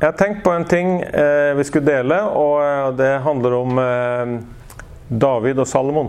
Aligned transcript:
Jeg 0.00 0.08
har 0.08 0.16
tenkt 0.16 0.38
på 0.44 0.52
en 0.56 0.64
ting 0.64 0.94
eh, 1.02 1.52
vi 1.58 1.64
skulle 1.68 1.84
dele, 1.84 2.16
og 2.24 2.54
eh, 2.64 2.86
det 2.96 3.10
handler 3.20 3.56
om 3.58 3.80
eh, 3.82 4.30
David 5.12 5.60
og 5.60 5.68
Salomon. 5.68 6.08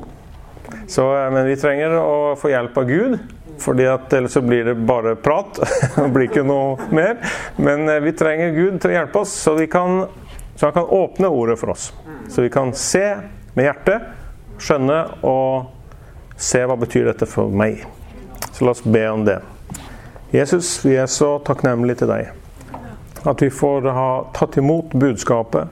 Så, 0.87 1.09
eh, 1.17 1.27
men 1.33 1.43
vi 1.49 1.57
trenger 1.59 1.97
å 1.99 2.37
få 2.39 2.53
hjelp 2.53 2.79
av 2.79 2.87
Gud, 2.87 3.17
at 3.91 4.15
ellers 4.15 4.37
så 4.37 4.45
blir 4.47 4.71
det 4.71 4.77
bare 4.87 5.17
prat. 5.19 5.59
det 5.97 6.07
blir 6.15 6.29
ikke 6.29 6.47
noe 6.47 6.87
mer. 6.95 7.19
Men 7.59 7.83
eh, 7.91 7.99
vi 8.07 8.15
trenger 8.15 8.55
Gud 8.55 8.79
til 8.79 8.93
å 8.93 8.95
hjelpe 8.95 9.25
oss, 9.25 9.35
så, 9.43 9.57
kan, 9.67 10.05
så 10.55 10.69
han 10.69 10.77
kan 10.79 10.87
åpne 11.01 11.27
ordet 11.27 11.59
for 11.59 11.75
oss. 11.75 11.91
Så 12.31 12.47
vi 12.47 12.53
kan 12.53 12.71
se 12.71 13.05
med 13.57 13.67
hjertet, 13.67 14.07
skjønne 14.55 15.01
og 15.27 16.39
se 16.39 16.63
hva 16.63 16.79
betyr 16.79 17.11
dette 17.11 17.27
for 17.27 17.51
meg. 17.51 17.83
Så 18.53 18.63
la 18.63 18.71
oss 18.71 18.87
be 18.87 19.03
om 19.11 19.27
det. 19.27 19.41
Jesus, 20.31 20.77
vi 20.87 20.95
er 20.95 21.11
så 21.11 21.41
takknemlige 21.43 22.05
til 22.05 22.15
deg. 22.15 22.37
At 23.27 23.41
vi 23.41 23.49
får 23.53 23.85
ha 23.93 24.09
tatt 24.33 24.57
imot 24.57 24.93
budskapet, 24.97 25.69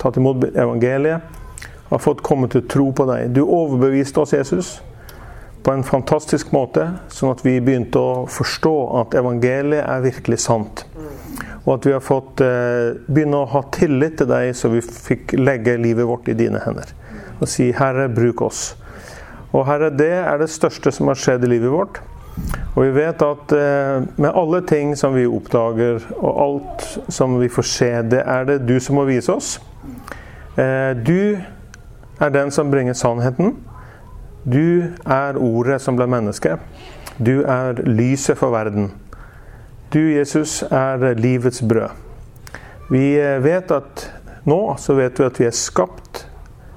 tatt 0.00 0.16
imot 0.16 0.44
evangeliet, 0.54 1.20
har 1.88 2.02
fått 2.02 2.22
komme 2.26 2.48
til 2.50 2.64
tro 2.68 2.90
på 2.96 3.06
deg. 3.08 3.30
Du 3.36 3.44
overbeviste 3.44 4.22
oss, 4.22 4.32
Jesus, 4.34 4.70
på 5.62 5.74
en 5.74 5.84
fantastisk 5.86 6.52
måte, 6.54 6.88
sånn 7.12 7.32
at 7.34 7.44
vi 7.46 7.58
begynte 7.62 8.00
å 8.00 8.24
forstå 8.30 8.74
at 9.02 9.16
evangeliet 9.18 9.84
er 9.84 10.04
virkelig 10.04 10.40
sant. 10.44 10.84
Og 11.66 11.72
at 11.74 11.86
vi 11.88 11.94
har 11.94 12.02
fått 12.04 12.42
eh, 12.46 12.94
begynne 13.10 13.42
å 13.42 13.50
ha 13.50 13.62
tillit 13.74 14.20
til 14.20 14.30
deg, 14.30 14.52
så 14.54 14.70
vi 14.70 14.82
fikk 14.82 15.34
legge 15.38 15.74
livet 15.82 16.06
vårt 16.06 16.30
i 16.30 16.36
dine 16.38 16.62
hender. 16.62 16.92
Og 17.40 17.50
si, 17.50 17.72
Herre, 17.74 18.06
bruk 18.08 18.44
oss. 18.46 18.68
Og 19.50 19.66
Herre, 19.66 19.90
det 19.94 20.12
er 20.22 20.38
det 20.38 20.52
største 20.54 20.92
som 20.94 21.10
har 21.10 21.18
skjedd 21.18 21.44
i 21.46 21.50
livet 21.56 21.74
vårt. 21.74 22.00
Og 22.76 22.82
vi 22.82 22.90
vet 22.92 23.22
at 23.24 23.52
eh, 23.56 24.04
med 24.20 24.34
alle 24.36 24.60
ting 24.68 24.92
som 24.98 25.14
vi 25.16 25.24
oppdager, 25.24 26.02
og 26.20 26.42
alt 26.44 26.86
som 27.08 27.38
vi 27.40 27.48
får 27.48 27.68
se, 27.70 27.90
det 28.12 28.20
er 28.20 28.44
det 28.48 28.58
du 28.68 28.76
som 28.80 28.98
må 28.98 29.06
vise 29.08 29.32
oss. 29.32 29.54
Eh, 30.60 30.92
du 30.96 31.40
er 32.20 32.34
den 32.34 32.52
som 32.52 32.70
bringer 32.70 32.96
sannheten. 32.96 33.54
Du 34.44 34.92
er 35.04 35.38
ordet 35.40 35.80
som 35.82 35.96
ble 35.96 36.06
menneske. 36.10 36.58
Du 37.16 37.40
er 37.48 37.80
lyset 37.88 38.36
for 38.38 38.52
verden. 38.52 38.90
Du, 39.92 40.00
Jesus, 40.12 40.62
er 40.62 41.14
livets 41.16 41.62
brød. 41.64 41.96
Vi 42.92 43.16
eh, 43.16 43.40
vet 43.44 43.72
at 43.72 44.08
nå 44.46 44.60
så 44.78 44.94
vet 44.94 45.16
vi 45.18 45.26
at 45.26 45.40
vi 45.40 45.48
er 45.48 45.56
skapt 45.56 46.26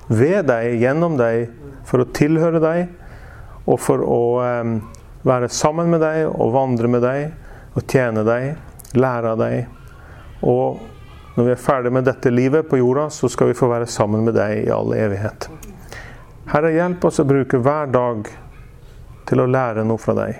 ved 0.09 0.47
deg, 0.49 0.79
gjennom 0.81 1.19
deg, 1.19 1.51
for 1.85 2.01
å 2.01 2.07
tilhøre 2.15 2.61
deg 2.63 2.87
og 3.69 3.77
for 3.81 4.01
å 4.01 4.21
være 5.23 5.49
sammen 5.49 5.89
med 5.91 6.01
deg 6.03 6.27
og 6.29 6.53
vandre 6.53 6.89
med 6.91 7.03
deg 7.03 7.75
og 7.77 7.85
tjene 7.89 8.23
deg, 8.27 8.55
lære 8.95 9.33
av 9.33 9.41
deg. 9.41 9.67
Og 10.47 10.79
når 11.35 11.47
vi 11.47 11.53
er 11.53 11.61
ferdig 11.61 11.91
med 11.93 12.07
dette 12.07 12.31
livet 12.31 12.69
på 12.69 12.79
jorda, 12.79 13.09
så 13.13 13.29
skal 13.31 13.51
vi 13.51 13.57
få 13.57 13.69
være 13.71 13.87
sammen 13.87 14.23
med 14.25 14.37
deg 14.39 14.65
i 14.65 14.71
all 14.73 14.93
evighet. 14.95 15.49
Herre, 16.49 16.73
hjelp 16.73 17.05
oss 17.05 17.21
å 17.21 17.27
bruke 17.29 17.59
hver 17.61 17.91
dag 17.93 18.29
til 19.29 19.43
å 19.43 19.49
lære 19.49 19.85
noe 19.85 20.01
fra 20.01 20.15
deg. 20.17 20.39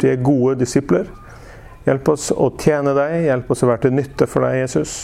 Vi 0.00 0.08
er 0.08 0.22
gode 0.24 0.56
disipler. 0.62 1.10
Hjelp 1.84 2.08
oss 2.12 2.30
å 2.32 2.48
tjene 2.60 2.94
deg, 2.96 3.26
hjelp 3.26 3.50
oss 3.52 3.64
å 3.64 3.68
være 3.68 3.84
til 3.84 3.96
nytte 3.98 4.28
for 4.30 4.46
deg, 4.46 4.62
Jesus. 4.62 4.94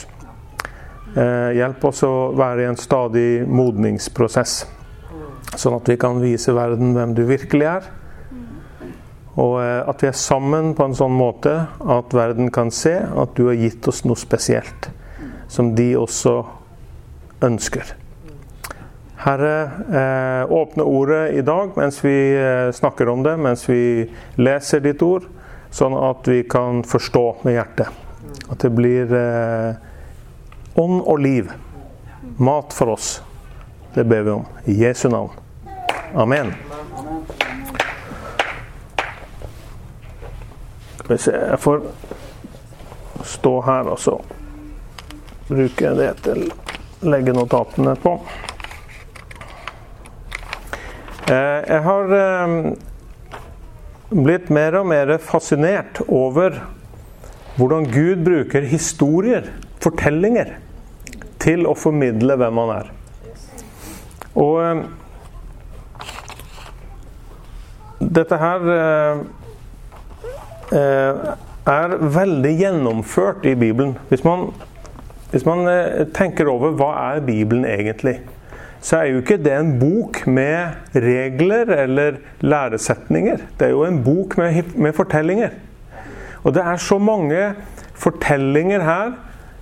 Eh, 1.16 1.52
hjelp 1.58 1.84
oss 1.88 2.02
å 2.06 2.14
være 2.36 2.64
i 2.64 2.70
en 2.70 2.80
stadig 2.80 3.28
modningsprosess, 3.48 4.56
sånn 5.56 5.76
at 5.76 5.88
vi 5.88 5.96
kan 6.00 6.20
vise 6.20 6.52
verden 6.56 6.92
hvem 6.96 7.14
du 7.16 7.24
virkelig 7.28 7.68
er 7.70 7.86
og 9.36 9.58
eh, 9.60 9.82
at 9.88 10.02
vi 10.02 10.08
er 10.08 10.16
sammen 10.16 10.72
på 10.76 10.86
en 10.86 10.96
sånn 10.96 11.14
måte 11.16 11.52
at 11.80 12.16
verden 12.16 12.48
kan 12.52 12.72
se 12.72 12.94
at 12.96 13.36
du 13.36 13.46
har 13.50 13.60
gitt 13.60 13.86
oss 13.88 14.02
noe 14.08 14.18
spesielt. 14.18 14.90
Som 15.52 15.74
de 15.76 15.92
også 16.00 16.40
ønsker. 17.44 17.92
Herre, 19.26 19.56
eh, 20.00 20.52
åpne 20.52 20.86
ordet 20.86 21.22
i 21.36 21.44
dag 21.46 21.76
mens 21.76 22.00
vi 22.04 22.16
eh, 22.34 22.72
snakker 22.74 23.12
om 23.12 23.22
det, 23.26 23.36
mens 23.40 23.66
vi 23.68 24.06
leser 24.40 24.82
ditt 24.84 25.04
ord, 25.04 25.28
sånn 25.70 25.96
at 26.00 26.26
vi 26.30 26.40
kan 26.48 26.82
forstå 26.86 27.26
med 27.44 27.58
hjertet. 27.58 28.02
At 28.46 28.62
det 28.62 28.70
blir 28.74 29.10
ånd 30.78 31.00
og 31.02 31.18
liv. 31.22 31.50
Mat 32.38 32.74
for 32.76 32.94
oss. 32.94 33.16
Det 33.94 34.04
ber 34.06 34.26
vi 34.26 34.34
om. 34.36 34.46
I 34.70 34.76
Jesu 34.84 35.08
navn. 35.10 35.34
Amen. 36.14 36.54
Skal 41.06 41.16
vi 41.16 41.22
se 41.22 41.32
Jeg 41.38 41.58
får 41.62 41.82
stå 43.22 43.50
her 43.62 43.86
og 43.92 43.98
så 44.02 44.16
bruke 45.46 45.92
det 45.94 46.08
til 46.24 46.40
å 46.50 47.06
legge 47.06 47.30
notatene 47.30 47.92
på. 48.02 48.16
Eh, 51.30 51.60
jeg 51.62 51.78
har 51.84 52.16
eh, 52.16 52.56
blitt 54.10 54.50
mer 54.50 54.80
og 54.80 54.90
mer 54.90 55.14
fascinert 55.22 56.02
over 56.08 56.58
hvordan 57.54 57.86
Gud 57.94 58.26
bruker 58.26 58.66
historier, 58.66 59.46
fortellinger, 59.78 60.56
til 61.38 61.70
å 61.70 61.78
formidle 61.78 62.34
hvem 62.42 62.62
han 62.64 62.76
er. 62.80 62.94
Og 64.34 64.54
eh, 64.66 64.84
dette 68.18 68.42
her 68.42 68.70
er 70.72 71.96
veldig 72.14 72.54
gjennomført 72.60 73.46
i 73.46 73.54
Bibelen. 73.58 73.96
Hvis 74.08 74.24
man, 74.24 74.48
hvis 75.30 75.46
man 75.46 75.66
eh, 75.70 76.06
tenker 76.14 76.48
over 76.50 76.74
hva 76.78 76.90
er 77.10 77.22
Bibelen 77.26 77.66
egentlig, 77.66 78.20
så 78.80 79.00
er 79.00 79.10
jo 79.10 79.22
ikke 79.22 79.40
det 79.42 79.54
en 79.56 79.72
bok 79.80 80.20
med 80.30 80.94
regler 80.94 81.72
eller 81.74 82.20
læresetninger. 82.40 83.40
Det 83.58 83.66
er 83.66 83.74
jo 83.74 83.84
en 83.84 84.02
bok 84.04 84.36
med, 84.38 84.62
med 84.76 84.94
fortellinger. 84.94 85.56
Og 86.44 86.54
det 86.54 86.62
er 86.62 86.76
så 86.76 86.98
mange 86.98 87.40
fortellinger 87.94 88.84
her 88.86 89.16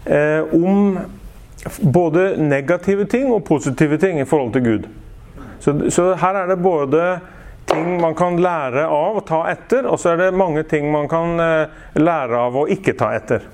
eh, 0.06 0.54
om 0.54 0.98
både 1.92 2.34
negative 2.36 3.04
ting 3.08 3.32
og 3.32 3.44
positive 3.44 3.96
ting 3.96 4.20
i 4.20 4.28
forhold 4.28 4.52
til 4.52 4.64
Gud. 4.64 4.90
Så, 5.60 5.72
så 5.88 6.10
her 6.20 6.42
er 6.42 6.50
det 6.50 6.62
både 6.62 7.04
ting 7.66 8.00
man 8.00 8.14
kan 8.14 8.36
lære 8.42 8.86
av 8.86 9.20
og 9.20 9.26
ta 9.28 9.44
etter, 9.50 9.86
og 9.88 9.98
så 10.00 10.12
er 10.12 10.20
det 10.22 10.36
mange 10.36 10.64
ting 10.68 10.90
man 10.92 11.08
kan 11.10 11.40
eh, 11.40 11.72
lære 11.98 12.42
av 12.46 12.58
å 12.60 12.66
ikke 12.70 12.96
ta 12.98 13.10
etter. 13.16 13.46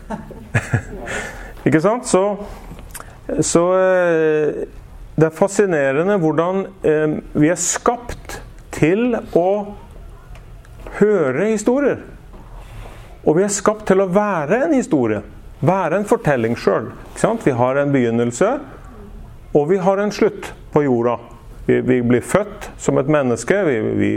ikke 1.66 1.82
sant? 1.84 2.09
Så, 2.10 2.25
så 3.44 3.65
eh, 3.78 4.62
det 5.20 5.28
er 5.28 5.37
fascinerende 5.37 6.19
hvordan 6.22 6.65
eh, 6.87 7.19
vi 7.37 7.50
er 7.53 7.60
skapt 7.60 8.41
til 8.75 9.19
å 9.37 9.50
høre 11.00 11.50
historier. 11.50 12.00
Og 13.20 13.37
vi 13.37 13.44
er 13.44 13.53
skapt 13.53 13.84
til 13.91 14.00
å 14.00 14.09
være 14.10 14.65
en 14.65 14.75
historie. 14.75 15.20
Være 15.60 16.00
en 16.00 16.09
fortelling 16.09 16.56
sjøl. 16.56 16.88
Vi 17.20 17.53
har 17.53 17.76
en 17.76 17.93
begynnelse, 17.93 18.54
og 19.53 19.69
vi 19.69 19.76
har 19.76 20.00
en 20.00 20.12
slutt 20.15 20.54
på 20.72 20.87
jorda. 20.87 21.19
Vi, 21.70 21.81
vi, 21.86 22.00
blir 22.03 22.22
født 22.26 22.64
som 22.82 22.98
et 22.98 23.06
menneske, 23.06 23.54
vi, 23.62 23.75
vi, 23.94 24.08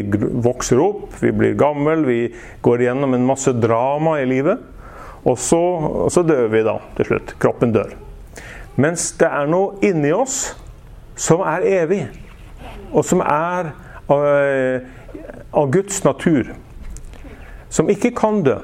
vokser 0.41 0.79
opp, 0.81 1.11
vi 1.21 1.29
blir 1.37 1.51
gammel, 1.53 2.01
vi 2.07 2.17
går 2.65 2.81
gjennom 2.87 3.13
en 3.13 3.27
masse 3.27 3.53
drama 3.61 4.15
i 4.23 4.25
livet. 4.25 4.63
Og 5.21 5.37
så, 5.37 5.59
og 5.59 6.09
så 6.11 6.23
dør 6.25 6.47
vi 6.49 6.63
da 6.65 6.79
til 6.97 7.11
slutt. 7.11 7.35
Kroppen 7.43 7.75
dør. 7.75 7.93
Mens 8.81 9.11
det 9.21 9.29
er 9.29 9.53
noe 9.53 9.77
inni 9.85 10.09
oss 10.17 10.55
som 11.13 11.45
er 11.45 11.67
evig, 11.69 12.01
og 12.89 13.05
som 13.05 13.21
er 13.21 13.69
av, 14.09 14.25
av 15.53 15.71
Guds 15.77 16.01
natur. 16.09 16.55
Som 17.69 17.93
ikke 17.93 18.15
kan 18.17 18.41
dø. 18.49 18.57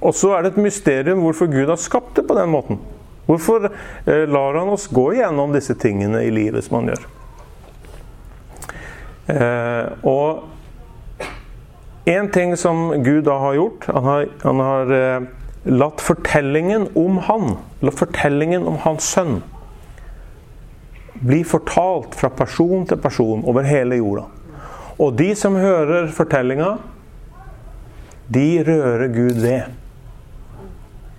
Og 0.00 0.16
så 0.16 0.32
er 0.32 0.46
det 0.46 0.54
et 0.54 0.64
mysterium 0.70 1.20
hvorfor 1.26 1.52
Gud 1.52 1.68
har 1.68 1.80
skapt 1.80 2.16
det 2.16 2.24
på 2.24 2.40
den 2.40 2.48
måten. 2.56 2.80
Hvorfor 3.28 3.68
uh, 3.68 4.22
lar 4.24 4.56
han 4.56 4.72
oss 4.72 4.88
gå 4.88 5.10
gjennom 5.20 5.52
disse 5.52 5.76
tingene 5.76 6.24
i 6.24 6.32
livet 6.32 6.64
som 6.64 6.80
han 6.80 6.94
gjør? 6.94 7.10
Eh, 9.26 9.84
og 10.02 10.48
en 12.04 12.30
ting 12.34 12.56
som 12.58 12.90
Gud 13.04 13.22
da 13.28 13.36
har 13.38 13.54
gjort 13.54 13.84
Han 13.94 14.04
har, 14.04 14.24
han 14.42 14.58
har 14.58 14.90
eh, 14.96 15.26
latt 15.70 16.02
fortellingen 16.02 16.88
om 16.98 17.20
han, 17.22 17.52
latt 17.80 18.00
fortellingen 18.00 18.66
om 18.66 18.80
hans 18.82 19.06
sønn, 19.06 19.36
bli 21.22 21.44
fortalt 21.46 22.16
fra 22.18 22.32
person 22.34 22.82
til 22.90 22.98
person 22.98 23.44
over 23.46 23.62
hele 23.62 24.00
jorda. 24.00 24.24
Og 24.98 25.14
de 25.18 25.28
som 25.38 25.54
hører 25.54 26.10
fortellinga, 26.10 26.72
de 28.34 28.46
rører 28.66 29.06
Gud 29.14 29.38
ved. 29.44 29.70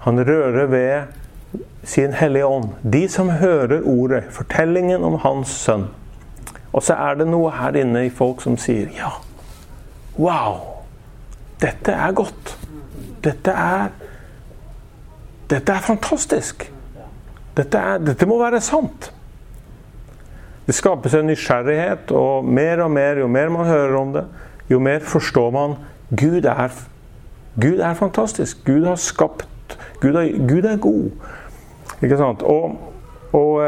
Han 0.03 0.19
rører 0.27 0.67
ved 0.67 1.63
sin 1.88 2.13
Hellige 2.19 2.45
Ånd. 2.45 2.69
De 2.83 3.07
som 3.07 3.29
hører 3.29 3.88
ordet, 3.88 4.23
fortellingen 4.31 5.03
om 5.03 5.15
hans 5.23 5.55
sønn. 5.63 5.88
Og 6.74 6.84
så 6.84 6.98
er 6.98 7.20
det 7.20 7.28
noe 7.30 7.52
her 7.54 7.78
inne 7.84 8.08
i 8.08 8.14
folk 8.14 8.42
som 8.44 8.58
sier 8.58 8.90
ja, 8.98 9.12
wow, 10.18 10.60
dette 11.62 11.94
er 11.94 12.16
godt. 12.18 12.56
Dette 13.24 13.52
er 13.52 13.92
Dette 15.54 15.74
er 15.75 15.84
fantastisk. 15.86 16.64
Dette, 17.54 17.78
er, 17.78 18.00
dette 18.02 18.25
må 18.25 18.40
være 18.40 18.62
sant. 18.64 19.12
Det 20.66 20.74
skapes 20.74 21.14
en 21.14 21.28
nysgjerrighet, 21.28 22.14
og 22.16 22.48
mer 22.48 22.81
og 22.86 22.90
mer, 22.96 23.20
jo 23.22 23.28
mer 23.30 23.52
man 23.54 23.68
hører 23.68 23.98
om 24.00 24.14
det, 24.16 24.24
jo 24.72 24.80
mer 24.81 25.04
forstår 25.06 25.52
man 25.54 25.75
Gud 26.10 26.48
er, 26.50 26.72
Gud 27.62 27.84
er 27.84 27.94
fantastisk. 28.00 28.64
Gud 28.66 28.88
har 28.88 28.96
skapt 28.96 29.78
Gud 30.02 30.16
er, 30.16 30.31
Gud 30.48 30.66
er 30.68 30.78
god. 30.78 31.12
Ikke 32.02 32.18
sant? 32.18 32.42
Og, 32.42 32.80
og 33.34 33.62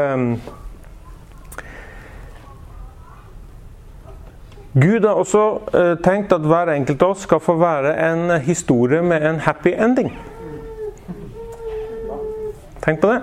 Gud 4.76 5.04
har 5.08 5.16
også 5.16 5.42
uh, 5.72 5.94
tenkt 6.04 6.34
at 6.36 6.44
hver 6.44 6.68
enkelt 6.74 7.00
av 7.00 7.14
oss 7.14 7.22
skal 7.24 7.40
få 7.40 7.54
være 7.56 7.94
en 8.10 8.34
historie 8.44 9.00
med 9.00 9.24
en 9.24 9.40
happy 9.40 9.72
ending. 9.72 10.10
Tenk 12.84 13.00
på 13.00 13.14
det. 13.14 13.22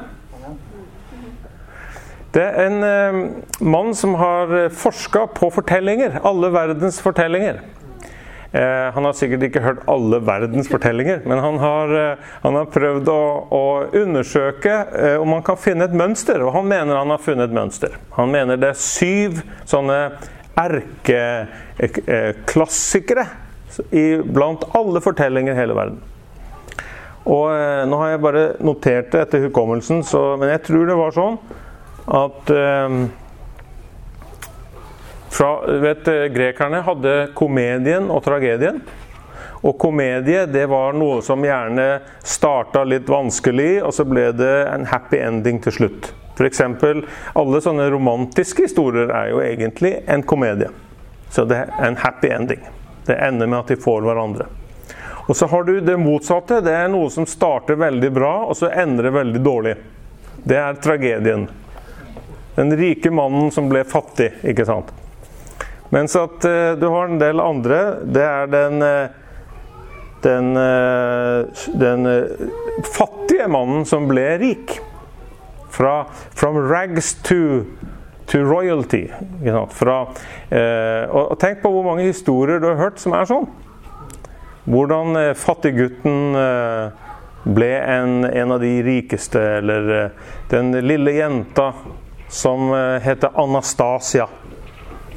Det 2.33 2.47
er 2.47 2.57
en 2.71 2.79
uh, 2.81 3.21
mann 3.61 3.93
som 3.93 4.17
har 4.17 4.55
forska 4.73 5.27
på 5.37 5.51
fortellinger. 5.53 6.17
Alle 6.25 6.49
verdens 6.57 6.97
fortellinger. 7.05 7.61
Uh, 8.53 8.89
han 8.97 9.05
har 9.05 9.13
sikkert 9.13 9.45
ikke 9.45 9.61
hørt 9.61 9.85
alle 9.89 10.23
verdens 10.25 10.73
fortellinger, 10.73 11.21
men 11.29 11.37
han 11.37 11.61
har, 11.61 11.97
han 12.41 12.57
har 12.57 12.69
prøvd 12.73 13.13
å, 13.13 13.23
å 13.53 13.65
undersøke 13.93 14.79
om 15.21 15.37
han 15.37 15.45
kan 15.45 15.61
finne 15.61 15.85
et 15.85 15.99
mønster. 16.01 16.41
Og 16.41 16.57
han 16.57 16.65
mener 16.65 16.97
han 16.97 17.13
har 17.13 17.21
funnet 17.21 17.51
et 17.51 17.59
mønster. 17.61 18.01
Han 18.17 18.33
mener 18.33 18.57
det 18.57 18.73
er 18.73 18.87
syv 18.89 19.45
sånne 19.69 20.07
erkeklassikere 20.59 23.25
blant 24.29 24.63
alle 24.77 25.01
fortellinger 25.01 25.53
i 25.53 25.57
hele 25.57 25.73
verden. 25.77 25.99
Og 27.23 27.55
eh, 27.55 27.85
Nå 27.87 27.97
har 28.01 28.09
jeg 28.13 28.23
bare 28.23 28.55
notert 28.63 29.11
det 29.13 29.21
etter 29.25 29.43
hukommelsen, 29.47 30.03
så, 30.05 30.37
men 30.39 30.49
jeg 30.53 30.61
tror 30.67 30.83
det 30.89 30.97
var 30.99 31.11
sånn 31.15 31.37
at 32.13 32.49
eh, 32.51 32.89
fra, 35.33 35.51
vet, 35.81 36.05
Grekerne 36.35 36.79
hadde 36.85 37.13
komedien 37.37 38.11
og 38.13 38.23
tragedien. 38.27 38.77
Og 39.63 39.77
komedie 39.79 40.45
det 40.51 40.65
var 40.69 40.93
noe 40.97 41.21
som 41.23 41.45
gjerne 41.45 42.01
starta 42.27 42.83
litt 42.85 43.09
vanskelig, 43.09 43.83
og 43.87 43.93
så 43.95 44.03
ble 44.05 44.31
det 44.35 44.67
en 44.67 44.85
happy 44.91 45.17
ending 45.23 45.63
til 45.63 45.73
slutt. 45.79 46.11
F.eks. 46.33 46.61
alle 47.33 47.61
sånne 47.61 47.89
romantiske 47.93 48.65
historier 48.65 49.11
er 49.13 49.29
jo 49.29 49.41
egentlig 49.43 49.99
en 50.09 50.23
komedie. 50.25 50.69
Så 51.29 51.45
det 51.45 51.59
er 51.63 51.87
en 51.87 51.97
happy 51.97 52.29
ending. 52.33 52.61
Det 53.05 53.15
ender 53.15 53.47
med 53.47 53.59
at 53.59 53.73
de 53.73 53.77
får 53.81 54.01
hverandre. 54.05 54.47
Og 55.27 55.35
så 55.37 55.47
har 55.47 55.63
du 55.63 55.79
det 55.81 55.97
motsatte. 55.97 56.61
Det 56.61 56.73
er 56.75 56.89
noe 56.91 57.09
som 57.13 57.25
starter 57.29 57.79
veldig 57.79 58.11
bra, 58.11 58.33
og 58.47 58.57
så 58.59 58.69
ender 58.69 59.07
det 59.07 59.13
veldig 59.15 59.41
dårlig. 59.43 59.75
Det 60.43 60.57
er 60.59 60.81
tragedien. 60.83 61.47
Den 62.55 62.77
rike 62.77 63.11
mannen 63.11 63.51
som 63.51 63.69
ble 63.71 63.85
fattig, 63.87 64.33
ikke 64.43 64.65
sant. 64.67 64.91
Mens 65.93 66.15
at 66.17 66.45
uh, 66.45 66.73
du 66.77 66.87
har 66.89 67.07
en 67.07 67.21
del 67.21 67.41
andre. 67.41 67.79
Det 68.03 68.23
er 68.25 68.49
den 68.51 68.81
uh, 68.81 69.19
den, 70.23 70.55
uh, 70.57 71.65
den 71.75 72.07
fattige 72.87 73.47
mannen 73.51 73.85
som 73.85 74.07
ble 74.09 74.25
rik. 74.41 74.77
Fra 75.73 76.05
from 76.35 76.57
rags 76.57 77.13
to, 77.23 77.65
to 78.25 78.43
royalty. 78.43 79.07
Fra, 79.69 80.01
eh, 80.49 81.09
og, 81.09 81.31
og, 81.31 81.39
tenk 81.41 81.63
på 81.63 81.71
hvor 81.73 81.87
mange 81.87 82.05
historier 82.05 82.61
du 82.61 82.67
har 82.69 82.77
hørt 82.77 83.01
som 83.01 83.15
er 83.17 83.25
sånn. 83.25 83.47
Hvordan 84.69 85.17
eh, 85.17 85.31
fattiggutten 85.33 86.37
eh, 86.37 87.01
ble 87.57 87.71
en, 87.81 88.21
en, 88.29 88.53
av 88.53 88.61
de 88.61 88.71
rikeste, 88.85 89.41
eller 89.57 89.91
eh, 89.97 90.31
den 90.53 90.71
lille 90.85 91.17
jenta 91.17 91.71
som 92.29 92.69
eh, 92.69 93.01
heter 93.01 93.33
Anastasia. 93.33 94.29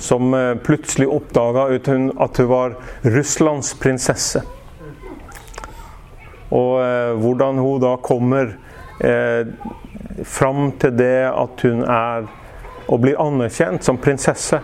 Som 0.00 0.34
eh, 0.34 0.54
plutselig 0.64 1.12
oppdaga 1.20 1.68
at 1.76 1.92
hun, 1.92 2.10
var 2.48 2.80
Russlands 3.04 3.76
prinsesse. 3.76 4.40
Og 6.48 6.78
hvordan 7.20 7.58
hun 7.58 7.80
da 7.82 7.96
kommer 8.00 8.52
eh, 9.02 9.48
fram 10.24 10.72
til 10.80 10.96
det 10.96 11.28
at 11.30 11.62
hun 11.66 11.84
er 11.84 12.26
og 12.86 13.02
blir 13.02 13.18
anerkjent 13.20 13.84
som 13.84 13.98
prinsesse. 13.98 14.60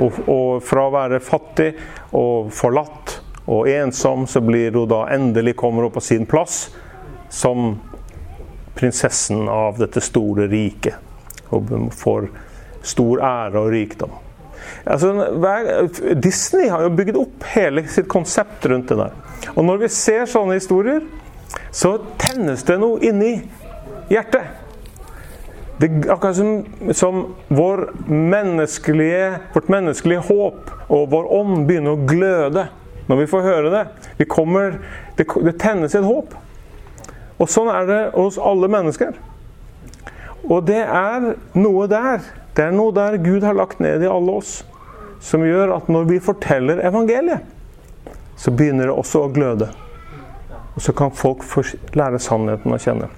Og, 0.00 0.18
og, 0.26 0.62
fra 0.64 0.86
å 0.88 0.92
være 0.92 1.20
fattig 1.24 1.70
og 2.16 2.50
forlatt 2.54 3.18
og 3.50 3.68
ensom, 3.68 4.26
så 4.26 4.40
blir 4.44 4.74
hun 4.76 4.90
da 4.90 5.04
endelig 5.12 5.56
kommer 5.60 5.86
hun 5.86 5.94
på 5.94 6.02
sin 6.04 6.26
plass 6.28 6.66
som 7.32 7.74
prinsessen 8.76 9.48
av 9.52 9.80
dette 9.80 10.00
store 10.04 10.48
riket. 10.52 10.96
Og 11.52 11.68
får 11.96 12.28
stor 12.88 13.20
ære 13.20 13.60
og 13.60 13.72
rikdom. 13.72 14.14
Altså, 14.88 15.10
Disney 16.14 16.70
har 16.70 16.86
jo 16.86 16.94
bygd 16.96 17.18
opp 17.18 17.44
hele 17.52 17.84
sitt 17.90 18.08
konsept 18.10 18.64
rundt 18.70 18.88
det 18.90 18.98
der. 18.98 19.12
Og 19.54 19.66
når 19.66 19.84
vi 19.84 19.92
ser 19.92 20.24
sånne 20.30 20.56
historier, 20.56 21.02
så 21.74 21.96
tennes 22.20 22.64
det 22.64 22.78
noe 22.80 23.00
inni 23.04 23.34
hjertet. 24.10 24.61
Det 25.82 25.88
er 25.90 26.12
akkurat 26.14 26.36
som, 26.36 26.64
som 26.94 27.22
vår 27.50 27.88
menneskelige, 28.06 29.40
vårt 29.50 29.68
menneskelige 29.72 30.22
håp 30.28 30.68
og 30.86 31.08
vår 31.10 31.24
ånd 31.34 31.64
begynner 31.66 31.96
å 31.96 32.04
gløde 32.06 32.68
når 33.08 33.18
vi 33.18 33.24
får 33.32 33.42
høre 33.42 33.72
det. 33.72 33.80
Vi 34.20 34.26
kommer, 34.30 34.76
det, 35.18 35.26
det 35.26 35.56
tennes 35.58 35.96
et 35.98 36.06
håp. 36.06 36.36
Og 37.42 37.50
sånn 37.50 37.70
er 37.74 37.88
det 37.88 38.00
hos 38.14 38.38
alle 38.38 38.70
mennesker. 38.70 39.18
Og 40.46 40.68
det 40.68 40.84
er 40.84 41.32
noe 41.58 41.88
der. 41.90 42.22
Det 42.54 42.68
er 42.68 42.76
noe 42.76 42.94
der 42.94 43.18
Gud 43.24 43.42
har 43.42 43.58
lagt 43.58 43.82
ned 43.82 44.04
i 44.06 44.10
alle 44.10 44.36
oss, 44.38 44.60
som 45.18 45.42
gjør 45.42 45.74
at 45.80 45.90
når 45.90 46.06
vi 46.12 46.20
forteller 46.22 46.84
evangeliet, 46.86 47.42
så 48.38 48.54
begynner 48.54 48.86
det 48.86 48.94
også 48.94 49.24
å 49.24 49.32
gløde. 49.34 49.72
Og 50.76 50.86
så 50.86 50.94
kan 50.94 51.10
folk 51.10 51.42
lære 51.98 52.22
sannheten 52.22 52.70
å 52.70 52.80
kjenne. 52.86 53.10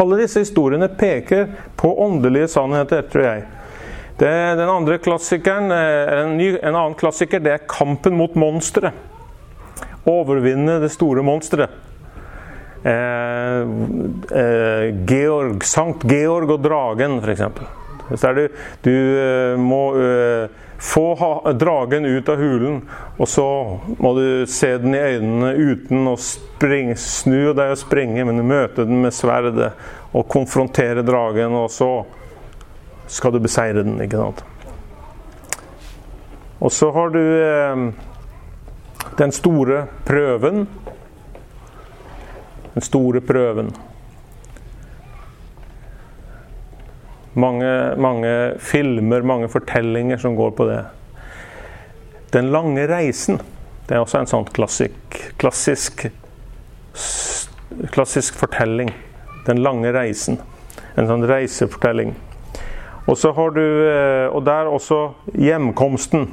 Alle 0.00 0.16
disse 0.22 0.40
historiene 0.40 0.88
peker 0.88 1.48
på 1.76 1.92
åndelige 2.04 2.48
sannheter, 2.48 3.02
tror 3.12 3.26
jeg. 3.26 3.42
Det, 4.20 4.32
den 4.56 4.68
andre 4.68 4.98
klassikeren, 5.00 5.70
eh, 5.72 6.14
en, 6.20 6.36
ny, 6.36 6.48
en, 6.56 6.74
annen 6.74 6.96
klassiker, 6.96 7.40
det 7.40 7.52
er 7.52 7.66
'Kampen 7.68 8.16
mot 8.16 8.34
monsteret'. 8.34 8.92
Overvinne 10.08 10.78
det 10.80 10.90
store 10.92 11.22
monsteret. 11.22 11.70
Eh, 12.84 13.60
eh, 14.40 14.86
Georg, 15.04 15.64
Sankt 15.64 16.04
Georg 16.08 16.50
og 16.50 16.62
dragen, 16.64 17.20
f.eks. 17.20 17.42
Så 18.16 18.32
du, 18.32 18.46
du 18.82 18.94
eh, 19.20 19.56
må 19.60 19.82
uh, 19.94 20.48
få 20.80 21.52
dragen 21.60 22.06
ut 22.06 22.28
av 22.28 22.40
hulen, 22.40 22.80
og 23.20 23.28
så 23.28 23.46
må 24.00 24.14
du 24.16 24.46
se 24.48 24.72
den 24.80 24.94
i 24.96 25.02
øynene 25.14 25.50
uten 25.52 26.08
å 26.08 26.14
springe, 26.16 26.96
snu 26.96 27.52
deg 27.52 27.74
og 27.74 27.80
springe, 27.82 28.24
men 28.24 28.40
du 28.40 28.46
møter 28.48 28.88
den 28.88 29.02
med 29.04 29.12
sverdet 29.12 29.74
og 30.16 30.28
konfrontere 30.32 31.04
dragen, 31.04 31.52
og 31.52 31.68
så 31.74 31.90
skal 33.10 33.34
du 33.34 33.42
beseire 33.44 33.84
den. 33.84 34.00
ikke 34.00 34.22
sant? 34.22 34.44
Og 36.60 36.72
så 36.72 36.90
har 36.96 37.12
du 37.12 37.20
eh, 37.20 37.84
den 39.20 39.32
store 39.32 39.84
prøven. 40.08 40.64
Den 42.74 42.84
store 42.88 43.20
prøven. 43.20 43.72
Mange, 47.34 47.94
mange 47.96 48.30
filmer, 48.58 49.22
mange 49.22 49.48
fortellinger 49.48 50.18
som 50.18 50.34
går 50.36 50.50
på 50.58 50.66
det. 50.66 50.80
Den 52.34 52.50
lange 52.50 52.86
reisen. 52.90 53.40
Det 53.86 53.94
er 53.96 54.02
også 54.02 54.20
en 54.20 54.30
sånn 54.30 54.48
klassisk, 54.54 55.18
klassisk, 55.38 56.08
klassisk 57.94 58.38
fortelling. 58.38 58.90
Den 59.46 59.62
lange 59.62 59.92
reisen. 59.94 60.40
En 60.98 61.06
sånn 61.10 61.26
reisefortelling. 61.26 62.14
Og 63.06 63.18
så 63.18 63.32
har 63.34 63.50
du 63.56 63.62
eh, 63.62 64.26
Og 64.30 64.44
der 64.46 64.68
også 64.70 65.00
hjemkomsten. 65.34 66.28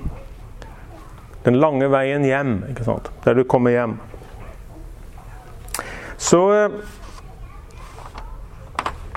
Den 1.46 1.58
lange 1.62 1.88
veien 1.90 2.26
hjem, 2.28 2.60
ikke 2.70 2.86
sant? 2.86 3.10
der 3.24 3.38
du 3.38 3.44
kommer 3.48 3.72
hjem. 3.72 3.98
Så 6.18 6.42
eh, 6.54 6.78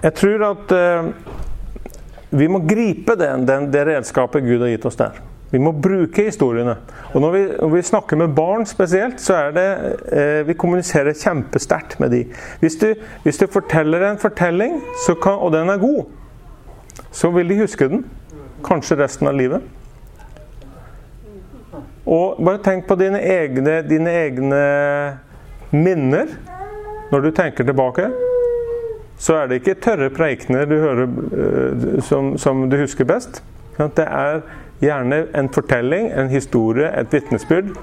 jeg 0.05 0.15
tror 0.17 0.45
at 0.53 0.73
eh, 0.73 1.11
vi 2.31 2.47
må 2.49 2.61
gripe 2.63 3.17
den, 3.19 3.45
den, 3.47 3.69
det 3.73 3.85
redskapet 3.89 4.45
Gud 4.47 4.63
har 4.63 4.71
gitt 4.71 4.87
oss 4.87 4.99
der. 4.99 5.19
Vi 5.51 5.59
må 5.59 5.73
bruke 5.75 6.29
historiene. 6.29 6.77
Og 7.11 7.25
når 7.25 7.33
vi, 7.35 7.41
når 7.59 7.73
vi 7.73 7.83
snakker 7.83 8.21
med 8.21 8.37
barn 8.37 8.67
spesielt, 8.71 9.19
så 9.21 9.35
er 9.35 9.57
det 9.57 9.67
eh, 10.15 10.47
Vi 10.47 10.55
kommuniserer 10.55 11.17
kjempesterkt 11.19 11.99
med 12.01 12.15
dem. 12.15 12.31
Hvis, 12.63 12.79
hvis, 13.25 13.39
du 13.39 13.47
forteller 13.51 14.07
en 14.07 14.19
fortelling, 14.19 14.79
kan, 15.23 15.43
og 15.43 15.53
den 15.53 15.69
er 15.69 15.83
god, 15.83 16.05
så 17.11 17.33
vil 17.35 17.51
de 17.51 17.61
huske 17.65 17.89
den. 17.91 18.05
Kanskje 18.65 19.01
resten 19.03 19.27
av 19.27 19.35
livet. 19.35 19.67
Og 22.07 22.39
bare 22.39 22.63
tenk 22.63 22.87
på 22.87 22.95
dine 22.99 23.19
egne, 23.19 23.81
dine 23.87 24.15
egne 24.23 24.63
minner 25.71 26.31
når 27.11 27.27
du 27.27 27.31
tenker 27.35 27.67
tilbake. 27.67 28.07
Så 29.21 29.37
er 29.37 29.51
det 29.51 29.61
ikke 29.61 29.77
tørre 29.85 30.09
preikener 30.17 30.69
du 30.69 30.79
hører 30.81 31.07
uh, 31.07 32.01
som, 32.05 32.33
som, 32.41 32.65
du 32.73 32.79
husker 32.81 33.09
best. 33.09 33.43
Det 33.77 34.07
er 34.07 34.41
gjerne 34.81 35.27
en 35.37 35.49
fortelling, 35.53 36.09
en 36.17 36.33
historie, 36.33 36.89
et 36.89 37.13
vitnesbyrd 37.13 37.75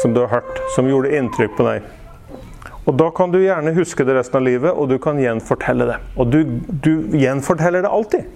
som 0.00 0.14
du 0.14 0.22
har 0.24 0.32
hørt, 0.38 0.58
som 0.74 0.88
gjorde 0.88 1.12
inntrykk 1.16 1.56
på 1.56 1.68
deg. 1.68 1.86
Og 2.86 2.94
Da 2.94 3.08
kan 3.10 3.32
du 3.32 3.40
gjerne 3.42 3.74
huske 3.74 4.04
det 4.06 4.14
resten 4.14 4.38
av 4.38 4.44
livet, 4.46 4.70
og 4.70 4.88
du 4.88 4.98
kan 5.02 5.18
gjenfortelle 5.18 5.88
det. 5.88 5.96
Og 6.16 6.30
du, 6.30 6.40
du 6.68 7.16
gjenforteller 7.18 7.82
det 7.82 7.90
alltid. 7.90 8.28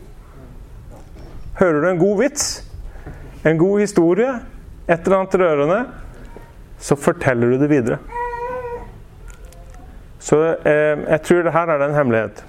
Hører 1.60 1.80
du 1.80 1.88
en 1.90 2.00
god 2.00 2.16
vits, 2.22 2.46
en 3.44 3.60
god 3.60 3.84
historie, 3.84 4.32
et 4.88 5.04
eller 5.04 5.20
annet 5.20 5.36
rørende, 5.40 5.80
så 6.80 6.96
forteller 6.96 7.52
du 7.52 7.60
det 7.60 7.70
videre. 7.70 8.19
Så 10.20 10.38
eh, 10.68 11.00
jeg 11.08 11.22
tror 11.26 11.44
det 11.46 11.54
her 11.54 11.72
er 11.72 11.84
en 11.86 11.96
hemmelighet. 11.96 12.42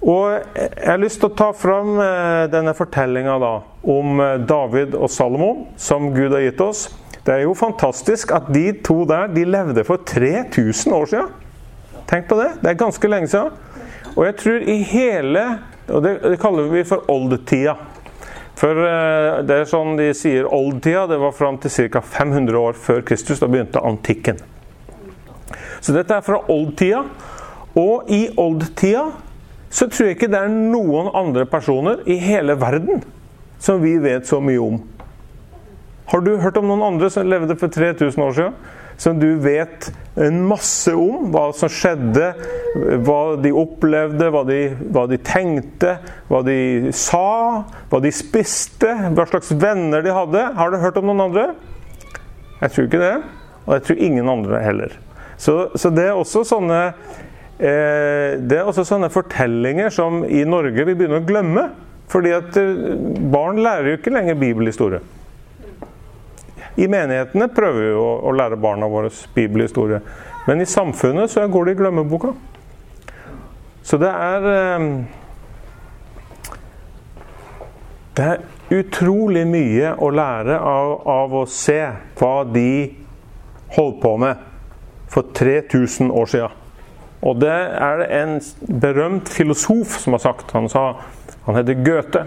Og 0.00 0.32
jeg 0.56 0.86
har 0.86 1.00
lyst 1.00 1.20
til 1.20 1.28
å 1.28 1.36
ta 1.36 1.50
fram 1.56 1.98
eh, 2.00 2.46
denne 2.52 2.72
fortellinga 2.76 3.36
om 3.40 4.22
eh, 4.24 4.36
David 4.48 4.96
og 4.96 5.10
Salomo, 5.12 5.50
som 5.80 6.10
Gud 6.14 6.32
har 6.36 6.44
gitt 6.46 6.60
oss. 6.64 6.86
Det 7.24 7.34
er 7.34 7.44
jo 7.44 7.56
fantastisk 7.56 8.32
at 8.32 8.48
de 8.52 8.70
to 8.84 9.02
der 9.08 9.28
de 9.32 9.44
levde 9.44 9.84
for 9.84 10.00
3000 10.08 10.96
år 10.96 11.10
siden. 11.10 11.34
Tenk 12.08 12.30
på 12.30 12.38
det. 12.40 12.54
Det 12.62 12.72
er 12.72 12.80
ganske 12.80 13.10
lenge 13.12 13.28
siden. 13.28 13.52
Og 14.16 14.24
jeg 14.26 14.38
tror 14.40 14.64
i 14.68 14.80
hele 14.88 15.44
og 15.90 16.02
Det, 16.04 16.10
det 16.22 16.38
kaller 16.38 16.68
vi 16.70 16.84
for 16.86 17.02
oldtida. 17.10 17.74
For 18.60 18.78
eh, 18.86 19.40
det 19.42 19.56
er 19.56 19.68
sånn 19.68 19.96
de 19.98 20.10
sier 20.14 20.46
oldtida, 20.46 21.06
det 21.10 21.18
var 21.18 21.34
fram 21.34 21.58
til 21.58 21.90
ca. 21.90 22.02
500 22.04 22.58
år 22.60 22.78
før 22.78 23.02
Kristus. 23.08 23.40
Da 23.42 23.48
begynte 23.50 23.82
antikken. 23.82 24.38
Så 25.80 25.94
dette 25.96 26.16
er 26.16 26.24
fra 26.24 26.40
oldtida. 26.52 27.04
Og 27.78 28.10
i 28.12 28.26
oldtida 28.40 29.08
så 29.70 29.86
tror 29.86 30.10
jeg 30.10 30.18
ikke 30.18 30.30
det 30.32 30.40
er 30.40 30.50
noen 30.50 31.12
andre 31.14 31.46
personer 31.46 32.02
i 32.10 32.18
hele 32.20 32.56
verden 32.58 33.04
som 33.62 33.82
vi 33.82 33.94
vet 34.02 34.26
så 34.26 34.40
mye 34.42 34.60
om. 34.60 34.80
Har 36.10 36.24
du 36.26 36.32
hørt 36.42 36.58
om 36.58 36.66
noen 36.66 36.82
andre 36.82 37.10
som 37.12 37.28
levde 37.28 37.54
for 37.60 37.70
3000 37.70 38.24
år 38.24 38.38
siden? 38.38 38.60
som 39.00 39.16
du 39.20 39.38
vet 39.40 39.92
en 40.20 40.42
masse 40.44 40.92
om. 40.92 41.30
Hva 41.32 41.46
som 41.56 41.72
skjedde, 41.72 42.26
hva 43.06 43.20
de 43.40 43.52
opplevde, 43.56 44.28
hva 44.28 44.42
de, 44.44 44.58
hva 44.92 45.06
de, 45.08 45.16
tenkte, 45.24 45.96
hva 46.28 46.42
de 46.44 46.92
sa, 46.96 47.64
hva 47.88 48.00
de 48.04 48.12
spiste, 48.12 48.90
hva 49.16 49.24
slags 49.30 49.54
venner 49.56 50.04
de 50.04 50.12
hadde. 50.12 50.44
Har 50.58 50.72
du 50.72 50.82
hørt 50.82 51.00
om 51.00 51.08
noen 51.08 51.30
andre? 51.30 51.46
Jeg 52.60 52.74
tror 52.74 52.90
ikke 52.90 53.04
det. 53.06 53.14
Og 53.64 53.72
jeg 53.78 53.86
tror 53.86 54.04
ingen 54.10 54.28
andre 54.28 54.60
heller. 54.66 54.98
Så, 55.40 55.70
så 55.74 55.90
det 55.94 56.10
er 56.10 56.18
også 56.18 56.42
sånne 56.44 56.80
eh, 57.56 58.36
det 58.36 58.58
er 58.58 58.66
også 58.68 58.84
sånne 58.84 59.08
fortellinger 59.12 59.92
som 59.94 60.20
i 60.24 60.42
Norge 60.44 60.84
vi 60.84 60.92
begynner 60.92 61.22
å 61.22 61.28
glemme. 61.28 61.64
Fordi 62.10 62.34
at 62.36 62.58
eh, 62.60 62.98
barn 63.32 63.62
lærer 63.64 63.92
jo 63.92 64.00
ikke 64.00 64.12
lenger 64.12 64.36
bibelhistorie. 64.40 65.00
I 66.80 66.86
menighetene 66.90 67.48
prøver 67.52 67.86
vi 67.86 67.94
å, 67.96 68.10
å 68.28 68.34
lære 68.36 68.58
barna 68.60 68.88
våre 68.90 69.10
bibelhistorie. 69.34 70.02
Men 70.46 70.60
i 70.60 70.68
samfunnet 70.68 71.32
så 71.32 71.46
går 71.48 71.68
det 71.68 71.74
i 71.76 71.80
glemmeboka. 71.80 72.34
Så 73.86 73.96
det 74.00 74.12
er 74.12 74.50
eh, 74.52 74.86
Det 78.20 78.26
er 78.26 78.74
utrolig 78.74 79.46
mye 79.48 79.94
å 80.02 80.10
lære 80.12 80.56
av, 80.60 80.94
av 81.08 81.34
å 81.40 81.44
se 81.48 81.78
hva 82.18 82.42
de 82.44 82.90
holdt 83.72 84.00
på 84.02 84.16
med 84.20 84.49
for 85.10 85.26
3000 85.36 86.10
år 86.10 86.26
siden. 86.26 86.48
Og 87.20 87.40
det 87.42 87.52
er 87.52 87.98
det 88.00 88.08
en 88.16 88.40
berømt 88.80 89.28
filosof 89.28 89.98
som 90.00 90.14
har 90.16 90.22
sagt 90.22 90.54
Han 90.56 90.68
sa 90.72 90.84
Han 91.44 91.56
heter 91.58 91.74
Goethe. 91.84 92.24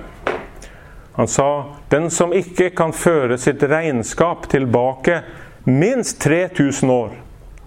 Han 1.15 1.27
sa 1.27 1.65
den 1.89 2.09
som 2.09 2.33
ikke 2.33 2.69
kan 2.73 2.93
føre 2.93 3.37
sitt 3.37 3.63
regnskap 3.63 4.49
tilbake 4.49 5.21
minst 5.63 6.21
3000 6.21 6.91
år, 6.91 7.11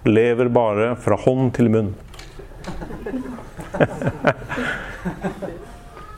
lever 0.04 0.48
bare 0.52 0.96
fra 1.00 1.16
hånd 1.16 1.52
til 1.54 1.70
munn. 1.70 1.94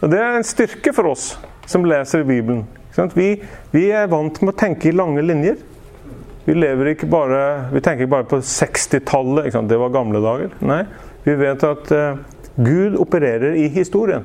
Og 0.01 0.11
Det 0.11 0.19
er 0.19 0.37
en 0.39 0.47
styrke 0.47 0.93
for 0.97 1.05
oss 1.13 1.39
som 1.69 1.85
leser 1.85 2.25
Bibelen. 2.25 2.65
Vi, 3.15 3.43
vi, 3.71 3.91
er 3.93 4.09
vant 4.11 4.41
med 4.43 4.55
å 4.55 4.59
tenke 4.59 4.89
i 4.89 4.97
lange 4.97 5.23
linjer. 5.23 5.57
Vi, 6.49 6.55
ikke 6.89 7.07
bare, 7.07 7.69
vi 7.75 7.81
tenker 7.85 8.07
ikke 8.07 8.11
bare 8.15 8.25
på 8.25 8.39
60-tallet. 8.41 9.53
Det 9.69 9.77
var 9.77 9.91
gamle 9.93 10.21
dager. 10.25 10.55
Nei, 10.65 10.79
vi 11.27 11.35
vet 11.37 11.65
at 11.69 11.91
uh, 11.93 12.23
Gud 12.57 12.97
opererer 12.97 13.59
i 13.61 13.67
historien. 13.69 14.25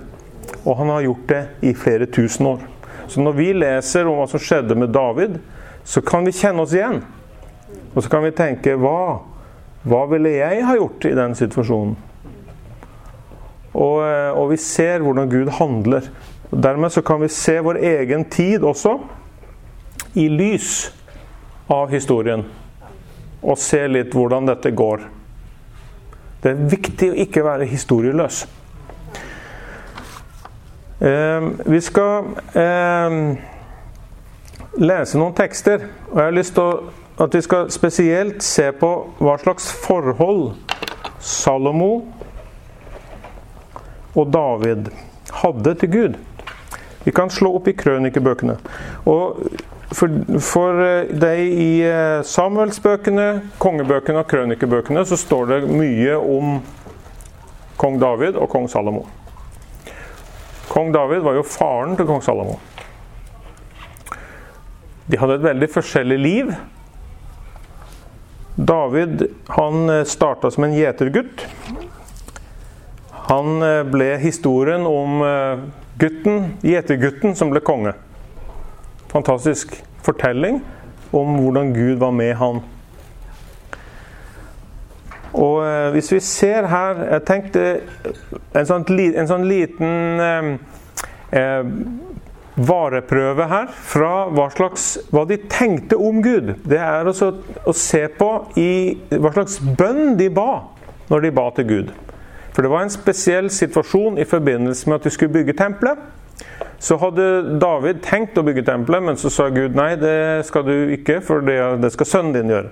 Og 0.63 0.77
han 0.79 0.87
har 0.93 1.03
gjort 1.03 1.25
det 1.27 1.41
i 1.67 1.73
flere 1.75 2.07
tusen 2.07 2.47
år. 2.47 2.63
Så 3.11 3.19
når 3.19 3.35
vi 3.35 3.49
leser 3.57 4.07
om 4.07 4.21
hva 4.21 4.29
som 4.31 4.39
skjedde 4.39 4.77
med 4.79 4.95
David, 4.95 5.35
så 5.83 5.99
kan 5.99 6.23
vi 6.23 6.31
kjenne 6.31 6.63
oss 6.63 6.77
igjen. 6.77 7.01
Og 7.91 7.99
så 7.99 8.07
kan 8.07 8.23
vi 8.23 8.31
tenke 8.31 8.77
hva, 8.79 9.19
hva 9.83 10.05
ville 10.15 10.31
jeg 10.37 10.63
ha 10.63 10.79
gjort 10.79 11.11
i 11.11 11.13
den 11.19 11.35
situasjonen? 11.35 11.99
Og, 13.73 13.99
eh, 14.07 14.31
og 14.31 14.53
vi 14.53 14.63
ser 14.63 15.03
hvordan 15.03 15.27
Gud 15.27 15.51
handler. 15.59 16.07
Og 16.53 16.63
dermed 16.63 16.95
så 16.95 17.03
kan 17.03 17.19
vi 17.19 17.33
se 17.35 17.59
vår 17.59 17.83
egen 17.83 18.23
tid 18.31 18.63
også 18.63 19.01
i 20.15 20.29
lys 20.31 20.85
av 21.73 21.91
historien. 21.91 22.45
Og 23.43 23.59
se 23.59 23.81
litt 23.89 24.13
hvordan 24.15 24.47
dette 24.47 24.71
går. 24.71 25.07
Det 26.43 26.51
er 26.51 26.67
viktig 26.71 27.09
å 27.11 27.19
ikke 27.23 27.43
være 27.45 27.67
historieløs. 27.71 28.43
Eh, 31.03 31.47
vi 31.65 31.79
skal 31.83 32.33
eh, 32.55 33.15
lese 34.79 35.19
noen 35.19 35.35
tekster. 35.37 35.87
Og 36.11 36.19
jeg 36.19 36.29
har 36.29 36.37
lyst 36.37 36.55
til 36.57 37.23
at 37.23 37.35
vi 37.35 37.41
skal 37.45 37.71
spesielt 37.71 38.43
se 38.43 38.69
på 38.75 38.91
hva 39.19 39.37
slags 39.41 39.69
forhold 39.83 40.53
Salomo 41.23 41.91
og 44.13 44.31
David 44.33 44.89
hadde 45.43 45.75
til 45.79 45.91
Gud. 45.91 46.17
Vi 47.03 47.11
kan 47.11 47.31
slå 47.31 47.55
opp 47.57 47.67
i 47.67 47.75
krønikebøkene. 47.77 48.57
Og 49.09 49.43
for, 49.93 50.09
for 50.41 50.81
eh, 50.83 51.11
deg 51.21 51.39
i 51.61 51.69
eh, 51.85 52.21
Samuelsbøkene, 52.25 53.27
kongebøkene 53.61 54.23
og 54.23 54.29
krønikebøkene 54.31 55.03
så 55.07 55.17
står 55.19 55.49
det 55.51 55.59
mye 55.69 56.17
om 56.17 56.59
kong 57.79 57.99
David 58.01 58.39
og 58.39 58.49
kong 58.51 58.69
Salomo. 58.71 59.05
Kong 60.69 60.93
David 60.95 61.25
var 61.25 61.37
jo 61.37 61.45
faren 61.45 61.97
til 61.97 62.09
kong 62.09 62.23
Salomo. 62.25 62.57
De 65.09 65.19
hadde 65.19 65.37
et 65.37 65.45
veldig 65.45 65.69
forskjellig 65.69 66.19
liv. 66.21 66.53
David 68.55 69.27
han 69.57 69.89
eh, 69.91 70.05
starta 70.09 70.51
som 70.53 70.65
en 70.65 70.77
gjetergutt. 70.77 71.45
Han 73.29 73.63
ble 73.87 74.17
historien 74.19 74.83
om 74.83 75.21
gutten, 75.95 76.57
gjetergutten 76.59 77.37
som 77.39 77.53
ble 77.53 77.61
konge. 77.63 77.93
Fantastisk 79.13 79.75
fortelling 80.01 80.61
om 81.13 81.35
hvordan 81.37 81.73
Gud 81.73 81.99
var 82.01 82.11
med 82.11 82.33
han. 82.39 82.63
Og 85.33 85.59
eh, 85.65 85.89
hvis 85.93 86.11
vi 86.13 86.19
ser 86.21 86.67
her 86.69 86.99
Jeg 87.07 87.25
tenkte 87.25 87.61
en 88.53 88.67
sånn, 88.69 88.83
en 88.85 89.29
sånn 89.29 89.45
liten 89.49 90.21
eh, 90.21 90.49
eh, 91.33 91.71
vareprøve 92.53 93.47
her 93.49 93.71
fra 93.73 94.11
hva, 94.29 94.45
slags, 94.53 94.85
hva 95.09 95.23
de 95.29 95.39
tenkte 95.49 95.97
om 95.97 96.21
Gud. 96.21 96.53
Det 96.69 96.77
er 96.77 97.09
også 97.09 97.31
å 97.65 97.73
se 97.73 98.03
på 98.13 98.29
i 98.61 98.73
hva 99.09 99.33
slags 99.33 99.57
bønn 99.61 100.13
de 100.19 100.29
ba 100.33 100.63
når 101.09 101.25
de 101.25 101.33
ba 101.33 101.47
til 101.57 101.69
Gud. 101.69 101.93
For 102.53 102.61
det 102.61 102.69
var 102.69 102.85
en 102.85 102.93
spesiell 102.93 103.49
situasjon 103.49 104.19
i 104.21 104.27
forbindelse 104.29 104.89
med 104.89 104.99
at 104.99 105.07
de 105.07 105.13
skulle 105.15 105.33
bygge 105.33 105.57
tempelet. 105.57 105.97
Så 106.83 106.97
hadde 106.99 107.57
David 107.61 108.01
tenkt 108.03 108.37
å 108.37 108.43
bygge 108.43 108.65
tempelet, 108.67 109.03
men 109.07 109.19
så 109.19 109.31
sa 109.31 109.47
Gud 109.53 109.75
nei, 109.77 109.93
det 109.99 110.43
skal 110.49 110.65
du 110.67 110.75
ikke, 110.97 111.21
for 111.23 111.43
det, 111.45 111.93
skal 111.95 112.09
sønnen 112.09 112.35
din 112.35 112.51
gjøre. 112.51 112.71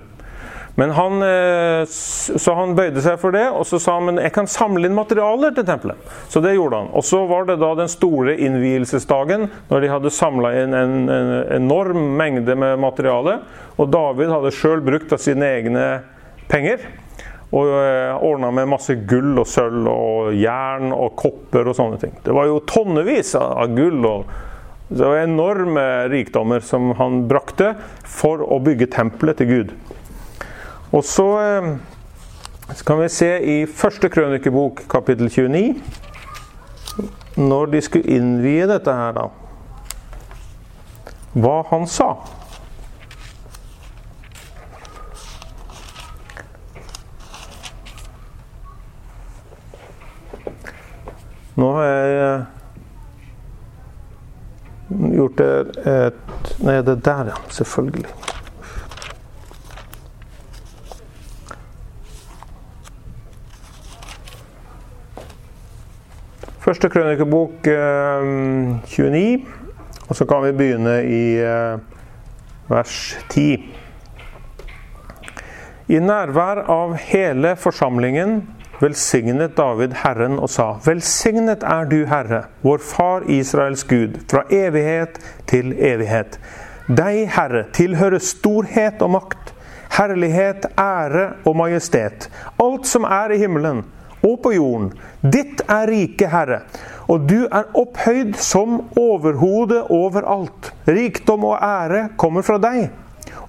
Men 0.80 0.94
han, 0.96 1.24
eh, 1.24 1.84
så 1.88 2.54
han 2.56 2.76
bøyde 2.76 3.02
seg 3.04 3.18
for 3.20 3.36
det, 3.36 3.44
og 3.52 3.66
så 3.68 3.80
sa 3.82 3.98
han 3.98 4.08
men 4.08 4.22
jeg 4.24 4.34
kan 4.36 4.48
samle 4.48 4.88
inn 4.88 4.96
materialer 4.96 5.52
til 5.56 5.68
tempelet. 5.68 6.00
Så 6.32 6.40
det 6.44 6.56
gjorde 6.56 6.80
han. 6.80 6.92
Og 6.96 7.04
så 7.08 7.22
var 7.28 7.48
det 7.48 7.60
da 7.62 7.74
den 7.76 7.92
store 7.92 8.38
innvielsesdagen, 8.40 9.50
når 9.70 9.84
de 9.84 9.92
hadde 9.92 10.14
samla 10.16 10.54
inn 10.62 10.76
en, 10.78 10.96
en, 11.12 11.34
enorm 11.60 12.16
mengde 12.20 12.56
med 12.56 12.80
materiale. 12.84 13.42
Og 13.78 13.92
David 13.92 14.32
hadde 14.32 14.56
sjøl 14.56 14.84
brukt 14.86 15.12
av 15.12 15.24
sine 15.24 15.52
egne 15.60 15.86
penger. 16.52 16.88
Og 17.52 17.68
eh, 17.68 18.14
ordna 18.24 18.52
med 18.56 18.70
masse 18.72 18.96
gull 19.08 19.36
og 19.42 19.48
sølv 19.50 19.90
og 19.92 20.32
jern 20.40 20.94
og 20.96 21.18
kopper 21.20 21.68
og 21.68 21.76
sånne 21.76 22.00
ting. 22.00 22.14
Det 22.24 22.36
var 22.36 22.48
jo 22.48 22.62
tonnevis 22.68 23.36
av 23.40 23.74
gull 23.76 24.08
og 24.08 24.32
det 24.92 25.08
var 25.08 25.22
enorme 25.24 25.84
rikdommer 26.12 26.60
som 26.60 26.90
han 27.00 27.22
brakte 27.32 27.70
for 28.04 28.44
å 28.44 28.58
bygge 28.60 28.90
tempelet 28.92 29.40
til 29.40 29.48
Gud. 29.48 29.74
Og 30.92 31.04
så, 31.08 31.28
eh, 31.40 31.78
Så 32.72 32.86
kan 32.86 33.00
vi 33.00 33.10
se 33.10 33.40
i 33.44 33.66
første 33.66 34.08
krønikebok, 34.08 34.88
kapittel 34.88 35.28
29, 35.30 35.76
når 37.36 37.66
de 37.72 37.82
skulle 37.82 38.08
innvie 38.08 38.68
dette 38.68 38.94
her, 38.96 39.12
da. 39.12 39.28
Hva 41.36 41.66
han 41.68 41.86
sa. 41.88 42.16
Nå 51.60 51.72
har 51.76 51.84
jeg 51.84 52.12
eh, 52.24 52.42
gjort 55.18 55.38
det 55.42 55.54
et 55.92 56.28
Nei, 56.62 56.78
det 56.86 57.00
der, 57.06 57.32
ja. 57.32 57.38
Selvfølgelig. 57.50 58.06
Første 66.62 66.90
krønikebok 66.94 67.68
eh, 67.68 68.28
29, 68.86 69.42
og 70.08 70.16
så 70.16 70.28
kan 70.30 70.44
vi 70.46 70.52
begynne 70.56 70.96
i 71.04 71.24
eh, 71.42 71.82
vers 72.70 72.98
10. 73.34 73.58
I 75.92 76.00
nærvær 76.00 76.62
av 76.72 76.94
hele 77.02 77.56
forsamlingen 77.60 78.44
velsignet 78.82 79.56
David 79.58 79.94
Herren 80.04 80.40
og 80.40 80.50
sa:" 80.50 80.74
Velsignet 80.86 81.64
er 81.64 81.86
du, 81.86 82.06
Herre, 82.06 82.44
vår 82.62 82.82
Far 82.84 83.30
Israels 83.30 83.84
Gud, 83.84 84.20
fra 84.32 84.44
evighet 84.50 85.20
til 85.48 85.74
evighet. 85.78 86.40
Deg, 86.88 87.30
Herre, 87.32 87.66
tilhører 87.74 88.20
storhet 88.20 89.02
og 89.02 89.14
makt, 89.16 89.54
herlighet, 89.98 90.66
ære 90.80 91.28
og 91.46 91.56
majestet. 91.56 92.30
Alt 92.60 92.88
som 92.88 93.04
er 93.04 93.32
i 93.32 93.38
himmelen 93.38 93.84
og 94.24 94.42
på 94.44 94.54
jorden. 94.56 94.92
Ditt 95.22 95.62
er 95.70 95.88
riket, 95.90 96.30
Herre, 96.32 96.62
og 97.08 97.28
du 97.30 97.46
er 97.46 97.70
opphøyd 97.78 98.36
som 98.40 98.82
overhode 98.98 99.84
over 99.90 100.26
alt. 100.26 100.74
Rikdom 100.88 101.46
og 101.50 101.58
ære 101.62 102.10
kommer 102.18 102.46
fra 102.46 102.58
deg, 102.62 102.90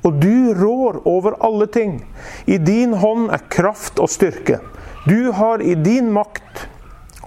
og 0.02 0.20
du 0.22 0.52
rår 0.58 1.02
over 1.06 1.36
alle 1.44 1.66
ting. 1.66 2.00
I 2.46 2.58
din 2.58 2.94
hånd 2.98 3.30
er 3.30 3.48
kraft 3.52 4.00
og 4.02 4.10
styrke. 4.10 4.60
Du 5.04 5.30
har 5.30 5.62
i 5.62 5.74
din 5.74 6.12
makt 6.14 6.68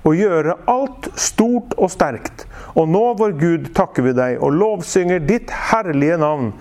å 0.08 0.14
gjøre 0.16 0.54
alt 0.72 1.10
stort 1.20 1.74
og 1.76 1.90
sterkt. 1.92 2.46
Og 2.80 2.88
nå, 2.88 3.04
vår 3.20 3.34
Gud, 3.40 3.70
takker 3.76 4.06
vi 4.06 4.14
deg 4.16 4.40
og 4.40 4.56
lovsynger 4.56 5.24
ditt 5.28 5.52
herlige 5.74 6.16
navn. 6.22 6.54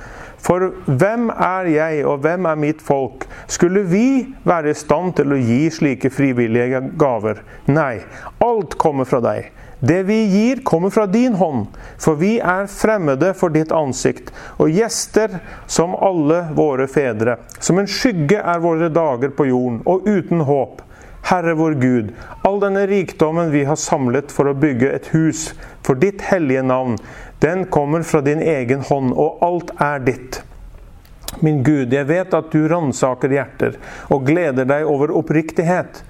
For 0.44 0.72
hvem 0.84 1.28
er 1.30 1.68
jeg, 1.70 2.00
og 2.04 2.24
hvem 2.24 2.48
er 2.50 2.58
mitt 2.60 2.82
folk? 2.84 3.28
Skulle 3.46 3.84
vi 3.88 4.34
være 4.44 4.72
i 4.72 4.76
stand 4.76 5.14
til 5.20 5.32
å 5.32 5.38
gi 5.38 5.60
slike 5.72 6.10
frivillige 6.12 6.82
gaver? 7.00 7.44
Nei, 7.70 8.02
alt 8.42 8.74
kommer 8.80 9.06
fra 9.08 9.22
deg. 9.24 9.52
Det 9.84 10.00
vi 10.08 10.16
gir, 10.32 10.64
kommer 10.66 10.90
fra 10.90 11.04
din 11.06 11.36
hånd, 11.38 11.68
for 12.00 12.18
vi 12.18 12.38
er 12.40 12.66
fremmede 12.72 13.30
for 13.38 13.54
ditt 13.54 13.70
ansikt, 13.74 14.32
og 14.58 14.72
gjester 14.72 15.38
som 15.70 15.94
alle 15.94 16.40
våre 16.56 16.88
fedre. 16.90 17.38
Som 17.62 17.78
en 17.78 17.90
skygge 17.90 18.40
er 18.40 18.64
våre 18.64 18.90
dager 18.90 19.30
på 19.36 19.46
jorden, 19.50 19.82
og 19.86 20.08
uten 20.08 20.42
håp. 20.48 20.82
Herre 21.24 21.54
vår 21.56 21.74
Gud, 21.80 22.10
all 22.44 22.58
denne 22.60 22.86
rikdommen 22.86 23.50
vi 23.50 23.64
har 23.64 23.80
samlet 23.80 24.32
for 24.32 24.50
å 24.50 24.56
bygge 24.56 24.90
et 24.92 25.06
hus 25.14 25.46
for 25.84 25.96
ditt 25.96 26.20
hellige 26.28 26.64
navn, 26.66 26.98
den 27.40 27.64
kommer 27.72 28.04
fra 28.04 28.20
din 28.24 28.42
egen 28.44 28.84
hånd, 28.84 29.12
og 29.16 29.40
alt 29.44 29.72
er 29.80 30.04
ditt. 30.04 30.42
Min 31.40 31.62
Gud, 31.64 31.92
jeg 31.92 32.06
vet 32.08 32.34
at 32.36 32.52
du 32.52 32.68
ransaker 32.68 33.32
hjerter 33.32 33.78
og 34.12 34.28
gleder 34.28 34.68
deg 34.68 34.86
over 34.88 35.12
oppriktighet. 35.16 36.04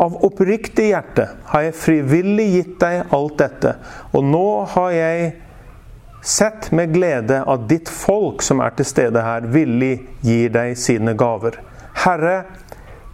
Av 0.00 0.14
oppriktig 0.24 0.88
hjerte 0.92 1.26
har 1.50 1.66
jeg 1.66 1.76
frivillig 1.76 2.46
gitt 2.54 2.76
deg 2.80 3.12
alt 3.14 3.36
dette, 3.42 3.74
og 4.14 4.24
nå 4.24 4.46
har 4.72 4.94
jeg 4.94 5.32
sett 6.22 6.70
med 6.76 6.94
glede 6.94 7.42
at 7.42 7.66
ditt 7.68 7.90
folk 7.90 8.42
som 8.44 8.62
er 8.64 8.74
til 8.76 8.88
stede 8.88 9.22
her, 9.24 9.44
villig 9.50 9.94
gir 10.24 10.52
deg 10.54 10.78
sine 10.78 11.14
gaver. 11.18 11.58
Herre, 12.04 12.44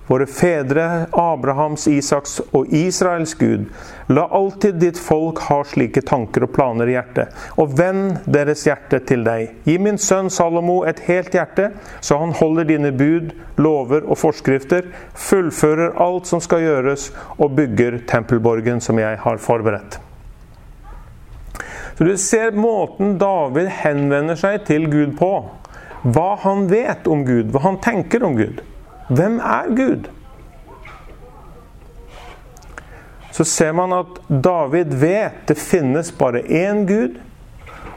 våre 0.07 0.27
fedre, 0.27 1.07
Abrahams, 1.13 1.87
Isaks 1.91 2.39
og 2.55 2.73
Israels 2.75 3.35
Gud, 3.35 3.67
la 4.07 4.27
alltid 4.31 4.79
ditt 4.81 4.99
folk 5.03 5.41
ha 5.49 5.61
slike 5.67 6.03
tanker 6.07 6.47
og 6.47 6.53
planer 6.55 6.91
i 6.91 6.95
hjertet, 6.95 7.35
og 7.59 7.75
vend 7.79 8.21
deres 8.31 8.63
hjerte 8.69 9.01
til 9.09 9.27
deg. 9.27 9.51
Gi 9.67 9.77
min 9.83 9.99
sønn 9.99 10.31
Salomo 10.31 10.83
et 10.87 11.03
helt 11.09 11.35
hjerte, 11.35 11.73
så 12.01 12.21
han 12.23 12.35
holder 12.39 12.71
dine 12.71 12.93
bud, 12.95 13.33
lover 13.59 14.07
og 14.07 14.21
forskrifter, 14.23 14.91
fullfører 15.15 15.97
alt 16.03 16.31
som 16.31 16.43
skal 16.45 16.63
gjøres, 16.63 17.11
og 17.39 17.57
bygger 17.59 18.03
tempelborgen 18.11 18.83
som 18.85 19.01
jeg 19.03 19.19
har 19.23 19.43
forberedt. 19.43 19.99
Så 21.97 22.05
Du 22.05 22.17
ser 22.21 22.53
måten 22.53 23.17
David 23.19 23.71
henvender 23.73 24.37
seg 24.37 24.67
til 24.69 24.85
Gud 24.93 25.17
på. 25.17 25.31
Hva 26.05 26.31
han 26.43 26.67
vet 26.69 27.09
om 27.09 27.25
Gud, 27.25 27.49
hva 27.51 27.63
han 27.65 27.79
tenker 27.83 28.23
om 28.23 28.37
Gud. 28.37 28.61
Hvem 29.09 29.39
er 29.39 29.69
Gud? 29.77 30.09
Så 33.31 33.45
ser 33.45 33.73
man 33.77 33.93
at 33.93 34.19
David 34.29 34.97
vet 34.99 35.45
det 35.47 35.59
finnes 35.61 36.11
bare 36.11 36.41
én 36.43 36.87
Gud, 36.89 37.19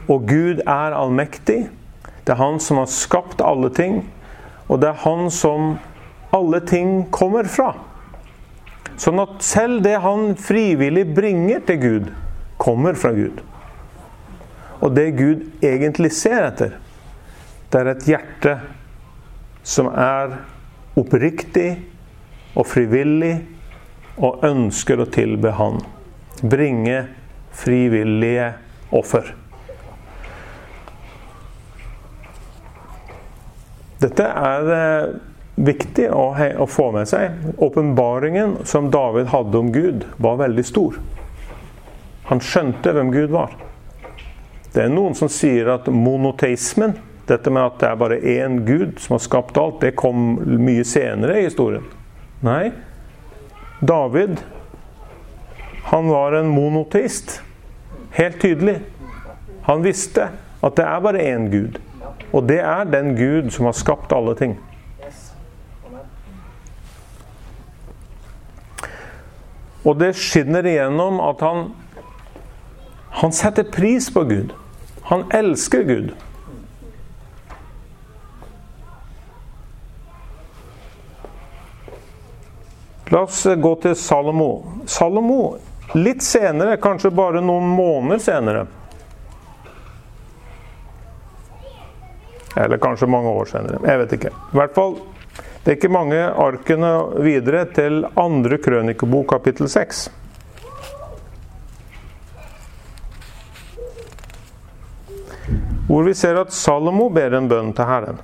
og 0.06 0.28
Gud 0.28 0.60
er 0.66 0.94
allmektig. 0.94 1.64
Det 2.26 2.34
er 2.34 2.38
han 2.38 2.60
som 2.62 2.78
har 2.78 2.90
skapt 2.92 3.42
alle 3.42 3.72
ting, 3.74 4.04
og 4.68 4.82
det 4.82 4.90
er 4.90 5.00
han 5.02 5.30
som 5.34 5.78
alle 6.36 6.60
ting 6.62 7.08
kommer 7.10 7.48
fra. 7.50 7.72
Sånn 9.00 9.18
at 9.22 9.40
selv 9.42 9.80
det 9.82 9.96
han 10.04 10.34
frivillig 10.38 11.08
bringer 11.16 11.64
til 11.66 11.80
Gud, 11.82 12.12
kommer 12.60 12.94
fra 12.94 13.14
Gud. 13.16 13.40
Og 14.84 14.94
det 14.94 15.08
Gud 15.16 15.64
egentlig 15.64 16.12
ser 16.14 16.44
etter, 16.50 16.76
det 17.72 17.80
er 17.80 17.94
et 17.94 18.06
hjerte 18.12 18.56
som 19.64 19.88
er 19.90 20.36
oppriktig 21.00 21.70
og 22.54 22.66
frivillig 22.68 23.34
og 24.20 24.44
ønsker 24.46 25.00
å 25.00 25.08
tilbe 25.10 25.54
Han. 25.56 25.80
Bringe 26.40 27.04
frivillige 27.56 28.52
offer. 28.96 29.34
Dette 34.00 34.24
er 34.24 34.70
eh, 34.72 35.10
viktig 35.60 36.06
å, 36.12 36.66
få 36.70 36.88
med 36.94 37.08
seg. 37.10 37.36
Åpenbaringen 37.60 38.60
som 38.68 38.88
David 38.92 39.28
hadde 39.32 39.60
om 39.60 39.72
Gud, 39.74 40.06
var 40.16 40.40
veldig 40.40 40.64
stor. 40.64 40.96
Han 42.30 42.40
skjønte 42.40 42.94
hvem 42.96 43.12
Gud 43.12 43.34
var. 43.34 43.52
Det 44.72 44.86
er 44.86 44.92
noen 44.92 45.16
som 45.18 45.28
sier 45.32 45.68
at 45.74 45.90
monoteismen 45.92 46.94
dette 47.30 47.50
med 47.54 47.64
at 47.70 47.80
det 47.80 47.88
er 47.88 47.98
bare 48.00 48.20
én 48.20 48.60
Gud 48.66 49.00
som 49.00 49.16
har 49.16 49.24
skapt 49.24 49.58
alt, 49.60 49.80
det 49.82 49.96
kom 49.98 50.34
mye 50.60 50.84
senere 50.86 51.40
i 51.40 51.46
historien. 51.48 51.86
Nei, 52.44 52.70
David 53.80 54.40
han 55.90 56.08
var 56.08 56.32
en 56.32 56.48
monoteist. 56.48 57.42
Helt 58.10 58.40
tydelig. 58.40 58.80
Han 59.62 59.82
visste 59.82 60.28
at 60.62 60.76
det 60.76 60.84
er 60.84 61.00
bare 61.00 61.24
én 61.32 61.48
Gud. 61.50 61.80
Og 62.32 62.44
det 62.46 62.60
er 62.62 62.84
den 62.84 63.16
Gud 63.16 63.50
som 63.50 63.66
har 63.66 63.74
skapt 63.74 64.12
alle 64.12 64.36
ting. 64.38 64.58
Og 69.84 69.96
det 69.98 70.12
skinner 70.20 70.66
igjennom 70.68 71.18
at 71.24 71.40
han, 71.40 71.70
han 73.22 73.32
setter 73.32 73.64
pris 73.64 74.10
på 74.12 74.22
Gud. 74.28 74.52
Han 75.08 75.24
elsker 75.34 75.82
Gud. 75.88 76.12
La 83.10 83.24
oss 83.26 83.46
gå 83.56 83.74
til 83.82 83.96
Salomo. 83.98 84.50
Salomo, 84.86 85.56
litt 85.98 86.22
senere, 86.22 86.76
kanskje 86.78 87.10
bare 87.10 87.40
noen 87.42 87.66
måneder 87.74 88.22
senere 88.22 88.66
Eller 92.56 92.78
kanskje 92.82 93.06
mange 93.06 93.30
år 93.30 93.50
senere. 93.50 93.78
Jeg 93.86 93.98
vet 93.98 94.12
ikke. 94.18 94.30
I 94.30 94.58
hvert 94.58 94.74
fall, 94.74 94.98
Det 95.62 95.72
er 95.72 95.76
ikke 95.76 95.90
mange 95.92 96.18
arkene 96.40 96.90
videre 97.20 97.66
til 97.76 98.06
andre 98.16 98.56
krønikebok, 98.58 99.26
kapittel 99.28 99.68
6. 99.68 100.06
Hvor 105.86 106.06
vi 106.06 106.14
ser 106.14 106.40
at 106.40 106.52
Salomo 106.56 107.10
ber 107.12 107.36
en 107.36 107.48
bønn 107.50 107.74
til 107.76 107.84
Herren. 107.84 108.22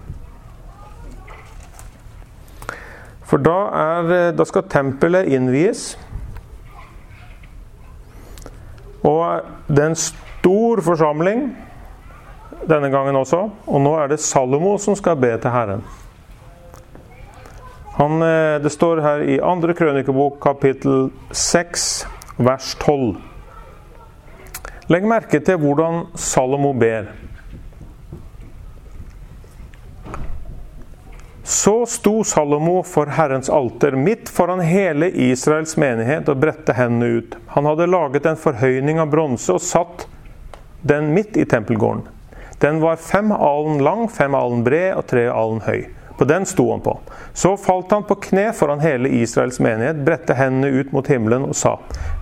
For 3.26 3.42
da, 3.42 3.58
er, 3.74 4.10
eh, 4.14 4.32
da 4.36 4.44
skal 4.46 4.68
tempelet 4.70 5.26
innvies. 5.34 5.96
Og 9.06 9.46
det 9.68 9.82
er 9.82 9.90
en 9.90 9.98
stor 9.98 10.82
forsamling 10.86 11.48
denne 12.70 12.90
gangen 12.90 13.18
også. 13.18 13.42
Og 13.66 13.82
nå 13.82 13.94
er 13.98 14.10
det 14.10 14.22
Salomo 14.22 14.76
som 14.82 14.96
skal 14.98 15.18
be 15.18 15.32
til 15.42 15.50
Herren. 15.50 15.84
Han, 17.96 18.22
eh, 18.22 18.62
det 18.62 18.72
står 18.72 19.00
her 19.00 19.22
i 19.24 19.38
2. 19.38 19.74
krønikebok 19.74 20.40
kapittel 20.42 21.10
6 21.32 22.06
vers 22.38 22.74
12. 22.80 23.16
Legg 24.88 25.06
merke 25.08 25.40
til 25.40 25.56
hvordan 25.58 26.04
Salomo 26.14 26.72
ber. 26.72 27.08
Så 31.48 31.86
sto 31.86 32.24
Salomo 32.24 32.82
for 32.82 33.06
Herrens 33.06 33.50
alter 33.50 33.92
midt 33.92 34.28
foran 34.28 34.60
hele 34.60 35.10
Israels 35.10 35.76
menighet 35.76 36.26
og 36.26 36.40
bredte 36.42 36.74
hendene 36.74 37.20
ut. 37.20 37.36
Han 37.54 37.68
hadde 37.70 37.86
laget 37.86 38.26
en 38.26 38.40
forhøyning 38.40 38.98
av 38.98 39.12
bronse 39.12 39.54
og 39.54 39.62
satt 39.62 40.08
den 40.82 41.12
midt 41.14 41.38
i 41.38 41.44
tempelgården. 41.46 42.02
Den 42.58 42.80
var 42.82 42.98
fem 42.98 43.30
alen 43.30 43.78
lang, 43.78 44.08
fem 44.10 44.34
alen 44.34 44.64
bred 44.66 44.96
og 44.96 45.06
tre 45.06 45.28
alen 45.30 45.62
høy. 45.68 45.86
På 46.18 46.26
den 46.26 46.48
sto 46.50 46.66
han 46.72 46.82
på. 46.82 46.96
Så 47.30 47.54
falt 47.62 47.94
han 47.94 48.08
på 48.10 48.18
kne 48.26 48.48
foran 48.56 48.82
hele 48.82 49.14
Israels 49.20 49.62
menighet, 49.62 50.02
bredte 50.02 50.34
hendene 50.34 50.82
ut 50.82 50.90
mot 50.90 51.06
himmelen 51.06 51.46
og 51.46 51.54
sa:" 51.54 51.76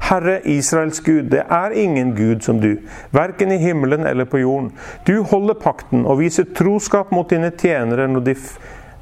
Herre 0.04 0.40
Israels 0.44 1.00
Gud, 1.00 1.32
det 1.32 1.46
er 1.48 1.72
ingen 1.72 2.12
Gud 2.12 2.44
som 2.44 2.60
du, 2.60 2.76
verken 3.10 3.56
i 3.56 3.62
himmelen 3.62 4.04
eller 4.06 4.28
på 4.28 4.44
jorden. 4.44 4.72
Du 5.08 5.22
holder 5.22 5.54
pakten 5.54 6.04
og 6.04 6.20
viser 6.20 6.44
troskap 6.44 7.10
mot 7.10 7.30
dine 7.30 7.54
tjenere 7.56 8.10
når 8.10 8.20
de 8.20 8.40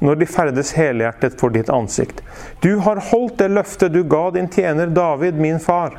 når 0.03 0.19
de 0.19 0.27
ferdes 0.27 0.73
helhjertet 0.75 1.37
for 1.39 1.53
ditt 1.55 1.71
ansikt. 1.71 2.19
Du 2.59 2.75
har 2.83 3.01
holdt 3.11 3.39
det 3.39 3.53
løftet 3.55 3.93
du 3.95 4.03
ga 4.03 4.27
din 4.35 4.49
tjener 4.51 4.91
David, 4.91 5.39
min 5.39 5.61
far. 5.63 5.95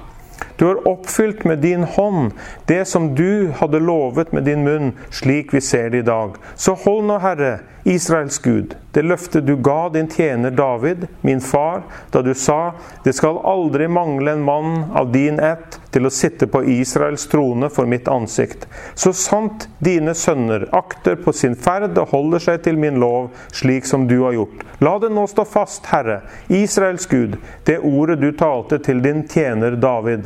Du 0.56 0.66
har 0.66 0.82
oppfylt 0.88 1.44
med 1.48 1.58
din 1.64 1.84
hånd 1.84 2.32
det 2.68 2.84
som 2.90 3.14
du 3.14 3.52
hadde 3.58 3.80
lovet 3.80 4.32
med 4.32 4.44
din 4.46 4.64
munn, 4.66 4.92
slik 5.10 5.54
vi 5.54 5.60
ser 5.64 5.90
det 5.90 6.04
i 6.04 6.06
dag. 6.06 6.36
Så 6.54 6.76
hold 6.84 7.08
nå, 7.08 7.18
Herre, 7.22 7.58
Israels 7.86 8.38
Gud, 8.38 8.76
det 8.92 9.02
løftet 9.02 9.44
du 9.46 9.56
ga 9.56 9.88
din 9.92 10.06
tjener 10.08 10.50
David, 10.50 11.06
min 11.20 11.40
far, 11.40 11.82
da 12.10 12.22
du 12.22 12.34
sa:" 12.34 12.72
Det 13.04 13.12
skal 13.12 13.38
aldri 13.44 13.88
mangle 13.88 14.32
en 14.32 14.42
mann 14.42 14.84
av 14.94 15.12
din 15.12 15.40
ett 15.40 15.76
til 15.90 16.06
å 16.06 16.10
sitte 16.10 16.46
på 16.46 16.62
Israels 16.64 17.26
trone 17.26 17.68
for 17.70 17.86
mitt 17.86 18.08
ansikt. 18.08 18.64
Så 18.94 19.12
sant 19.12 19.68
dine 19.78 20.14
sønner 20.14 20.64
akter 20.72 21.16
på 21.16 21.32
sin 21.32 21.56
ferd 21.56 21.98
og 21.98 22.08
holder 22.08 22.38
seg 22.38 22.62
til 22.64 22.80
min 22.80 22.96
lov, 23.00 23.28
slik 23.52 23.84
som 23.86 24.08
du 24.08 24.22
har 24.22 24.32
gjort. 24.32 24.64
La 24.80 24.96
det 24.98 25.12
nå 25.12 25.26
stå 25.28 25.44
fast, 25.44 25.86
Herre, 25.92 26.22
Israels 26.48 27.06
Gud, 27.06 27.36
det 27.64 27.82
ordet 27.84 28.20
du 28.20 28.32
talte 28.32 28.78
til 28.78 29.04
din 29.04 29.26
tjener 29.28 29.76
David. 29.76 30.24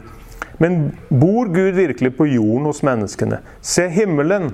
Men 0.59 0.93
bor 1.09 1.47
Gud 1.47 1.75
virkelig 1.75 2.17
på 2.17 2.27
jorden 2.27 2.71
hos 2.71 2.83
menneskene? 2.83 3.43
Se 3.61 3.89
himmelen 3.89 4.53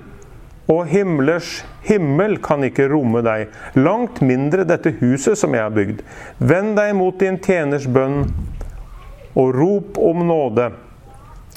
og 0.71 0.87
himlers 0.89 1.59
himmel 1.85 2.39
kan 2.45 2.65
ikke 2.65 2.89
romme 2.93 3.21
deg, 3.25 3.53
langt 3.77 4.23
mindre 4.25 4.65
dette 4.69 4.95
huset 5.03 5.39
som 5.39 5.55
jeg 5.57 5.67
har 5.67 5.75
bygd. 5.75 6.01
Vend 6.39 6.77
deg 6.79 6.95
mot 6.97 7.19
din 7.21 7.37
tjeners 7.45 7.87
bønn 7.91 8.23
og 9.35 9.55
rop 9.57 10.01
om 10.01 10.25
nåde. 10.29 10.71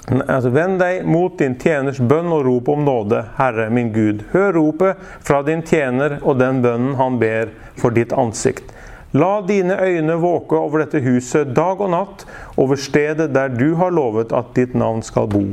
Altså, 0.08 0.52
Vend 0.56 0.80
deg 0.80 1.08
mot 1.08 1.36
din 1.40 1.58
tjeners 1.60 2.00
bønn 2.00 2.32
og 2.32 2.46
rop 2.48 2.72
om 2.72 2.84
nåde, 2.88 3.24
Herre 3.40 3.70
min 3.72 3.94
Gud. 3.96 4.24
Hør 4.32 4.54
ropet 4.56 5.08
fra 5.28 5.42
din 5.44 5.64
tjener 5.68 6.20
og 6.24 6.40
den 6.40 6.62
bønnen 6.64 6.96
han 7.00 7.20
ber 7.20 7.52
for 7.80 7.96
ditt 7.96 8.16
ansikt. 8.16 8.74
La 9.16 9.40
dine 9.48 9.78
øyne 9.80 10.18
våke 10.20 10.56
over 10.60 10.84
dette 10.84 11.00
huset 11.04 11.56
dag 11.56 11.80
og 11.80 11.92
natt, 11.94 12.26
over 12.60 12.76
stedet 12.76 13.32
der 13.36 13.52
du 13.56 13.72
har 13.80 13.96
lovet 13.96 14.36
at 14.36 14.52
ditt 14.56 14.76
navn 14.76 15.00
skal 15.04 15.30
bo. 15.32 15.46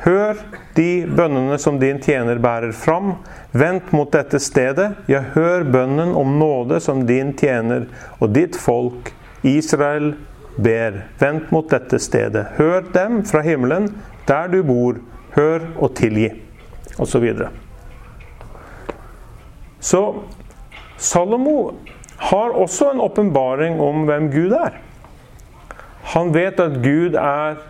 Hør 0.00 0.38
de 0.74 1.04
bønnene 1.04 1.58
som 1.60 1.76
din 1.80 1.98
tjener 2.00 2.40
bærer 2.40 2.72
fram. 2.72 3.18
Vent 3.52 3.92
mot 3.92 4.08
dette 4.12 4.40
stedet. 4.40 4.94
Ja, 5.10 5.20
hør 5.34 5.66
bønnen 5.68 6.14
om 6.16 6.38
nåde 6.40 6.80
som 6.80 7.04
din 7.08 7.34
tjener 7.36 7.84
og 8.18 8.32
ditt 8.32 8.56
folk, 8.56 9.12
Israel, 9.44 10.14
ber. 10.56 11.02
Vent 11.20 11.52
mot 11.52 11.68
dette 11.68 12.00
stedet. 12.00 12.46
Hør 12.56 12.88
dem 12.94 13.20
fra 13.28 13.44
himmelen, 13.44 13.90
der 14.28 14.48
du 14.48 14.62
bor. 14.64 15.00
Hør 15.36 15.68
og 15.76 15.94
tilgi. 16.00 16.30
Og 16.96 17.08
så 17.08 17.20
videre. 17.20 17.52
Så 19.80 20.02
Salomo 20.96 21.72
har 22.20 22.56
også 22.56 22.90
en 22.90 23.00
åpenbaring 23.00 23.80
om 23.80 24.04
hvem 24.08 24.32
Gud 24.32 24.52
er. 24.52 24.80
Han 26.12 26.34
vet 26.34 26.60
at 26.60 26.80
Gud 26.82 27.16
er 27.20 27.60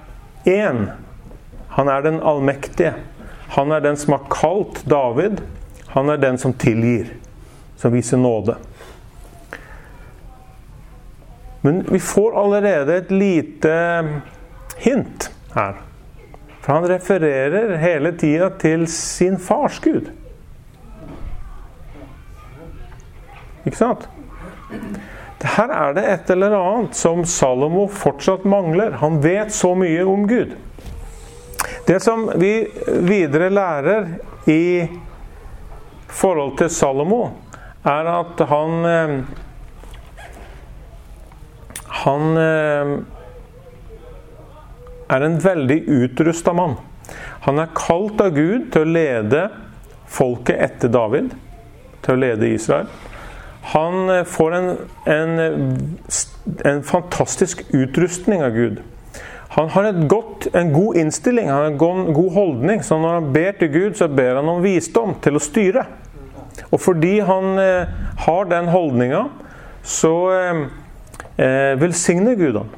én. 0.46 0.90
Han 1.76 1.88
er 1.88 2.02
den 2.02 2.20
allmektige. 2.22 2.94
Han 3.54 3.72
er 3.72 3.80
den 3.80 3.96
som 3.96 4.12
har 4.16 4.26
kalt 4.30 4.82
David. 4.90 5.40
Han 5.94 6.10
er 6.10 6.16
den 6.22 6.38
som 6.38 6.52
tilgir, 6.52 7.12
som 7.76 7.92
viser 7.92 8.16
nåde. 8.16 8.56
Men 11.60 11.82
vi 11.90 12.00
får 12.00 12.40
allerede 12.44 12.96
et 12.96 13.10
lite 13.10 13.74
hint 14.76 15.30
her. 15.54 15.80
For 16.60 16.72
han 16.72 16.88
refererer 16.88 17.76
hele 17.76 18.12
tida 18.18 18.50
til 18.60 18.86
sin 18.86 19.38
fars 19.38 19.80
Gud. 19.80 20.10
Ikke 23.66 23.76
sant? 23.76 24.08
Her 25.40 25.72
er 25.72 25.94
det 25.96 26.04
et 26.12 26.30
eller 26.32 26.54
annet 26.56 26.96
som 26.96 27.24
Salomo 27.24 27.86
fortsatt 27.88 28.44
mangler. 28.44 28.98
Han 29.00 29.20
vet 29.24 29.52
så 29.56 29.72
mye 29.74 30.04
om 30.04 30.26
Gud. 30.28 30.52
Det 31.90 32.00
som 32.00 32.28
vi 32.38 32.68
videre 32.86 33.48
lærer 33.50 34.04
i 34.46 34.86
forhold 36.06 36.52
til 36.60 36.68
Salomo, 36.70 37.24
er 37.82 38.10
at 38.12 38.42
han 38.46 38.84
eh, 38.86 39.14
Han 42.04 42.36
eh, 42.38 42.92
er 45.10 45.26
en 45.26 45.34
veldig 45.42 45.80
utrusta 45.96 46.54
mann. 46.54 46.76
Han 47.48 47.58
er 47.58 47.74
kalt 47.74 48.22
av 48.22 48.38
Gud 48.38 48.70
til 48.70 48.86
å 48.86 48.92
lede 48.94 49.42
folket 50.06 50.62
etter 50.68 50.94
David, 50.94 51.34
til 52.06 52.14
å 52.14 52.22
lede 52.22 52.52
Israel. 52.54 52.86
Han 53.74 54.14
eh, 54.14 54.22
får 54.22 54.58
en, 54.60 54.70
en, 55.16 55.36
en 56.70 56.82
fantastisk 56.94 57.66
utrustning 57.74 58.46
av 58.46 58.54
Gud. 58.54 58.80
Han 59.50 59.68
har 59.68 60.08
godt, 60.08 60.46
en 60.54 60.72
god 60.72 60.96
innstilling, 60.96 61.48
han 61.50 61.56
har 61.56 61.70
en 61.70 62.12
god 62.14 62.32
holdning. 62.32 62.84
Så 62.84 62.98
når 62.98 63.14
han 63.14 63.32
ber 63.32 63.56
til 63.58 63.72
Gud, 63.72 63.94
så 63.98 64.06
ber 64.08 64.36
han 64.38 64.48
om 64.48 64.62
visdom 64.62 65.16
til 65.22 65.38
å 65.38 65.42
styre. 65.42 65.86
Og 66.70 66.78
fordi 66.78 67.16
han 67.26 67.58
eh, 67.58 67.88
har 68.26 68.46
den 68.46 68.68
holdninga, 68.70 69.24
så 69.82 70.12
eh, 70.36 70.60
eh, 71.34 71.72
velsigner 71.80 72.38
Gud 72.38 72.60
ham. 72.60 72.68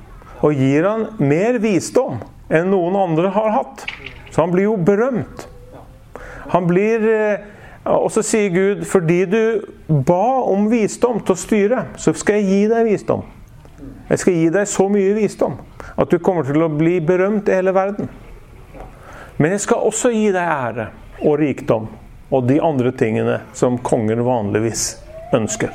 Og 0.41 0.57
gir 0.57 0.89
han 0.89 1.05
mer 1.21 1.59
visdom 1.61 2.23
enn 2.49 2.73
noen 2.73 2.97
andre 3.03 3.35
har 3.35 3.53
hatt. 3.53 3.85
Så 4.33 4.41
han 4.41 4.55
blir 4.55 4.71
jo 4.71 4.79
berømt. 4.81 5.45
Han 6.55 6.71
blir 6.71 7.05
eh, 7.09 7.51
Og 7.85 8.13
så 8.15 8.23
sier 8.23 8.53
Gud, 8.55 8.85
fordi 8.87 9.25
du 9.27 9.65
ba 10.07 10.41
om 10.47 10.69
visdom 10.71 11.19
til 11.21 11.35
å 11.35 11.41
styre, 11.41 11.81
så 11.99 12.13
skal 12.15 12.39
jeg 12.39 12.47
gi 12.47 12.61
deg 12.71 12.87
visdom. 12.87 13.25
Jeg 14.09 14.23
skal 14.23 14.37
gi 14.39 14.51
deg 14.55 14.69
så 14.71 14.87
mye 14.89 15.17
visdom 15.17 15.57
at 15.97 16.11
du 16.11 16.19
kommer 16.19 16.47
til 16.47 16.65
å 16.65 16.71
bli 16.73 16.99
berømt 17.05 17.49
i 17.49 17.57
hele 17.59 17.75
verden. 17.77 18.09
Men 19.37 19.55
jeg 19.55 19.65
skal 19.67 19.87
også 19.89 20.13
gi 20.15 20.29
deg 20.33 20.43
ære 20.43 20.89
og 21.23 21.39
rikdom 21.41 21.89
og 22.33 22.49
de 22.49 22.59
andre 22.65 22.93
tingene 22.97 23.41
som 23.57 23.79
konger 23.85 24.23
vanligvis 24.25 24.95
ønsker. 25.37 25.73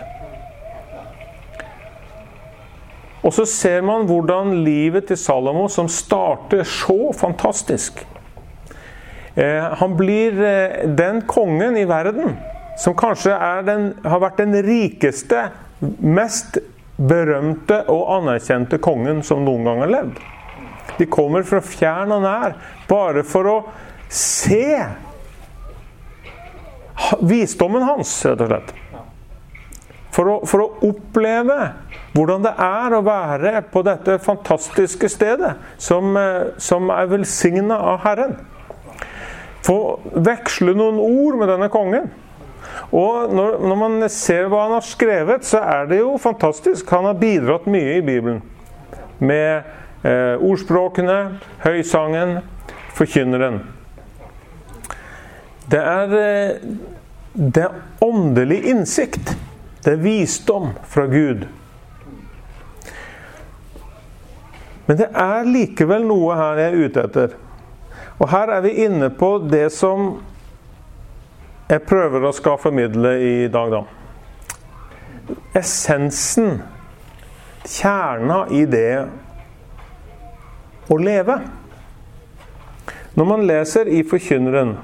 Og 3.26 3.34
så 3.36 3.44
ser 3.50 3.82
man 3.84 4.06
hvordan 4.08 4.62
livet 4.64 5.10
til 5.10 5.20
Salomo, 5.20 5.66
som 5.68 5.90
starter 5.92 6.64
så 6.64 7.12
fantastisk 7.18 8.00
eh, 9.36 9.66
Han 9.82 9.98
blir 10.00 10.38
eh, 10.40 10.86
den 10.88 11.26
kongen 11.28 11.76
i 11.78 11.84
verden 11.90 12.38
som 12.78 12.96
kanskje 12.96 13.34
den, 13.66 13.90
har 14.06 14.22
vært 14.22 14.38
den 14.38 14.54
rikeste, 14.64 15.48
mest 16.00 16.60
berømte 16.98 17.84
og 17.94 18.08
anerkjente 18.18 18.80
kongen 18.82 19.22
som 19.26 19.46
noen 19.46 19.68
gang 19.68 19.84
har 19.86 19.94
levd. 19.94 20.22
De 20.98 21.06
kommer 21.12 21.46
fra 21.46 21.62
fjern 21.62 22.16
og 22.16 22.24
nær 22.26 22.58
bare 22.90 23.24
for 23.28 23.52
å 23.52 23.58
se 24.10 24.74
visdommen 27.22 27.86
hans, 27.86 28.14
rett 28.26 28.42
og 28.42 28.52
slett. 28.52 28.74
For 30.18 30.32
å, 30.32 30.36
for 30.50 30.64
å, 30.64 30.70
oppleve 30.88 31.58
hvordan 32.18 32.48
det 32.48 32.54
er 32.64 32.94
å 32.98 33.04
være 33.06 33.60
på 33.70 33.84
dette 33.86 34.16
fantastiske 34.24 35.10
stedet, 35.14 35.54
som, 35.78 36.16
eh, 36.18 36.56
som 36.58 36.90
er 36.90 37.12
velsigna 37.12 37.78
av 37.92 38.00
Herren. 38.02 38.34
Få 39.68 40.00
veksle 40.26 40.74
noen 40.74 40.98
ord 41.04 41.38
med 41.38 41.52
denne 41.52 41.70
kongen. 41.70 42.10
Og 42.92 43.34
når, 43.36 43.58
når, 43.68 43.76
man 43.76 44.10
ser 44.12 44.48
hva 44.48 44.64
han 44.66 44.78
har 44.78 44.86
skrevet, 44.86 45.46
så 45.46 45.60
er 45.60 45.90
det 45.90 46.00
jo 46.00 46.14
fantastisk. 46.22 46.88
Han 46.96 47.10
har 47.10 47.20
bidratt 47.20 47.68
mye 47.68 47.98
i 47.98 48.06
Bibelen. 48.06 48.40
Med 49.20 49.68
eh, 50.08 50.38
ordspråkene, 50.40 51.18
høysangen, 51.66 52.38
forkynneren. 52.96 53.60
Det 55.68 55.82
er, 55.84 56.16
eh, 56.16 56.62
det 57.36 57.66
er 57.66 58.06
åndelig 58.06 58.62
innsikt. 58.72 59.36
Det 59.84 59.98
er 59.98 60.04
visdom 60.04 60.72
fra 60.88 61.06
Gud. 61.12 61.48
Men 64.88 64.98
det 65.02 65.10
er 65.12 65.48
likevel 65.48 66.08
noe 66.08 66.36
her 66.40 66.62
jeg 66.62 66.72
er 66.72 66.88
ute 66.88 67.04
etter. 67.04 67.36
Og 68.18 68.32
her 68.32 68.50
er 68.56 68.64
vi 68.64 68.72
inne 68.88 69.10
på 69.14 69.34
det 69.44 69.68
som 69.76 70.22
jeg 71.68 71.84
prøver 71.84 72.24
å 72.24 72.34
skal 72.36 72.60
formidle 72.62 73.14
i 73.20 73.48
dag, 73.52 73.74
da. 73.74 73.84
Essensen, 75.58 76.62
kjerna 77.68 78.46
i 78.56 78.64
det 78.70 78.92
å 80.88 81.00
leve. 81.02 81.42
Når 83.18 83.28
man 83.28 83.44
leser 83.50 83.90
i 83.92 84.04
Forkynneren, 84.08 84.78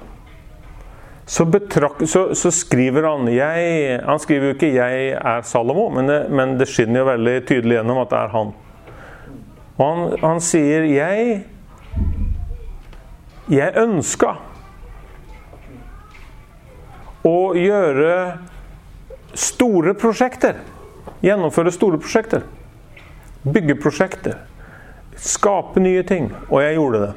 så, 1.24 1.46
så, 2.04 2.22
så, 2.36 2.50
skriver 2.52 3.06
han 3.08 3.30
jeg, 3.32 4.00
Han 4.04 4.20
skriver 4.20 4.50
jo 4.50 4.56
ikke 4.58 4.74
'jeg 4.74 5.14
er 5.16 5.42
Salomo', 5.48 5.90
men 5.96 6.08
det, 6.08 6.20
men 6.30 6.58
det 6.60 6.68
skinner 6.68 7.00
jo 7.00 7.06
veldig 7.06 7.36
tydelig 7.48 7.78
gjennom 7.78 8.02
at 8.02 8.10
det 8.10 8.20
er 8.20 8.34
han. 8.34 8.52
Og 9.78 9.86
han, 9.88 10.20
han 10.20 10.42
sier 10.42 10.84
'jeg 10.84 11.46
jeg 13.50 13.74
ønska 13.78 14.36
å 17.24 17.54
gjøre 17.56 18.16
store 19.34 19.94
prosjekter. 19.98 20.60
Gjennomføre 21.24 21.72
store 21.72 22.00
prosjekter. 22.02 22.44
Bygge 23.44 23.76
prosjekter. 23.80 24.38
Skape 25.20 25.82
nye 25.84 26.04
ting. 26.08 26.32
Og 26.50 26.64
jeg 26.64 26.78
gjorde 26.78 27.02
det. 27.06 27.14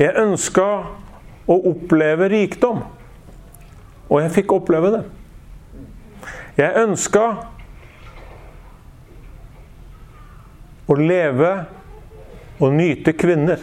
Jeg 0.00 0.16
ønska 0.16 0.66
å 1.50 1.56
oppleve 1.70 2.30
rikdom. 2.32 2.82
Og 4.08 4.22
jeg 4.24 4.32
fikk 4.38 4.54
oppleve 4.56 4.94
det. 4.96 5.02
Jeg 6.58 6.84
ønska 6.84 7.24
å 10.90 10.96
leve 10.98 11.50
og 12.60 12.72
nyte 12.76 13.12
kvinner. 13.16 13.60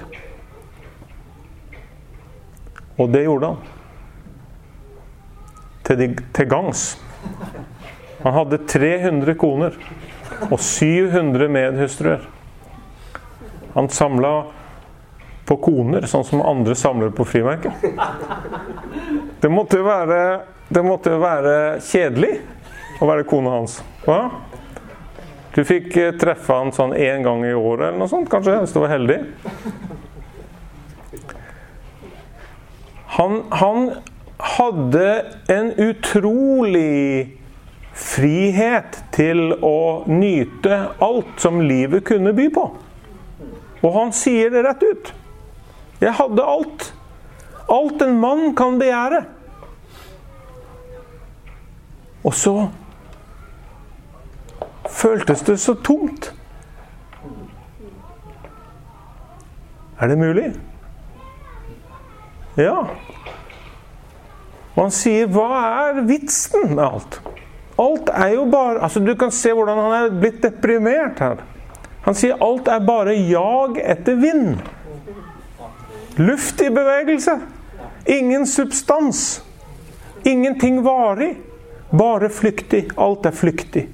Og 2.97 3.11
det 3.13 3.25
gjorde 3.25 3.51
han. 3.51 3.76
Til, 5.87 5.99
de, 5.99 6.07
til 6.35 6.49
gangs. 6.51 6.89
Han 8.25 8.35
hadde 8.35 8.59
300 8.67 9.37
koner 9.39 9.77
og 10.49 10.59
700 10.59 11.47
medhustruer. 11.51 12.25
Han 13.77 13.87
samla 13.93 14.33
på 15.47 15.55
koner, 15.63 16.03
sånn 16.09 16.25
som 16.27 16.43
andre 16.43 16.75
samler 16.75 17.13
på 17.15 17.23
frimerker. 17.27 17.71
Det 19.39 19.51
måtte 19.53 19.79
jo 19.79 19.85
være, 19.87 20.19
være 21.23 21.55
kjedelig 21.87 22.33
å 22.99 23.07
være 23.07 23.27
kona 23.29 23.53
hans. 23.55 23.79
Hva? 24.03 24.19
Du 25.55 25.63
fikk 25.65 25.95
eh, 25.97 26.11
treffe 26.19 26.53
han 26.53 26.73
sånn 26.75 26.93
én 26.93 27.23
gang 27.25 27.45
i 27.47 27.53
året 27.55 27.87
eller 27.87 28.01
noe 28.01 28.11
sånt, 28.11 28.29
kanskje, 28.29 28.59
hvis 28.61 28.75
du 28.75 28.81
var 28.83 28.91
heldig. 28.93 29.21
Han, 33.17 33.39
han 33.57 33.87
hadde 34.37 35.25
en 35.47 35.71
utrolig 35.81 37.37
frihet 37.97 38.99
til 39.15 39.55
å 39.65 40.03
nyte 40.09 40.81
alt 41.01 41.39
som 41.41 41.61
livet 41.65 42.05
kunne 42.05 42.33
by 42.37 42.49
på. 42.53 42.67
Og 43.81 43.95
han 43.95 44.13
sier 44.13 44.51
det 44.53 44.63
rett 44.65 44.83
ut. 44.85 45.13
Jeg 46.01 46.13
hadde 46.19 46.45
alt. 46.45 46.91
Alt 47.73 48.01
en 48.05 48.19
mann 48.21 48.53
kan 48.57 48.77
begjære. 48.79 49.23
Og 52.27 52.33
så 52.35 52.55
føltes 54.89 55.41
det 55.47 55.57
så 55.61 55.73
tomt. 55.73 56.31
Er 59.97 60.07
det 60.07 60.17
mulig? 60.17 60.51
Ja. 62.57 62.85
Og 64.77 64.83
han 64.85 64.93
sier, 64.93 65.25
hva 65.33 65.49
er 65.89 66.03
vitsen 66.05 66.75
med 66.75 66.83
alt? 66.85 67.19
Alt 67.81 68.09
er 68.13 68.35
jo 68.35 68.45
bare 68.49 68.81
altså 68.85 69.01
Du 69.01 69.13
kan 69.17 69.33
se 69.33 69.51
hvordan 69.53 69.79
han 69.81 69.95
er 69.97 70.19
blitt 70.21 70.39
deprimert 70.45 71.21
her. 71.21 71.41
Han 72.05 72.15
sier 72.17 72.37
alt 72.45 72.69
er 72.71 72.85
bare 72.85 73.17
jag 73.17 73.81
etter 73.81 74.15
vind. 74.21 74.61
Luft 76.21 76.61
i 76.61 76.69
bevegelse. 76.73 77.39
Ingen 78.05 78.47
substans. 78.47 79.41
Ingenting 80.23 80.79
varig. 80.85 81.33
Bare 81.89 82.29
flyktig. 82.29 82.87
Alt 82.95 83.25
er 83.25 83.35
flyktig. 83.35 83.87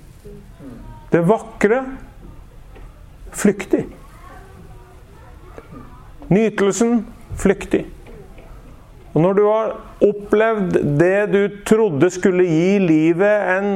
Det 1.12 1.24
vakre 1.28 1.82
flyktig. 3.32 3.86
Nytelsen 6.28 7.06
flyktig. 7.38 7.86
Og 9.13 9.21
når 9.21 9.36
du 9.38 9.43
har 9.45 9.76
opplevd 10.02 10.80
det 10.97 11.17
du 11.30 11.41
trodde 11.69 12.10
skulle 12.13 12.47
gi 12.49 12.80
livet 12.82 13.52
en 13.54 13.69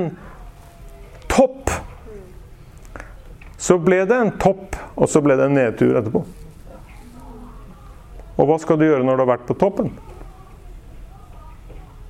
topp, 1.29 1.69
så 3.57 3.77
ble 3.81 4.01
det 4.09 4.17
en 4.17 4.33
topp, 4.41 4.77
og 4.97 5.09
så 5.09 5.21
ble 5.21 5.37
det 5.37 5.45
en 5.45 5.57
nedtur 5.57 5.97
etterpå. 5.99 6.23
Og 8.37 8.49
hva 8.49 8.57
skal 8.61 8.79
du 8.79 8.85
gjøre 8.87 9.05
når 9.05 9.17
du 9.17 9.23
har 9.25 9.33
vært 9.35 9.45
på 9.49 9.57
toppen? 9.57 9.91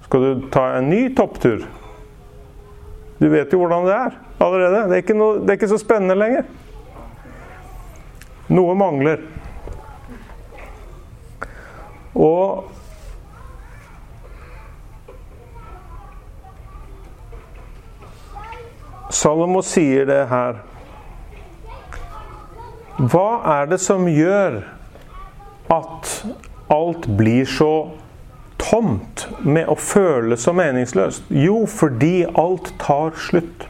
Skal 0.07 0.23
du 0.23 0.47
ta 0.51 0.69
en 0.77 0.87
ny 0.87 1.07
topptur? 1.15 1.65
Du 3.17 3.27
vet 3.31 3.51
jo 3.51 3.59
hvordan 3.59 3.87
det 3.87 3.95
er 3.95 4.15
allerede. 4.43 4.81
Det 4.91 5.01
er 5.01 5.19
noe, 5.19 5.41
det 5.41 5.51
er 5.51 5.59
ikke 5.59 5.71
så 5.71 5.81
spennende 5.81 6.15
lenger. 6.15 6.47
Noe 8.53 8.75
mangler. 8.79 9.23
Og 12.15 12.76
Salomo 19.10 19.62
sier 19.63 20.08
det 20.10 20.24
her. 20.32 20.60
Hva 22.98 23.30
er 23.60 23.70
det 23.72 23.80
som 23.84 24.08
gjør 24.10 24.62
at 25.72 26.13
alt 26.74 27.06
blir 27.20 27.46
så 27.48 27.72
tomt 28.60 29.28
med 29.46 29.70
å 29.70 29.78
føle 29.80 30.38
så 30.39 30.54
meningsløst? 30.58 31.30
Jo, 31.30 31.62
fordi 31.70 32.26
alt 32.34 32.74
tar 32.82 33.13
slutt. 33.28 33.67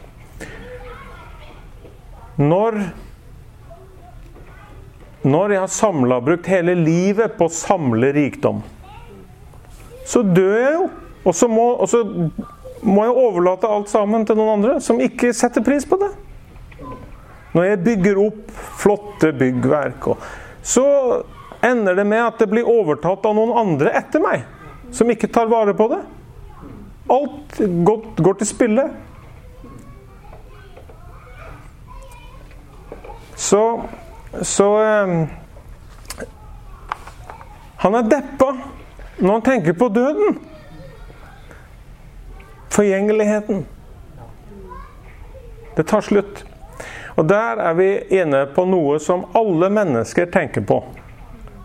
Når 2.38 2.82
når 5.28 5.52
jeg 5.52 5.60
har 5.60 5.72
samla 5.74 6.20
brukt 6.24 6.48
hele 6.48 6.76
livet 6.78 7.34
på 7.36 7.48
å 7.50 7.52
samle 7.52 8.14
rikdom, 8.16 8.62
så 10.08 10.22
dør 10.24 10.56
jeg 10.56 10.74
jo. 10.78 10.86
Og 11.28 11.36
så 11.36 11.50
må, 11.52 11.66
og 11.76 11.90
så 11.92 12.00
må 12.82 13.06
jeg 13.08 13.16
overlate 13.18 13.70
alt 13.70 13.90
sammen 13.90 14.26
til 14.28 14.38
noen 14.38 14.60
andre 14.60 14.78
som 14.84 15.02
ikke 15.02 15.34
setter 15.36 15.64
pris 15.66 15.86
på 15.88 16.00
det. 16.02 16.12
Når 17.56 17.66
jeg 17.72 17.84
bygger 17.86 18.20
opp 18.22 18.52
flotte 18.78 19.32
byggverk, 19.34 20.12
så 20.62 20.86
ender 21.66 21.96
det 21.98 22.06
med 22.06 22.22
at 22.22 22.38
det 22.42 22.50
blir 22.52 22.70
overtatt 22.70 23.26
av 23.26 23.36
noen 23.38 23.56
andre 23.58 23.94
etter 23.98 24.22
meg, 24.22 24.46
som 24.94 25.10
ikke 25.10 25.32
tar 25.34 25.50
vare 25.50 25.74
på 25.78 25.90
det. 25.96 26.04
Alt 27.10 27.58
går 28.22 28.40
til 28.42 28.50
spille. 28.50 28.88
Så, 33.38 33.62
så 34.42 34.68
um, 34.82 35.28
Han 37.78 37.96
er 37.96 38.08
deppa 38.10 38.48
når 39.22 39.32
han 39.32 39.46
tenker 39.46 39.78
på 39.78 39.90
døden. 39.94 40.40
Forgjengeligheten. 42.78 43.66
Det 45.76 45.84
tar 45.84 46.02
slutt. 46.02 46.44
Og 47.16 47.26
der 47.26 47.58
er 47.58 47.74
vi 47.74 47.88
inne 48.20 48.44
på 48.54 48.68
noe 48.70 49.00
som 49.02 49.24
alle 49.34 49.72
mennesker 49.74 50.30
tenker 50.30 50.62
på. 50.62 50.78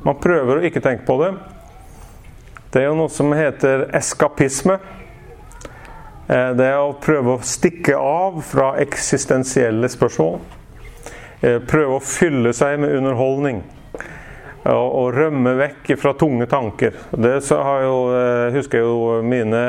Man 0.07 0.16
prøver 0.25 0.57
å 0.57 0.62
ikke 0.64 0.81
tenke 0.81 1.05
på 1.05 1.18
det. 1.20 1.35
Det 2.72 2.81
er 2.81 2.88
jo 2.88 2.96
noe 2.96 3.12
som 3.12 3.29
heter 3.37 3.85
eskapisme. 3.92 4.79
Eh, 6.33 6.51
det 6.57 6.70
er 6.70 6.81
å 6.81 6.96
prøve 6.96 7.37
å 7.37 7.44
stikke 7.44 8.01
av 8.01 8.40
fra 8.48 8.70
eksistensielle 8.81 9.92
spørsmål. 9.92 10.40
Eh, 11.42 11.61
prøve 11.68 11.98
å 11.98 12.07
fylle 12.07 12.57
seg 12.57 12.81
med 12.81 12.96
underholdning. 12.96 13.61
Og 14.62 15.09
rømme 15.16 15.57
vekk 15.59 15.88
fra 15.98 16.12
tunge 16.14 16.46
tanker. 16.46 16.94
Det 17.11 17.33
jo, 17.51 17.96
eh, 18.14 18.53
husker 18.55 18.79
jeg 18.79 18.87
jo 18.87 19.22
mine 19.27 19.62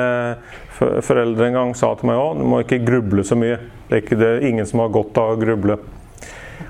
foreldre 0.77 1.47
en 1.47 1.57
gang 1.57 1.73
sa 1.77 1.95
til 1.97 2.11
meg 2.11 2.21
òg, 2.21 2.37
du 2.37 2.45
må 2.45 2.61
ikke 2.61 2.83
gruble 2.85 3.25
så 3.25 3.37
mye. 3.37 3.57
Det 3.87 3.97
er, 3.97 4.03
ikke, 4.03 4.19
det 4.19 4.29
er 4.29 4.47
ingen 4.49 4.69
som 4.69 4.83
har 4.83 4.93
godt 4.93 5.17
av 5.17 5.33
å 5.33 5.39
gruble. 5.41 5.79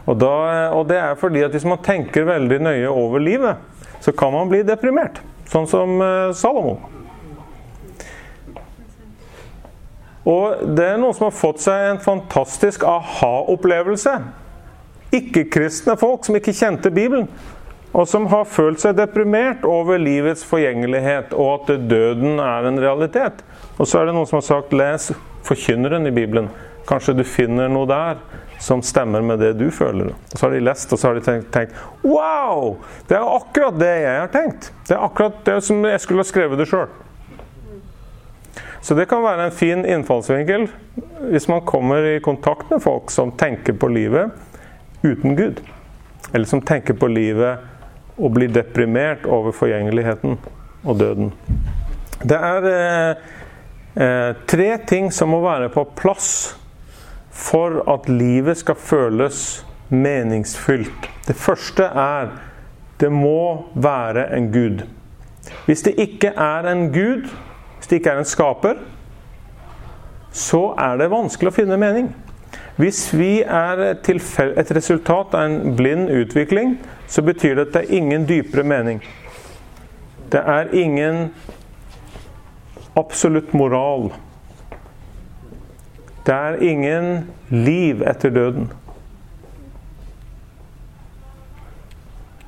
Og, 0.05 0.15
da, 0.19 0.31
og, 0.71 0.87
det 0.87 0.99
er 0.99 1.19
fordi 1.19 1.43
at 1.43 1.53
hvis 1.55 1.67
man 1.67 1.83
tenker 1.83 2.27
veldig 2.27 2.59
nøye 2.63 2.89
over 2.89 3.23
livet, 3.23 3.59
så 4.03 4.11
kan 4.15 4.33
man 4.35 4.51
bli 4.51 4.63
deprimert. 4.67 5.21
Sånn 5.51 5.67
som 5.69 5.99
uh, 5.99 6.31
Salomo. 6.35 6.77
Og 10.23 10.63
det 10.75 10.85
er 10.93 10.99
noen 10.99 11.15
som 11.15 11.27
har 11.27 11.35
fått 11.35 11.63
seg 11.65 11.89
en 11.89 11.99
fantastisk 12.03 12.85
aha-opplevelse. 12.87 14.15
Ikke-kristne 15.13 15.97
folk 15.99 16.23
som 16.25 16.39
ikke 16.39 16.55
kjente 16.55 16.91
Bibelen, 16.95 17.27
og 17.93 18.07
som 18.09 18.25
har 18.31 18.49
følt 18.49 18.81
seg 18.81 18.97
deprimert 18.97 19.65
over 19.69 20.01
livets 20.01 20.41
forgjengelighet 20.49 21.33
og 21.37 21.69
at 21.69 21.83
døden 21.89 22.39
er 22.41 22.67
en 22.67 22.81
realitet. 22.81 23.43
Og 23.77 23.85
så 23.85 24.01
er 24.01 24.09
det 24.09 24.15
noen 24.17 24.29
som 24.29 24.39
har 24.39 24.47
sagt 24.47 24.73
'les 24.73 25.11
forkynneren 25.45 26.07
i 26.07 26.11
Bibelen'. 26.11 26.49
Kanskje 26.87 27.17
du 27.17 27.23
finner 27.23 27.69
noe 27.69 27.87
der 27.87 28.17
som 28.59 28.81
stemmer 28.81 29.21
med 29.21 29.39
det 29.39 29.53
du 29.59 29.69
føler. 29.71 30.05
Og 30.05 30.37
Så 30.39 30.45
har 30.45 30.51
de 30.51 30.59
lest 30.59 30.93
og 30.93 30.99
så 30.99 31.07
har 31.07 31.13
de 31.15 31.21
tenkt, 31.21 31.51
tenkt 31.51 31.73
Wow! 32.03 32.77
Det 33.07 33.17
er 33.17 33.35
akkurat 33.35 33.79
det 33.79 34.01
jeg 34.01 34.19
har 34.19 34.27
tenkt. 34.27 34.71
Det 34.87 34.95
er 34.95 35.03
akkurat 35.03 35.45
det 35.45 35.63
som 35.63 35.85
jeg 35.85 35.99
skulle 35.99 36.19
ha 36.19 36.23
skrevet 36.23 36.57
det 36.57 36.67
sjøl. 36.67 36.87
Så 38.81 38.95
det 38.95 39.07
kan 39.07 39.23
være 39.23 39.45
en 39.45 39.51
fin 39.51 39.85
innfallsvinkel 39.85 40.67
hvis 41.31 41.47
man 41.47 41.61
kommer 41.61 42.03
i 42.03 42.19
kontakt 42.19 42.69
med 42.69 42.81
folk 42.83 43.11
som 43.11 43.31
tenker 43.31 43.73
på 43.73 43.87
livet 43.87 44.31
uten 45.03 45.35
Gud. 45.35 45.61
Eller 46.33 46.45
som 46.45 46.61
tenker 46.61 46.93
på 46.93 47.07
livet 47.07 47.59
og 48.17 48.33
blir 48.35 48.51
deprimert 48.53 49.25
over 49.25 49.55
forgjengeligheten 49.55 50.37
og 50.83 50.99
døden. 50.99 51.31
Det 52.23 52.37
er 52.37 52.67
eh, 52.69 53.23
eh, 53.95 54.35
tre 54.47 54.69
ting 54.87 55.11
som 55.13 55.33
må 55.33 55.41
være 55.43 55.71
på 55.73 55.85
plass 55.97 56.55
for 57.33 57.81
at 57.89 58.09
livet 58.09 58.57
skal 58.61 58.75
føles 58.75 59.65
meningsfylt. 59.89 61.09
Det 61.27 61.35
første 61.35 61.83
er 61.83 62.29
det 62.99 63.11
må 63.11 63.65
være 63.73 64.29
en 64.37 64.51
Gud. 64.53 64.83
Hvis 65.65 65.81
det 65.81 65.95
ikke 65.97 66.33
er 66.37 66.69
en 66.71 66.91
Gud, 66.93 67.27
hvis 67.77 67.87
det 67.89 67.95
ikke 67.95 68.09
er 68.09 68.21
en 68.21 68.25
skaper, 68.25 68.75
så 70.31 70.73
er 70.79 70.97
det 70.97 71.11
vanskelig 71.11 71.51
å 71.51 71.55
finne 71.55 71.77
mening. 71.77 72.13
Hvis 72.77 73.11
vi 73.13 73.41
er 73.41 73.81
et 73.91 74.71
resultat 74.75 75.35
av 75.37 75.45
en 75.45 75.75
blind 75.77 76.09
utvikling, 76.09 76.77
så 77.07 77.21
betyr 77.21 77.55
det 77.55 77.67
at 77.67 77.73
det 77.73 77.81
er 77.83 77.97
ingen 77.97 78.27
dypere 78.27 78.63
mening. 78.63 79.01
Det 80.31 80.39
er 80.39 80.71
ingen 80.73 81.33
absolutt 82.95 83.53
moral. 83.53 84.13
Det 86.25 86.33
er 86.33 86.61
ingen 86.63 87.29
liv 87.49 88.01
etter 88.07 88.29
døden. 88.29 88.71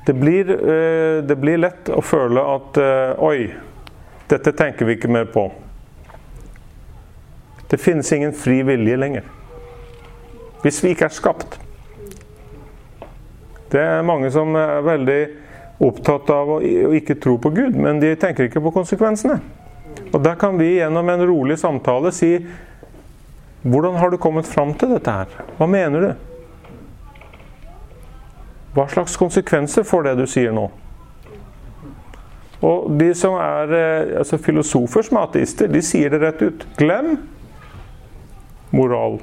Det 0.06 0.14
blir, 0.14 0.50
eh, 0.50 1.22
det 1.22 1.36
blir 1.36 1.58
lett 1.58 1.88
å 1.90 2.00
føle 2.00 2.40
at 2.40 2.76
eh, 2.78 3.22
Oi, 3.26 3.54
dette 4.30 4.52
tenker 4.54 4.86
vi 4.86 4.94
ikke 4.96 5.10
mer 5.10 5.26
på. 5.30 5.48
Det 7.66 7.80
finnes 7.82 8.12
ingen 8.14 8.32
fri 8.32 8.60
vilje 8.62 8.96
lenger. 8.96 9.26
Hvis 10.62 10.78
vi 10.84 10.94
ikke 10.94 11.08
er 11.10 11.14
skapt. 11.14 11.58
Det 13.72 13.82
er 13.82 14.06
mange 14.06 14.30
som 14.34 14.54
er 14.58 14.84
veldig 14.86 15.20
opptatt 15.86 16.30
av 16.32 16.56
å 16.56 16.60
ikke 16.96 17.18
tro 17.20 17.36
på 17.42 17.52
Gud, 17.56 17.76
men 17.76 18.00
de 18.00 18.14
tenker 18.18 18.48
ikke 18.48 18.62
på 18.64 18.74
konsekvensene. 18.78 19.40
Og 20.12 20.22
Der 20.22 20.38
kan 20.38 20.58
vi 20.58 20.76
gjennom 20.78 21.08
en 21.08 21.26
rolig 21.26 21.58
samtale 21.58 22.12
si 22.14 22.38
hvordan 23.66 23.96
har 23.98 24.10
du 24.10 24.16
kommet 24.16 24.46
fram 24.46 24.74
til 24.78 24.92
dette 24.94 25.10
her? 25.10 25.30
Hva 25.58 25.66
mener 25.66 26.00
du? 26.00 26.10
Hva 28.76 28.86
slags 28.92 29.16
konsekvenser 29.18 29.86
får 29.88 30.06
det 30.06 30.18
du 30.20 30.26
sier 30.30 30.52
nå? 30.54 30.68
Og 32.64 32.90
de 33.00 33.08
som 33.16 33.34
er 33.40 33.72
eh, 33.76 34.12
altså 34.20 34.38
filosofer 34.40 35.04
som 35.04 35.18
er 35.18 35.26
ateister, 35.26 35.68
de 35.68 35.82
sier 35.84 36.12
det 36.12 36.20
rett 36.22 36.44
ut. 36.44 36.66
Glem 36.78 37.16
moral. 38.76 39.18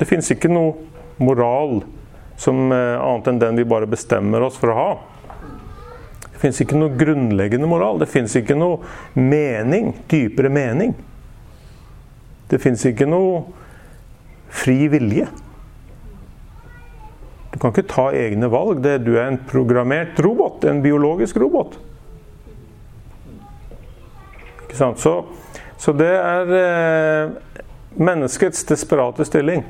Det 0.00 0.08
fins 0.08 0.30
ikke 0.34 0.50
noe 0.52 0.74
moral 1.22 1.84
som 2.44 2.72
eh, 2.72 3.00
annet 3.00 3.30
enn 3.30 3.40
den 3.40 3.56
vi 3.56 3.64
bare 3.68 3.88
bestemmer 3.88 4.44
oss 4.44 4.58
for 4.60 4.72
å 4.72 4.76
ha. 4.78 4.88
Det 6.26 6.42
fins 6.42 6.60
ikke 6.60 6.76
noe 6.76 6.92
grunnleggende 6.98 7.68
moral. 7.70 8.00
Det 8.02 8.10
fins 8.12 8.34
ikke 8.36 8.56
noe 8.58 8.82
mening, 9.16 9.94
dypere 10.12 10.50
mening. 10.52 10.92
Det 12.50 12.60
fins 12.60 12.84
ikke 12.84 13.08
noe 13.08 13.46
fri 14.52 14.84
vilje. 14.92 15.30
Du 17.54 17.56
kan 17.62 17.72
ikke 17.72 17.86
ta 17.88 18.10
egne 18.12 18.50
valg. 18.52 18.82
Det, 18.84 18.98
du 19.06 19.14
er 19.14 19.30
en 19.30 19.40
programmert 19.48 20.20
robot, 20.20 20.66
en 20.68 20.82
biologisk 20.84 21.38
robot. 21.40 21.78
Ikke 24.66 24.76
sant? 24.76 25.00
Så, 25.00 25.16
så 25.80 25.96
det 25.96 26.12
er 26.18 26.52
eh, 26.60 27.56
menneskets 27.94 28.66
desperate 28.68 29.24
stilling 29.24 29.64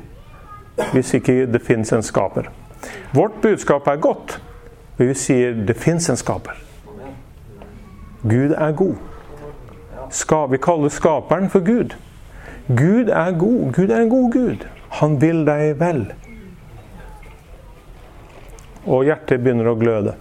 hvis 0.91 1.13
ikke 1.21 1.45
det 1.47 1.63
fins 1.63 1.93
en 1.95 2.03
skaper. 2.03 2.49
Vårt 3.15 3.41
budskap 3.43 3.89
er 3.89 4.01
godt. 4.03 4.39
Vi 4.99 5.11
sier 5.19 5.55
det 5.67 5.77
fins 5.79 6.09
en 6.11 6.19
skaper. 6.19 6.59
Gud 8.25 8.55
er 8.57 8.73
god. 8.73 8.97
Ska, 10.11 10.47
vi 10.47 10.59
kaller 10.59 10.89
skaperen 10.89 11.51
for 11.51 11.65
Gud? 11.65 11.97
Gud 12.67 13.09
er 13.09 13.33
god. 13.39 13.73
Gud 13.73 13.91
er 13.91 14.01
en 14.01 14.13
god 14.13 14.33
Gud. 14.33 14.69
Han 15.01 15.19
vil 15.21 15.43
deg 15.47 15.75
vel. 15.81 16.05
Og 18.85 19.05
hjertet 19.09 19.43
begynner 19.43 19.73
å 19.73 19.77
gløde. 19.81 20.15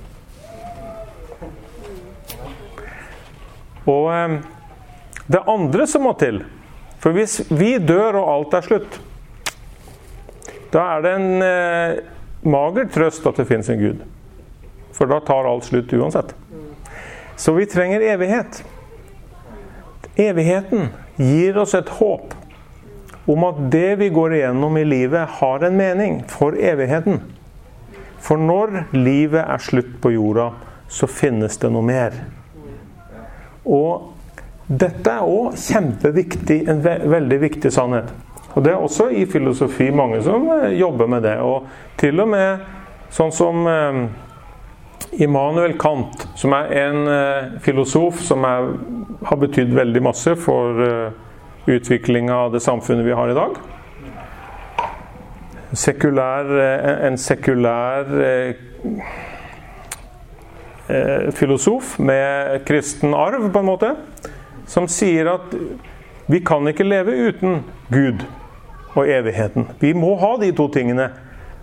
Og 3.89 4.09
eh, 4.15 4.35
det 5.27 5.43
andre 5.51 5.87
som 5.87 6.05
må 6.07 6.13
til 6.19 6.41
For 7.03 7.15
hvis 7.15 7.41
vi 7.51 7.75
dør 7.83 8.15
og 8.21 8.29
alt 8.31 8.53
er 8.55 8.65
slutt, 8.67 8.99
da 10.71 10.85
er 10.95 11.03
det 11.03 11.11
en 11.17 11.43
eh, 11.45 11.97
mager 12.45 12.89
trøst 12.91 13.25
at 13.29 13.39
det 13.39 13.47
fins 13.49 13.69
en 13.69 13.81
Gud. 13.81 14.03
For 14.93 15.09
da 15.09 15.19
tar 15.25 15.49
alt 15.49 15.67
slutt 15.67 15.93
uansett. 15.93 16.35
Så 17.35 17.53
vi 17.53 17.65
trenger 17.65 18.01
evighet. 18.13 18.63
Evigheten 20.15 20.91
gir 21.17 21.57
oss 21.57 21.73
et 21.73 21.89
håp 21.97 22.35
om 23.25 23.45
at 23.47 23.59
det 23.71 23.95
vi 24.01 24.09
går 24.13 24.35
igjennom 24.37 24.77
i 24.77 24.83
livet, 24.83 25.29
har 25.39 25.63
en 25.63 25.77
mening 25.77 26.19
for 26.27 26.57
evigheten. 26.59 27.21
For 28.23 28.39
når 28.39 28.83
livet 28.95 29.43
er 29.43 29.63
slutt 29.63 29.95
på 30.03 30.11
jorda, 30.13 30.51
så 30.91 31.07
finnes 31.07 31.57
det 31.59 31.71
noe 31.71 31.87
mer. 31.87 32.17
Og 33.63 34.11
dette 34.67 35.11
er 35.11 35.27
òg 35.27 35.55
kjempeviktig, 35.59 36.61
en 36.71 36.83
ve 36.83 36.97
veldig 37.15 37.39
viktig 37.47 37.71
sannhet. 37.73 38.11
Og 38.53 38.63
Det 38.63 38.71
er 38.71 38.81
også 38.81 39.09
i 39.09 39.25
filosofi 39.25 39.89
mange 39.91 40.21
som 40.23 40.45
eh, 40.53 40.75
jobber 40.77 41.09
med 41.09 41.25
det. 41.25 41.37
Og 41.41 41.65
til 41.97 42.21
og 42.21 42.29
med 42.29 42.61
sånn 43.13 43.33
som 43.33 43.65
eh, 43.69 43.99
Immanuel 45.25 45.75
Kant, 45.81 46.27
som 46.37 46.53
er 46.57 46.69
en 46.83 47.09
eh, 47.09 47.55
filosof 47.65 48.21
som 48.25 48.45
er, 48.45 48.69
har 49.25 49.41
betydd 49.41 49.73
veldig 49.73 50.03
masse 50.05 50.35
for 50.41 50.81
utviklinga 51.63 52.35
av 52.35 52.53
det 52.53 52.59
samfunnet 52.63 53.05
vi 53.07 53.15
har 53.15 53.31
i 53.31 53.37
dag. 53.37 53.57
Sekulær, 55.73 56.49
en 57.07 57.15
sekulær 57.17 58.11
filosof 61.33 61.95
med 62.03 62.59
kristen 62.67 63.15
arv, 63.17 63.47
på 63.47 63.63
en 63.63 63.69
måte, 63.71 63.93
som 64.69 64.89
sier 64.91 65.31
at 65.31 65.55
vi 66.27 66.43
kan 66.45 66.67
ikke 66.69 66.85
leve 66.85 67.15
uten 67.31 67.63
Gud 67.95 68.27
og 68.93 69.09
evigheten. 69.09 69.67
Vi 69.79 69.93
må 69.93 70.15
ha 70.21 70.35
de 70.37 70.51
to 70.55 70.67
tingene. 70.73 71.09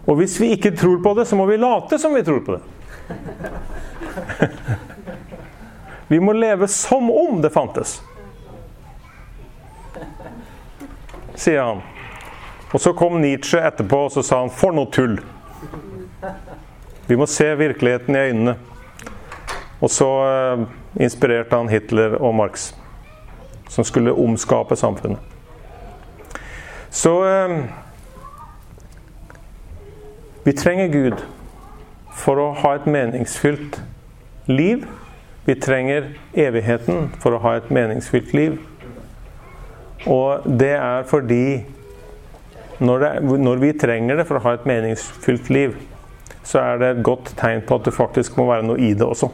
Og 0.09 0.17
hvis 0.19 0.39
vi 0.41 0.53
ikke 0.57 0.75
tror 0.77 1.03
på 1.03 1.15
det, 1.15 1.27
så 1.29 1.37
må 1.39 1.47
vi 1.47 1.59
late 1.61 1.99
som 1.99 2.15
vi 2.15 2.23
tror 2.27 2.41
på 2.47 2.57
det. 2.57 2.63
vi 6.13 6.19
må 6.19 6.33
leve 6.33 6.69
som 6.69 7.11
om 7.11 7.43
det 7.43 7.53
fantes. 7.55 8.01
sier 11.41 11.63
han. 11.63 11.81
Og 12.71 12.81
så 12.81 12.93
kom 12.93 13.21
Nietzsche 13.21 13.61
etterpå 13.65 14.05
og 14.07 14.13
så 14.13 14.23
sa 14.23 14.41
han 14.41 14.51
'for 14.51 14.73
noe 14.73 14.87
tull'. 14.87 15.21
Vi 17.07 17.17
må 17.17 17.27
se 17.27 17.55
virkeligheten 17.57 18.17
i 18.17 18.19
øynene. 18.19 18.55
Og 19.81 19.91
så 19.91 20.07
uh, 20.07 20.67
inspirerte 21.01 21.57
han 21.57 21.69
Hitler 21.69 22.15
og 22.23 22.35
Marx, 22.35 22.75
som 23.69 23.85
skulle 23.85 24.13
omskape 24.13 24.77
samfunnet. 24.77 25.30
Så 26.91 27.25
uh, 27.25 27.59
Vi 30.43 30.53
trenger 30.53 30.89
Gud 30.89 31.21
for 32.17 32.41
å 32.41 32.49
ha 32.63 32.75
et 32.79 32.89
meningsfylt 32.91 33.79
liv. 34.51 34.87
Vi 35.47 35.55
trenger 35.61 36.11
evigheten 36.35 37.11
for 37.23 37.37
å 37.37 37.43
ha 37.45 37.55
et 37.59 37.71
meningsfylt 37.73 38.33
liv. 38.37 38.57
Og 40.09 40.49
det 40.61 40.73
er 40.79 41.07
fordi 41.09 41.45
når, 42.81 43.05
det, 43.05 43.13
når, 43.45 43.61
vi 43.61 43.73
trenger 43.77 44.17
det 44.17 44.27
for 44.29 44.41
å 44.41 44.45
ha 44.47 44.57
et 44.57 44.67
meningsfylt 44.69 45.51
liv, 45.53 45.77
så 46.43 46.63
er 46.65 46.81
det 46.81 46.91
et 46.95 47.03
godt 47.05 47.35
tegn 47.39 47.61
på 47.69 47.77
at 47.77 47.87
det 47.87 47.95
faktisk 47.95 48.39
må 48.41 48.49
være 48.49 48.67
noe 48.71 48.81
i 48.81 48.95
det 48.97 49.05
også. 49.05 49.29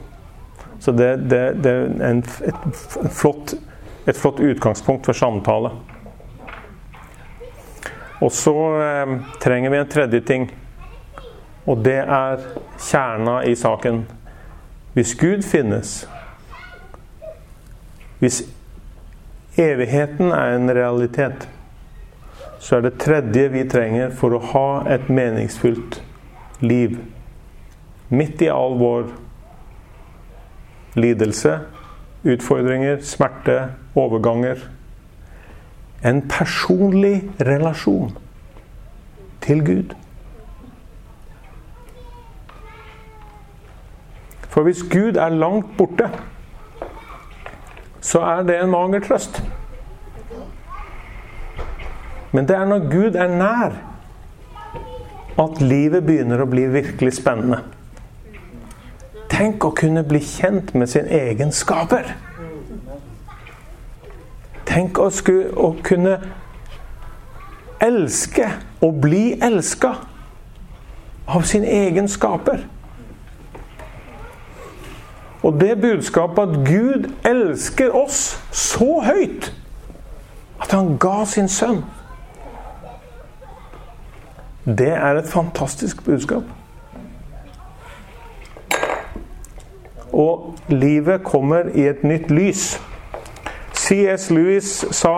Så 0.83 0.93
det, 0.93 1.13
det, 1.31 1.43
det 1.63 1.73
er 1.73 2.11
en, 2.11 2.25
et, 2.51 2.81
flott, 3.15 3.55
et 4.11 4.19
flott 4.19 4.43
utgangspunkt 4.43 5.07
for 5.07 5.17
samtale. 5.17 5.71
Og 8.21 8.33
så 8.33 8.55
eh, 8.83 9.17
trenger 9.43 9.71
vi 9.71 9.81
en 9.81 9.89
tredje 9.89 10.21
ting. 10.21 10.47
Og 11.67 11.83
det 11.85 11.99
er 12.03 12.45
kjerna 12.79 13.41
i 13.45 13.57
saken. 13.59 14.05
Hvis 14.97 15.15
Gud 15.19 15.43
finnes, 15.45 16.07
hvis 18.19 18.45
evigheten 19.61 20.31
er 20.33 20.55
en 20.57 20.71
realitet, 20.71 21.49
så 22.59 22.79
er 22.79 22.87
det 22.87 22.99
tredje 23.03 23.49
vi 23.53 23.65
trenger 23.69 24.15
for 24.17 24.37
å 24.37 24.43
ha 24.55 24.69
et 24.95 25.11
meningsfylt 25.13 26.01
liv. 26.65 26.97
Midt 28.09 28.43
i 28.47 28.49
all 28.49 28.79
vår 28.81 29.11
lidelse, 30.97 31.59
utfordringer, 32.25 33.03
smerte, 33.05 33.59
overganger. 33.99 34.65
En 36.07 36.23
personlig 36.31 37.25
relasjon 37.43 38.13
til 39.43 39.63
Gud. 39.67 39.95
For 44.49 44.65
hvis 44.65 44.85
Gud 44.89 45.19
er 45.21 45.35
langt 45.35 45.75
borte, 45.77 46.07
så 48.01 48.23
er 48.23 48.47
det 48.47 48.61
en 48.63 48.71
mager 48.71 49.03
trøst. 49.05 49.43
Men 52.33 52.49
det 52.49 52.57
er 52.57 52.65
når 52.69 52.87
Gud 52.91 53.19
er 53.19 53.29
nær, 53.33 53.77
at 55.37 55.61
livet 55.61 56.07
begynner 56.07 56.41
å 56.41 56.49
bli 56.49 56.65
virkelig 56.73 57.19
spennende. 57.19 57.61
Tenk 59.33 59.65
å 59.67 59.75
kunne 59.77 60.05
bli 60.09 60.23
kjent 60.25 60.73
med 60.75 60.89
sin 60.89 61.09
egen 61.13 61.53
skaper. 61.53 62.15
Tenk 64.77 64.99
å, 65.01 65.09
skulle, 65.09 65.55
å 65.57 65.71
kunne 65.81 66.19
elske 67.81 68.51
og 68.85 68.99
bli 69.01 69.39
elska 69.41 69.95
av 71.33 71.47
sin 71.49 71.65
egen 71.65 72.11
skaper. 72.13 72.67
Og 75.41 75.57
det 75.61 75.79
budskapet 75.81 76.43
at 76.43 76.67
Gud 76.67 77.09
elsker 77.25 77.95
oss 77.97 78.37
så 78.53 78.99
høyt 79.07 79.49
at 80.61 80.75
han 80.77 80.99
ga 81.01 81.25
sin 81.25 81.49
sønn. 81.49 81.81
Det 84.67 84.93
er 84.93 85.23
et 85.23 85.31
fantastisk 85.31 86.05
budskap. 86.05 86.45
Og 90.13 90.53
livet 90.69 91.25
kommer 91.25 91.73
i 91.73 91.89
et 91.89 92.05
nytt 92.05 92.29
lys. 92.29 92.75
C.S. 93.87 94.31
Lewis 94.31 94.85
sa 94.91 95.15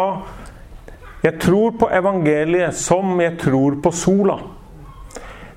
Jeg 1.22 1.38
tror 1.40 1.70
på 1.80 1.88
evangeliet 1.92 2.76
som 2.76 3.20
jeg 3.20 3.38
tror 3.40 3.78
på 3.82 3.90
sola. 3.90 4.36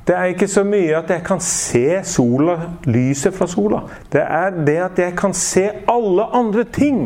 Det 0.08 0.16
er 0.18 0.32
ikke 0.32 0.48
så 0.50 0.64
mye 0.66 0.96
at 0.98 1.12
jeg 1.14 1.22
kan 1.24 1.40
se 1.44 2.02
sola, 2.08 2.56
lyset 2.90 3.36
fra 3.36 3.48
sola. 3.48 3.84
Det 4.12 4.22
er 4.22 4.56
det 4.66 4.78
at 4.82 5.00
jeg 5.00 5.14
kan 5.18 5.34
se 5.38 5.68
alle 5.92 6.26
andre 6.34 6.64
ting 6.64 7.04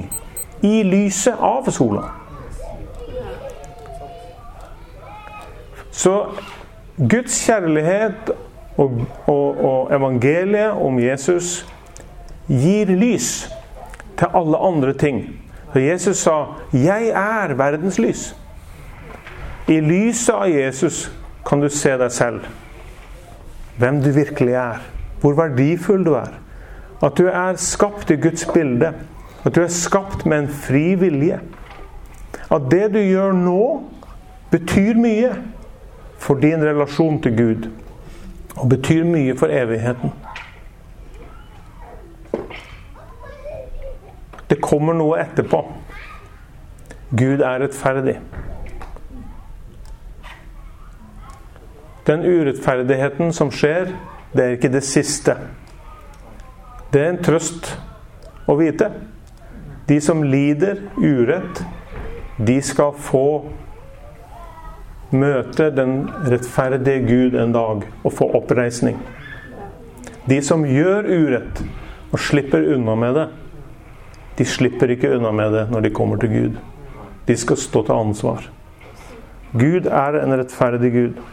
i 0.63 0.83
lyset 0.87 1.35
av 1.41 1.67
sola. 1.71 2.05
Så 5.91 6.15
Guds 6.97 7.35
kjærlighet 7.45 8.31
og, 8.77 9.01
og, 9.27 9.63
og 9.65 9.95
evangeliet 9.95 10.71
om 10.71 10.99
Jesus 10.99 11.65
gir 12.47 12.93
lys 12.95 13.49
til 14.19 14.31
alle 14.33 14.57
andre 14.57 14.93
ting. 14.93 15.44
For 15.75 15.79
Jesus 15.79 16.17
sa 16.17 16.45
'Jeg 16.73 17.07
er 17.07 17.53
verdens 17.53 17.99
lys'. 17.99 18.35
I 19.67 19.79
lyset 19.79 20.33
av 20.33 20.49
Jesus 20.49 21.11
kan 21.45 21.61
du 21.61 21.69
se 21.69 21.89
deg 21.89 22.11
selv. 22.11 22.45
Hvem 23.77 24.01
du 24.01 24.09
virkelig 24.11 24.53
er. 24.53 24.79
Hvor 25.21 25.33
verdifull 25.33 26.05
du 26.05 26.13
er. 26.13 26.31
At 27.03 27.17
du 27.17 27.27
er 27.27 27.55
skapt 27.55 28.11
i 28.11 28.15
Guds 28.15 28.47
bilde. 28.53 28.93
At 29.45 29.55
du 29.55 29.61
er 29.61 29.67
skapt 29.67 30.25
med 30.25 30.39
en 30.39 30.47
fri 30.47 30.95
vilje. 30.95 31.39
At 32.51 32.61
det 32.71 32.93
du 32.93 32.99
gjør 32.99 33.31
nå, 33.31 33.83
betyr 34.51 34.93
mye 34.95 35.35
for 36.17 36.35
din 36.35 36.63
relasjon 36.63 37.21
til 37.21 37.37
Gud. 37.37 37.69
Og 38.55 38.69
betyr 38.69 39.03
mye 39.03 39.37
for 39.37 39.47
evigheten. 39.51 40.11
Det 44.47 44.61
kommer 44.61 44.93
noe 44.93 45.19
etterpå. 45.23 45.61
Gud 47.15 47.41
er 47.41 47.59
rettferdig. 47.63 48.19
Den 52.05 52.21
urettferdigheten 52.25 53.33
som 53.33 53.49
skjer, 53.53 53.95
det 54.35 54.43
er 54.43 54.57
ikke 54.57 54.73
det 54.73 54.83
siste. 54.85 55.37
Det 56.93 57.01
er 57.01 57.13
en 57.13 57.23
trøst 57.25 57.71
å 58.45 58.57
vite. 58.59 58.91
De 59.89 59.97
som 60.01 60.21
lider 60.25 60.83
urett, 60.97 61.63
de 62.37 62.59
skal 62.61 62.93
få 62.99 63.27
møte 65.15 65.69
den 65.73 66.03
rettferdige 66.25 67.05
Gud 67.07 67.37
en 67.39 67.53
dag 67.55 67.85
og 68.03 68.13
få 68.13 68.27
oppreisning. 68.37 68.99
De 70.29 70.39
som 70.45 70.65
gjør 70.65 71.09
urett 71.09 71.61
og 72.11 72.21
slipper 72.21 72.65
unna 72.75 72.95
med 72.97 73.17
det, 73.17 73.25
de 74.35 74.45
slipper 74.45 74.91
ikke 74.95 75.13
unna 75.15 75.31
med 75.31 75.53
det 75.55 75.67
når 75.71 75.85
de 75.85 75.93
kommer 75.95 76.19
til 76.19 76.33
Gud. 76.33 76.59
De 77.25 77.37
skal 77.37 77.57
stå 77.57 77.85
til 77.87 77.95
ansvar. 77.95 78.49
Gud 79.55 79.87
er 79.87 80.19
en 80.19 80.35
rettferdig 80.35 80.91
Gud. 80.91 81.23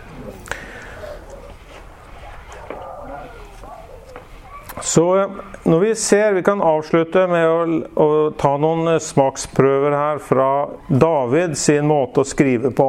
Så 4.83 5.31
når 5.63 5.79
vi 5.79 5.95
ser 5.95 6.33
Vi 6.33 6.43
kan 6.43 6.63
avslutte 6.63 7.27
med 7.31 7.47
å, 7.49 7.59
å, 8.03 8.07
ta 8.39 8.57
noen 8.59 8.99
smaksprøver 9.01 9.95
her 9.95 10.19
fra 10.23 10.49
David 10.89 11.55
sin 11.59 11.87
måte 11.87 12.23
å 12.23 12.27
skrive 12.27 12.73
på. 12.75 12.89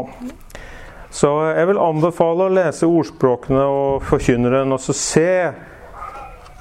Så 1.14 1.30
jeg 1.54 1.70
vil 1.70 1.82
anbefale 1.82 2.48
å 2.48 2.54
lese 2.54 2.90
ordspråkene 2.90 3.66
og 3.70 4.06
Forkynneren, 4.10 4.74
og 4.74 4.82
så 4.82 4.96
se 4.98 5.30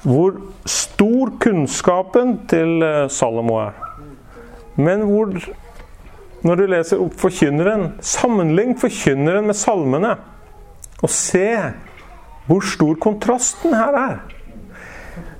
hvor 0.03 0.35
stor 0.69 1.31
kunnskapen 1.43 2.37
til 2.51 2.83
eh, 2.83 3.09
Salomo 3.09 3.59
er. 3.63 3.77
Men 4.75 5.07
hvor 5.09 5.33
Når 6.43 6.55
du 6.59 6.65
leser 6.67 6.99
opp 6.99 7.13
Forkynneren, 7.15 7.93
sammenlign 8.03 8.73
Forkynneren 8.75 9.45
med 9.47 9.55
salmene. 9.55 10.17
Og 10.99 11.09
se 11.09 11.47
hvor 12.49 12.65
stor 12.67 12.97
kontrasten 12.99 13.71
her 13.71 13.95
er. 13.95 14.17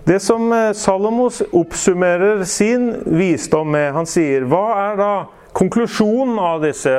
Det 0.08 0.22
som 0.22 0.48
Salomo 0.74 1.28
oppsummerer 1.52 2.46
sin 2.48 2.94
visdom 3.06 3.68
med, 3.76 3.92
han 3.92 4.08
sier 4.08 4.48
Hva 4.48 4.64
er 4.86 4.96
da 5.00 5.12
konklusjonen 5.52 6.40
av 6.40 6.64
disse 6.64 6.96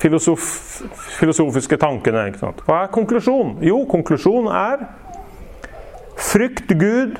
filosof, 0.00 0.48
filosofiske 1.20 1.76
tankene? 1.76 2.30
Hva 2.40 2.80
er 2.86 2.92
konklusjonen? 2.96 3.58
Jo, 3.60 3.82
konklusjonen 3.92 4.48
er 4.56 4.88
Frykt 6.16 6.78
Gud, 6.78 7.18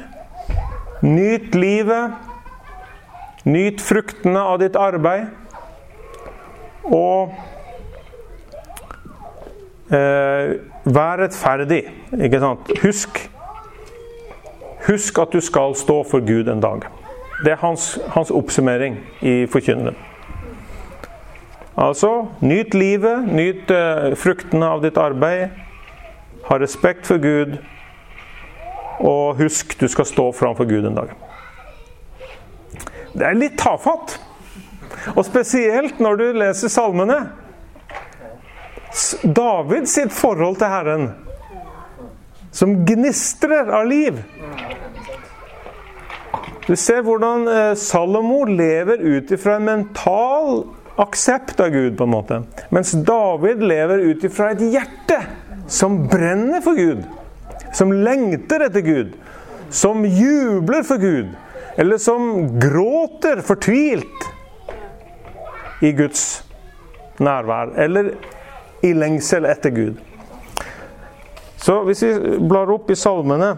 nyt 1.03 1.55
livet, 1.55 2.11
nyt 3.45 3.81
fruktene 3.81 4.41
av 4.41 4.59
ditt 4.63 4.77
arbeid. 4.77 5.27
Og 6.85 7.35
eh, 9.91 10.55
vær 10.85 11.21
rettferdig. 11.23 11.83
Ikke 12.15 12.41
sant? 12.43 12.73
Husk, 12.83 13.21
husk 14.89 15.19
at 15.19 15.33
du 15.33 15.41
skal 15.41 15.77
stå 15.77 16.03
for 16.09 16.25
Gud 16.25 16.49
en 16.49 16.63
dag. 16.65 16.89
Det 17.45 17.53
er 17.53 17.61
hans, 17.61 17.99
hans 18.15 18.31
oppsummering 18.31 18.99
i 19.23 19.47
Forkynneren. 19.51 19.97
Altså, 21.77 22.27
nyt 22.41 22.75
livet, 22.75 23.27
nyt 23.27 23.71
eh, 23.71 24.15
fruktene 24.17 24.67
av 24.71 24.85
ditt 24.85 24.99
arbeid. 25.01 25.49
Ha 26.47 26.59
respekt 26.61 27.09
for 27.09 27.19
Gud 27.19 27.57
og 29.01 29.41
husk, 29.41 29.75
du 29.81 29.89
skal 29.91 30.07
stå 30.07 30.29
framfor 30.33 30.69
Gud 30.69 30.87
en 30.87 30.99
dag. 30.99 31.15
Det 33.15 33.27
er 33.27 33.39
litt 33.39 33.59
tafatt. 33.59 34.19
Og 35.15 35.25
spesielt 35.27 36.01
når 36.03 36.21
du 36.21 36.27
leser 36.39 36.73
salmene. 36.73 37.19
David 39.25 39.89
sitt 39.91 40.15
forhold 40.15 40.61
til 40.61 40.71
Herren, 40.71 41.09
som 42.55 42.77
gnistrer 42.87 43.73
av 43.75 43.89
liv. 43.91 44.21
Du 46.65 46.77
ser 46.79 47.03
hvordan 47.05 47.49
eh, 47.51 47.73
Salomo 47.77 48.45
lever 48.49 49.03
ut 49.03 49.35
ifra 49.35 49.59
en 49.59 49.67
mental 49.67 50.63
aksept 51.03 51.59
av 51.61 51.75
Gud, 51.75 51.99
på 51.99 52.07
en 52.07 52.15
måte. 52.15 52.39
Mens 52.73 52.95
David 52.95 53.67
lever 53.67 54.07
ut 54.07 54.25
ifra 54.25 54.53
et 54.55 54.63
hjerte 54.63 55.19
som 55.67 56.05
brenner 56.09 56.63
for 56.65 56.79
Gud 56.79 57.03
som 57.75 57.93
lengter 57.93 58.67
etter 58.69 58.81
Gud, 58.81 59.17
som 59.71 60.05
jubler 60.07 60.87
for 60.87 61.03
Gud, 61.03 61.35
eller 61.77 61.99
som 61.99 62.47
gråter 62.63 63.43
fortvilt 63.43 64.29
i 65.83 65.93
Guds 65.93 66.45
nærvær, 67.19 67.75
eller 67.77 68.15
i 68.83 68.93
lengsel 68.95 69.47
etter 69.51 69.75
Gud. 69.75 69.99
Så 71.57 71.81
hvis 71.89 72.03
vi 72.03 72.39
blar 72.45 72.71
opp 72.71 72.91
i 72.93 72.99
salmene 72.99 73.55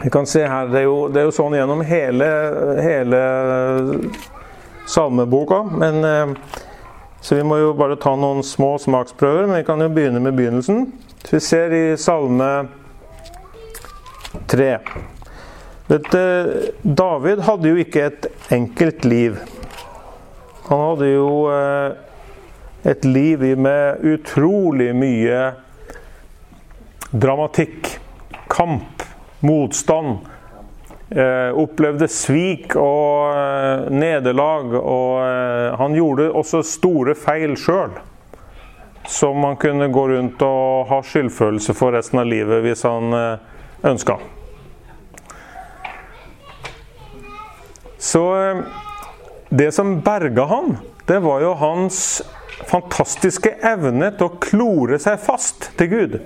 Vi 0.00 0.10
kan 0.10 0.26
se 0.26 0.46
her, 0.48 0.66
Det 0.66 0.78
er 0.78 0.86
jo, 0.86 1.08
det 1.12 1.20
er 1.20 1.26
jo 1.28 1.32
sånn 1.34 1.52
gjennom 1.58 1.82
hele, 1.84 2.28
hele 2.80 3.18
salmeboka. 4.88 5.58
Men, 5.76 6.04
eh, 6.04 6.62
så 7.20 7.36
vi 7.36 7.44
må 7.44 7.58
jo 7.60 7.72
bare 7.76 7.98
ta 8.00 8.14
noen 8.16 8.42
små 8.46 8.74
smaksprøver. 8.80 9.46
Men 9.46 9.60
vi 9.60 9.66
kan 9.68 9.82
jo 9.84 9.90
begynne 9.92 10.22
med 10.24 10.36
begynnelsen. 10.38 10.86
Så 11.24 11.36
vi 11.36 11.40
ser 11.44 11.74
i 11.76 11.84
Salme 12.00 12.50
3. 14.48 14.70
Dette, 15.90 16.22
David 16.82 17.42
hadde 17.44 17.72
jo 17.72 17.80
ikke 17.82 18.06
et 18.08 18.30
enkelt 18.54 19.04
liv. 19.04 19.40
Han 20.70 20.84
hadde 20.84 21.10
jo 21.10 21.30
eh, 21.50 21.98
et 22.88 23.04
liv 23.04 23.42
med 23.58 24.04
utrolig 24.06 24.92
mye 24.96 25.40
dramatikk, 27.10 27.96
kamp, 28.48 29.02
motstand. 29.42 30.29
Eh, 31.10 31.50
opplevde 31.58 32.06
svik 32.08 32.76
og 32.78 33.32
eh, 33.34 33.88
nederlag, 33.90 34.76
og 34.78 35.16
eh, 35.24 35.72
han 35.80 35.96
gjorde 35.98 36.28
også 36.38 36.60
store 36.62 37.16
feil 37.18 37.56
sjøl. 37.58 37.96
Som 39.10 39.42
han 39.42 39.58
kunne 39.58 39.88
gå 39.90 40.04
rundt 40.12 40.44
og 40.46 40.86
ha 40.86 41.00
skyldfølelse 41.02 41.74
for 41.74 41.96
resten 41.96 42.22
av 42.22 42.28
livet 42.30 42.62
hvis 42.62 42.84
han 42.86 43.16
ønska. 43.90 44.20
Så 47.98 48.22
det 49.48 49.70
som 49.74 49.96
berga 50.04 50.44
han, 50.52 50.76
det 51.08 51.18
var 51.24 51.42
jo 51.42 51.56
hans 51.58 52.20
fantastiske 52.68 53.56
evne 53.66 54.12
til 54.14 54.28
å 54.28 54.36
klore 54.44 55.00
seg 55.02 55.18
fast 55.24 55.72
til 55.80 55.90
Gud. 55.90 56.18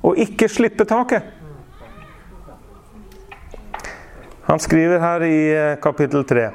Og 0.00 0.18
ikke 0.24 0.50
slippe 0.50 0.88
taket. 0.88 1.37
Han 4.48 4.60
skriver 4.64 5.02
her 5.04 5.26
i 5.28 5.38
eh, 5.52 5.76
kapittel 5.82 6.24
3 6.24 6.48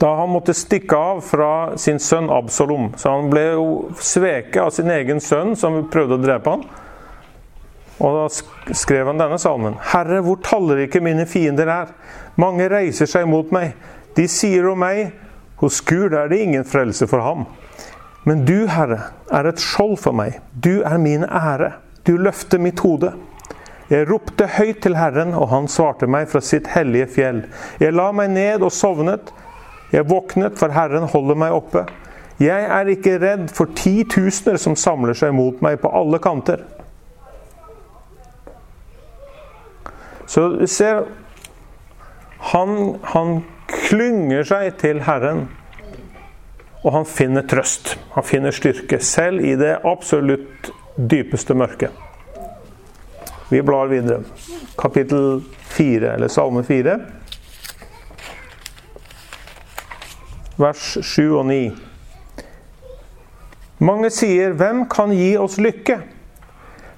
da 0.00 0.14
han 0.14 0.28
måtte 0.28 0.54
stikke 0.54 0.96
av 0.96 1.20
fra 1.24 1.76
sin 1.78 1.98
sønn 2.02 2.30
Absalom. 2.30 2.90
Så 2.96 3.10
han 3.10 3.30
ble 3.32 3.44
jo 3.54 3.68
sveket 3.96 4.58
av 4.60 4.72
sin 4.74 4.90
egen 4.92 5.22
sønn, 5.24 5.54
som 5.56 5.86
prøvde 5.92 6.18
å 6.18 6.22
drepe 6.22 6.52
han. 6.52 6.64
Og 7.96 8.16
da 8.18 8.74
skrev 8.76 9.08
han 9.08 9.20
denne 9.20 9.38
salmen. 9.40 9.78
Herre, 9.92 10.20
hvor 10.24 10.42
tallrike 10.44 11.00
mine 11.00 11.24
fiender 11.30 11.70
er. 11.72 11.94
Mange 12.36 12.68
reiser 12.68 13.08
seg 13.08 13.28
mot 13.30 13.52
meg. 13.54 13.72
De 14.18 14.26
sier 14.28 14.68
om 14.68 14.82
meg, 14.84 15.14
hos 15.62 15.80
Gud 15.80 16.12
er 16.12 16.28
det 16.28 16.42
ingen 16.44 16.66
frelse 16.68 17.08
for 17.08 17.24
ham. 17.24 17.46
Men 18.28 18.44
du, 18.44 18.66
Herre, 18.68 19.14
er 19.32 19.48
et 19.48 19.62
skjold 19.62 19.96
for 20.02 20.16
meg. 20.16 20.42
Du 20.52 20.82
er 20.84 20.98
min 21.00 21.24
ære. 21.24 21.72
Du 22.04 22.18
løfter 22.20 22.60
mitt 22.60 22.82
hode. 22.84 23.14
Jeg 23.90 24.08
ropte 24.10 24.48
høyt 24.50 24.80
til 24.82 24.96
Herren, 24.98 25.34
og 25.38 25.50
han 25.52 25.68
svarte 25.70 26.08
meg 26.10 26.26
fra 26.30 26.42
sitt 26.42 26.72
hellige 26.74 27.06
fjell. 27.18 27.44
Jeg 27.78 27.94
la 27.94 28.08
meg 28.14 28.32
ned 28.34 28.64
og 28.66 28.74
sovnet. 28.74 29.30
Jeg 29.92 30.08
våknet, 30.10 30.56
for 30.58 30.74
Herren 30.74 31.06
holder 31.12 31.38
meg 31.38 31.54
oppe. 31.54 31.84
Jeg 32.42 32.66
er 32.66 32.90
ikke 32.92 33.16
redd 33.22 33.46
for 33.54 33.70
titusener 33.78 34.58
som 34.60 34.74
samler 34.76 35.16
seg 35.16 35.32
mot 35.36 35.62
meg 35.64 35.78
på 35.80 35.92
alle 35.94 36.18
kanter. 36.20 36.64
Så 40.26 40.48
du 40.58 40.66
ser 40.66 41.04
han, 42.50 42.98
han 43.14 43.38
klynger 43.70 44.44
seg 44.46 44.74
til 44.82 45.04
Herren, 45.06 45.46
og 46.82 46.90
han 46.98 47.06
finner 47.06 47.46
trøst. 47.46 47.94
Han 48.18 48.26
finner 48.26 48.54
styrke, 48.54 48.98
selv 48.98 49.46
i 49.46 49.54
det 49.58 49.78
absolutt 49.86 50.72
dypeste 50.96 51.54
mørket. 51.54 52.05
Vi 53.48 53.62
blar 53.62 53.86
videre. 53.86 54.20
Kapittel 54.76 55.42
4, 55.60 56.14
eller 56.14 56.28
Salme 56.28 56.62
4. 56.62 56.98
Vers 60.56 60.98
7 61.02 61.36
og 61.36 61.46
9. 61.46 61.72
Mange 63.78 64.10
sier, 64.10 64.52
'Hvem 64.52 64.88
kan 64.88 65.12
gi 65.12 65.36
oss 65.36 65.58
lykke?' 65.58 66.00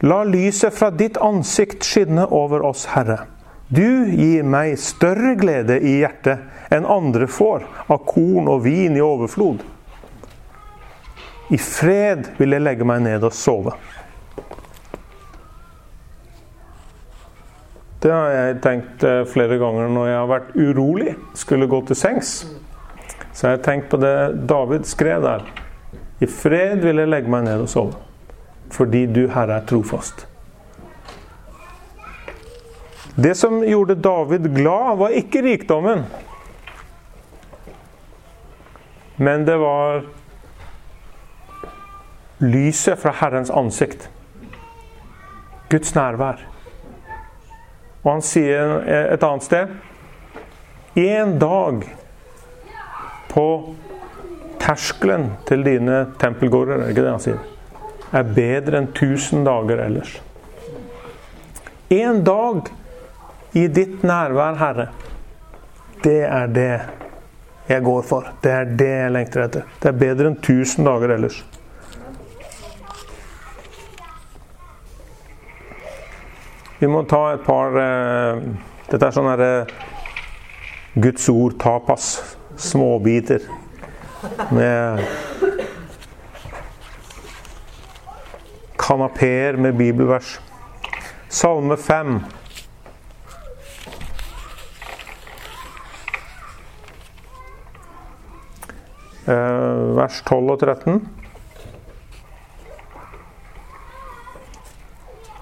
La 0.01 0.22
lyset 0.24 0.74
fra 0.74 0.90
ditt 0.90 1.16
ansikt 1.16 1.84
skinne 1.84 2.26
over 2.32 2.62
oss, 2.62 2.84
Herre. 2.86 3.18
Du 3.68 4.07
gir 4.07 4.42
meg 4.46 4.78
større 4.78 5.34
glede 5.36 5.80
i 5.82 5.99
hjertet 5.99 6.72
enn 6.72 6.86
andre 6.86 7.26
får 7.26 7.66
av 7.90 8.05
korn 8.07 8.49
og 8.49 8.62
vin 8.64 8.96
i 8.96 9.03
overflod. 9.03 9.64
I 11.51 11.59
fred 11.59 12.30
vil 12.38 12.55
jeg 12.55 12.62
legge 12.62 12.86
meg 12.86 13.03
ned 13.03 13.26
og 13.26 13.34
sove. 13.34 13.74
Det 17.99 18.11
har 18.14 18.30
jeg 18.30 18.59
tenkt 18.62 19.03
eh, 19.03 19.24
flere 19.26 19.59
ganger 19.59 19.88
når 19.90 20.07
jeg 20.07 20.18
har 20.18 20.30
vært 20.30 20.51
urolig, 20.55 21.14
skulle 21.34 21.66
gå 21.70 21.80
til 21.88 21.99
sengs. 21.99 22.34
Så 23.32 23.46
jeg 23.49 23.57
har 23.57 23.64
tenkt 23.64 23.88
på 23.90 23.99
det 24.03 24.14
David 24.51 24.86
skrev 24.86 25.22
der. 25.24 25.46
I 26.22 26.26
fred 26.30 26.82
vil 26.82 27.03
jeg 27.03 27.11
legge 27.11 27.30
meg 27.30 27.46
ned 27.46 27.64
og 27.64 27.70
sove, 27.70 27.99
fordi 28.74 29.05
du, 29.11 29.24
Herre, 29.30 29.61
er 29.61 29.66
trofast. 29.66 30.26
Det 33.18 33.34
som 33.34 33.61
gjorde 33.66 33.99
David 33.99 34.46
glad, 34.55 34.99
var 34.99 35.14
ikke 35.18 35.42
rikdommen. 35.42 36.05
Men 39.18 39.46
det 39.46 39.57
var 39.59 40.05
lyset 42.38 42.99
fra 43.03 43.14
Herrens 43.18 43.51
ansikt. 43.51 44.07
Guds 45.70 45.94
nærvær. 45.94 46.47
Og 48.05 48.12
han 48.12 48.24
sier 48.24 48.78
et 48.86 49.24
annet 49.26 49.46
sted 49.46 49.74
En 50.99 51.34
dag 51.38 51.84
på 53.28 53.46
terskelen 54.59 55.30
til 55.46 55.62
dine 55.66 56.01
tempelgårder, 56.18 56.82
er 56.82 56.92
ikke 56.92 57.05
det 57.05 57.12
han 57.12 57.22
sier? 57.22 57.42
Er 58.11 58.32
bedre 58.34 58.80
enn 58.80 58.88
tusen 58.96 59.44
dager 59.46 59.82
ellers. 59.84 60.16
En 61.92 62.22
dag 62.24 62.70
i 63.57 63.66
ditt 63.72 64.03
nærvær, 64.05 64.59
Herre, 64.61 64.88
det 66.03 66.22
er 66.26 66.51
det 66.53 66.72
jeg 67.68 67.84
går 67.84 68.03
for. 68.09 68.32
Det 68.42 68.53
er 68.53 68.74
det 68.80 68.90
jeg 68.90 69.14
lengter 69.14 69.44
etter. 69.44 69.70
Det 69.80 69.92
er 69.92 70.01
bedre 70.03 70.32
enn 70.32 70.40
tusen 70.44 70.88
dager 70.88 71.14
ellers. 71.14 71.42
Vi 76.79 76.87
må 76.87 77.01
ta 77.11 77.33
et 77.35 77.41
par 77.43 77.74
eh, 77.74 78.43
Dette 78.87 79.09
er 79.09 79.14
sånn 79.14 79.26
herre 79.26 79.47
eh, 79.64 79.70
Guds 81.03 81.24
ord 81.33 81.57
tapas. 81.59 82.07
Småbiter. 82.59 83.43
Med 84.55 85.03
kanapeer 88.79 89.59
med 89.59 89.79
bibelvers. 89.79 90.37
Salme 91.29 91.76
5. 91.76 92.18
Uh, 99.29 99.35
eh, 99.35 99.83
vers 99.99 100.22
12 100.31 100.55
og 100.55 100.62
13. 100.62 101.18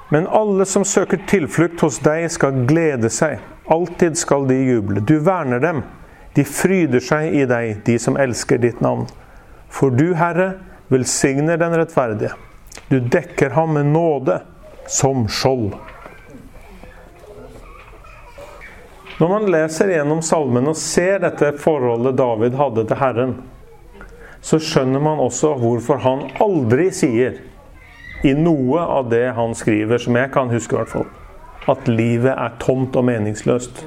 Men 0.09 0.26
alle 0.26 0.64
som 0.64 0.84
søker 0.84 1.18
tilflukt 1.26 1.80
hos 1.82 1.98
deg, 1.98 2.28
skal 2.30 2.64
glede 2.68 3.11
seg. 3.11 3.40
Alltid 3.66 4.18
skal 4.18 4.46
de 4.46 4.54
juble. 4.54 5.02
Du 5.02 5.18
verner 5.18 5.61
dem. 5.61 5.82
De 6.36 6.44
fryder 6.44 7.02
seg 7.02 7.34
i 7.34 7.46
deg, 7.48 7.80
de 7.86 7.98
som 7.98 8.18
elsker 8.20 8.61
ditt 8.62 8.82
navn. 8.84 9.09
For 9.72 9.90
du, 9.90 10.12
Herre, 10.14 10.52
velsigner 10.92 11.59
den 11.59 11.74
rettferdige. 11.74 12.36
Du 12.88 13.00
dekker 13.00 13.50
ham 13.57 13.74
med 13.74 13.90
nåde 13.90 14.38
som 14.86 15.26
skjold. 15.28 15.74
Når 19.18 19.28
man 19.32 19.50
leser 19.50 19.90
gjennom 19.90 20.20
salmen 20.22 20.68
og 20.68 20.76
ser 20.78 21.22
dette 21.24 21.54
forholdet 21.59 22.18
David 22.18 22.54
hadde 22.61 22.84
til 22.86 23.00
Herren, 23.00 23.36
så 24.44 24.61
skjønner 24.62 25.02
man 25.02 25.22
også 25.24 25.54
hvorfor 25.59 26.02
han 26.04 26.26
aldri 26.44 26.90
sier 26.94 27.40
i 28.25 28.33
noe 28.35 28.81
av 28.81 29.11
det 29.11 29.33
han 29.37 29.55
skriver, 29.55 29.99
som 29.99 30.17
jeg 30.17 30.31
kan 30.35 30.51
huske 30.53 30.77
i 30.77 30.79
hvert 30.81 30.93
fall, 30.93 31.07
at 31.69 31.89
livet 31.91 32.33
er 32.33 32.57
tomt 32.62 32.97
og 32.97 33.05
meningsløst. 33.09 33.85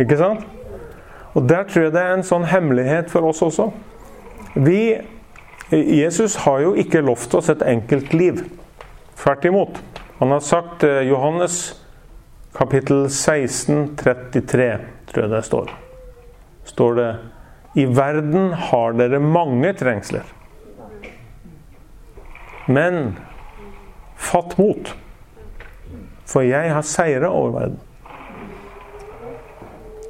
Ikke 0.00 0.16
sant? 0.16 0.46
Og 1.34 1.46
der 1.48 1.66
tror 1.68 1.86
jeg 1.86 1.94
det 1.94 2.02
er 2.02 2.16
en 2.16 2.26
sånn 2.26 2.48
hemmelighet 2.50 3.10
for 3.12 3.28
oss 3.28 3.42
også. 3.44 3.68
Vi, 4.56 4.96
Jesus 5.70 6.40
har 6.46 6.64
jo 6.64 6.72
ikke 6.78 7.04
lovt 7.06 7.36
oss 7.38 7.50
et 7.52 7.62
enkelt 7.62 8.14
liv. 8.16 8.42
Tvert 9.20 9.44
imot. 9.46 9.78
Han 10.18 10.34
har 10.34 10.42
sagt 10.42 10.82
Johannes 11.06 11.60
kapittel 12.56 13.06
16, 13.10 13.94
33. 13.96 14.70
tror 15.12 15.24
jeg 15.24 15.30
det 15.30 15.44
står. 15.46 15.70
Står 16.64 16.98
det 16.98 17.10
I 17.78 17.86
verden 17.86 18.52
har 18.52 18.98
dere 18.98 19.22
mange 19.22 19.72
trengsler. 19.78 20.26
Men 22.70 23.18
fatt 24.20 24.56
mot, 24.60 24.92
for 26.28 26.46
jeg 26.46 26.70
har 26.70 26.86
seira 26.86 27.30
over 27.34 27.56
verden. 27.56 27.80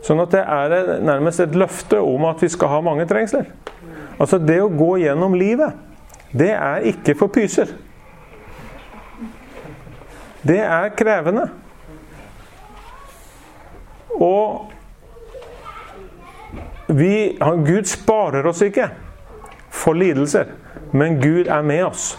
Sånn 0.04 0.20
at 0.20 0.32
det 0.32 0.42
er 0.42 1.00
nærmest 1.04 1.40
et 1.44 1.56
løfte 1.56 2.00
om 2.04 2.24
at 2.28 2.40
vi 2.42 2.48
skal 2.52 2.72
ha 2.72 2.80
mange 2.84 3.06
trengsler. 3.08 3.48
Altså 4.20 4.40
det 4.42 4.58
å 4.60 4.72
gå 4.72 4.94
gjennom 5.00 5.36
livet, 5.38 5.76
det 6.36 6.52
er 6.52 6.84
ikke 6.90 7.16
for 7.16 7.32
pyser. 7.32 7.72
Det 10.44 10.60
er 10.60 10.92
krevende. 10.96 11.48
Og 14.20 14.72
vi, 16.90 17.38
Gud 17.40 17.88
sparer 17.88 18.48
oss 18.50 18.64
ikke 18.64 18.88
for 19.70 19.96
lidelser, 19.96 20.50
men 20.92 21.20
Gud 21.22 21.46
er 21.46 21.62
med 21.64 21.84
oss. 21.86 22.12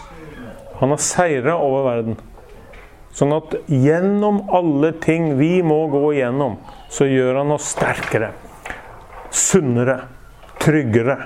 Han 0.82 0.90
har 0.90 0.98
seira 0.98 1.52
over 1.62 1.84
verden. 1.86 2.16
Sånn 3.14 3.30
at 3.36 3.52
gjennom 3.70 4.40
alle 4.50 4.88
ting 4.98 5.36
vi 5.38 5.60
må 5.62 5.76
gå 5.92 6.00
igjennom, 6.16 6.56
så 6.90 7.06
gjør 7.06 7.38
han 7.38 7.54
oss 7.54 7.68
sterkere, 7.70 8.32
sunnere, 9.30 9.94
tryggere, 10.58 11.16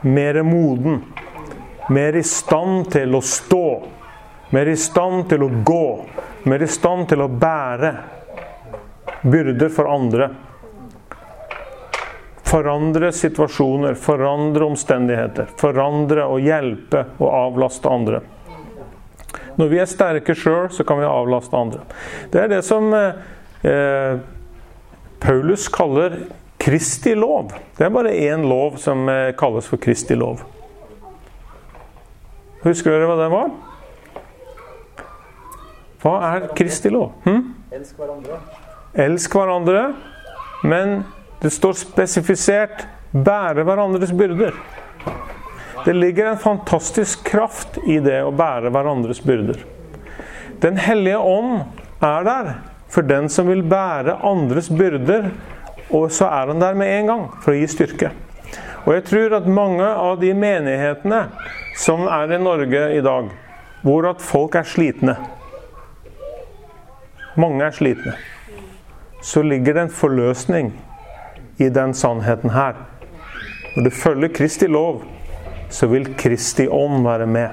mer 0.00 0.40
moden. 0.48 1.02
Mer 1.92 2.16
i 2.16 2.24
stand 2.24 2.88
til 2.96 3.18
å 3.18 3.20
stå, 3.20 3.60
mer 4.56 4.72
i 4.72 4.78
stand 4.80 5.28
til 5.28 5.44
å 5.44 5.50
gå, 5.60 5.84
mer 6.48 6.64
i 6.64 6.72
stand 6.80 7.10
til 7.12 7.26
å 7.26 7.28
bære 7.28 7.92
byrder 9.28 9.76
for 9.76 9.92
andre. 9.92 10.32
Forandre 12.48 13.12
situasjoner, 13.12 14.00
forandre 14.08 14.72
omstendigheter. 14.72 15.52
Forandre 15.60 16.30
og 16.32 16.40
hjelpe 16.48 17.10
og 17.20 17.28
avlaste 17.28 17.92
andre. 17.92 18.24
Når 19.58 19.70
vi 19.70 19.80
er 19.82 19.88
sterke 19.90 20.34
sjøl, 20.36 20.68
så 20.74 20.84
kan 20.86 21.00
vi 21.00 21.08
avlaste 21.08 21.56
andre. 21.56 21.82
Det 22.32 22.42
er 22.42 22.52
det 22.52 22.60
som 22.66 22.92
eh, 22.94 24.20
Paulus 25.20 25.68
kaller 25.72 26.20
Kristi 26.60 27.14
lov. 27.16 27.54
Det 27.78 27.86
er 27.86 27.92
bare 27.94 28.12
én 28.12 28.44
lov 28.48 28.76
som 28.78 29.08
eh, 29.08 29.32
kalles 29.38 29.68
for 29.70 29.80
Kristi 29.80 30.14
lov. 30.18 30.42
Husker 32.60 32.92
dere 32.92 33.08
hva 33.08 33.16
det 33.16 33.30
var? 33.32 33.52
Hva 36.00 36.14
er 36.30 36.50
Kristi 36.56 36.92
lov? 36.92 37.14
Hm? 37.24 37.54
Elsk 37.72 37.96
hverandre. 38.00 38.40
Elsk 39.00 39.36
hverandre, 39.36 39.84
men 40.64 41.02
det 41.40 41.52
står 41.54 41.78
spesifisert 41.80 42.86
'bære 43.12 43.64
hverandres 43.64 44.12
byrder'. 44.12 44.56
Det 45.84 45.92
ligger 45.92 46.26
en 46.26 46.38
fantastisk 46.38 47.24
kraft 47.24 47.78
i 47.86 47.98
det 48.02 48.18
å 48.24 48.32
bære 48.34 48.72
hverandres 48.72 49.22
byrder. 49.24 49.62
Den 50.60 50.76
hellige 50.76 51.18
ånd 51.18 51.62
er 52.04 52.26
der 52.26 52.50
for 52.90 53.06
den 53.06 53.28
som 53.32 53.48
vil 53.48 53.62
bære 53.64 54.18
andres 54.26 54.68
byrder, 54.68 55.30
og 55.90 56.10
så 56.12 56.26
er 56.26 56.52
han 56.52 56.60
der 56.60 56.76
med 56.76 56.90
en 56.98 57.06
gang 57.06 57.24
for 57.40 57.54
å 57.54 57.60
gi 57.60 57.68
styrke. 57.70 58.10
Og 58.84 58.94
jeg 58.96 59.06
tror 59.08 59.36
at 59.38 59.48
mange 59.48 59.86
av 59.86 60.18
de 60.20 60.32
menighetene 60.34 61.22
som 61.78 62.06
er 62.10 62.34
i 62.34 62.40
Norge 62.42 62.82
i 62.96 63.02
dag, 63.04 63.30
hvor 63.82 64.08
at 64.10 64.24
folk 64.24 64.58
er 64.60 64.68
slitne 64.68 65.16
Mange 67.38 67.62
er 67.62 67.70
slitne. 67.70 68.16
Så 69.22 69.42
ligger 69.46 69.76
det 69.76 69.82
en 69.86 69.92
forløsning 69.94 70.72
i 71.62 71.68
den 71.70 71.94
sannheten 71.94 72.50
her. 72.50 72.74
Når 73.76 73.86
du 73.86 73.90
følger 73.94 74.32
Kristi 74.34 74.66
lov, 74.66 75.04
så 75.70 75.86
vil 75.86 76.14
Kristi 76.18 76.68
ånd 76.68 77.04
være 77.06 77.26
med. 77.26 77.50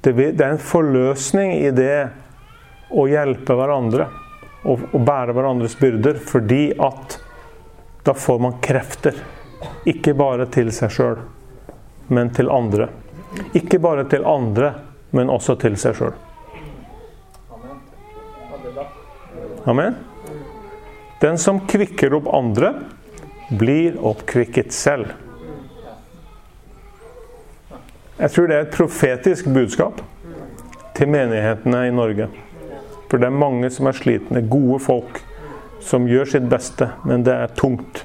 Det 0.00 0.14
er 0.16 0.52
en 0.52 0.62
forløsning 0.62 1.52
i 1.58 1.70
det 1.76 2.08
å 2.90 3.04
hjelpe 3.10 3.54
hverandre 3.58 4.06
og, 4.64 4.86
bære 4.94 5.34
hverandres 5.36 5.76
byrder, 5.80 6.20
fordi 6.24 6.70
at 6.80 7.18
da 8.04 8.14
får 8.16 8.40
man 8.40 8.58
krefter. 8.64 9.18
Ikke 9.88 10.14
bare 10.16 10.46
til 10.52 10.72
seg 10.72 10.92
sjøl, 10.94 11.20
men 12.08 12.32
til 12.36 12.48
andre. 12.52 12.88
Ikke 13.56 13.80
bare 13.82 14.06
til 14.08 14.24
andre, 14.26 14.72
men 15.16 15.32
også 15.32 15.58
til 15.60 15.76
seg 15.80 15.96
sjøl. 15.98 16.14
Amen. 19.68 19.98
Den 21.20 21.36
som 21.38 21.60
kvikker 21.68 22.14
opp 22.16 22.30
andre, 22.32 22.72
blir 23.50 23.98
oppkvikket 24.00 24.72
selv. 24.72 25.12
Jeg 28.20 28.30
tror 28.34 28.50
det 28.50 28.56
er 28.56 28.66
et 28.66 28.74
profetisk 28.74 29.46
budskap 29.48 30.02
til 30.92 31.08
menighetene 31.08 31.86
i 31.88 31.92
Norge. 31.94 32.26
For 33.08 33.16
det 33.16 33.30
er 33.30 33.38
mange 33.40 33.70
som 33.72 33.88
er 33.88 33.96
slitne. 33.96 34.42
Gode 34.44 34.76
folk 34.84 35.22
som 35.80 36.04
gjør 36.04 36.28
sitt 36.28 36.50
beste, 36.52 36.90
men 37.08 37.24
det 37.24 37.32
er 37.32 37.54
tungt. 37.56 38.04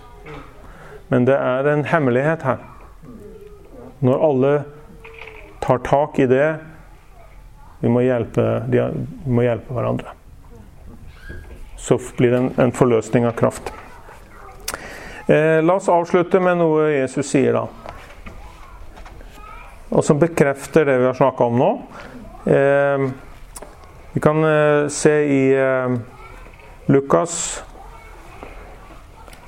Men 1.12 1.28
det 1.28 1.36
er 1.36 1.68
en 1.68 1.84
hemmelighet 1.92 2.48
her. 2.48 2.64
Når 4.00 4.26
alle 4.30 4.54
tar 5.64 5.84
tak 5.84 6.20
i 6.20 6.30
det 6.32 6.48
Vi 7.82 7.90
må 7.92 8.02
hjelpe, 8.02 8.44
vi 8.72 8.80
må 9.28 9.44
hjelpe 9.44 9.76
hverandre. 9.76 10.14
Så 11.78 12.00
blir 12.18 12.32
det 12.32 12.38
en, 12.40 12.48
en 12.58 12.72
forløsning 12.74 13.28
av 13.28 13.36
kraft. 13.38 13.68
Eh, 15.28 15.60
la 15.62 15.76
oss 15.76 15.92
avslutte 15.92 16.40
med 16.42 16.58
noe 16.64 16.88
Jesus 16.96 17.28
sier, 17.30 17.54
da 17.54 17.85
og 19.96 20.04
som 20.04 20.20
bekrefter 20.20 20.86
det 20.86 20.98
vi 21.00 21.06
har 21.08 21.16
snakka 21.16 21.44
om 21.48 21.60
nå. 21.60 21.70
Eh, 22.52 23.06
vi 24.12 24.20
kan 24.20 24.44
eh, 24.44 24.88
se 24.92 25.14
i 25.24 25.54
eh, 25.56 25.96
Lukas 26.92 27.64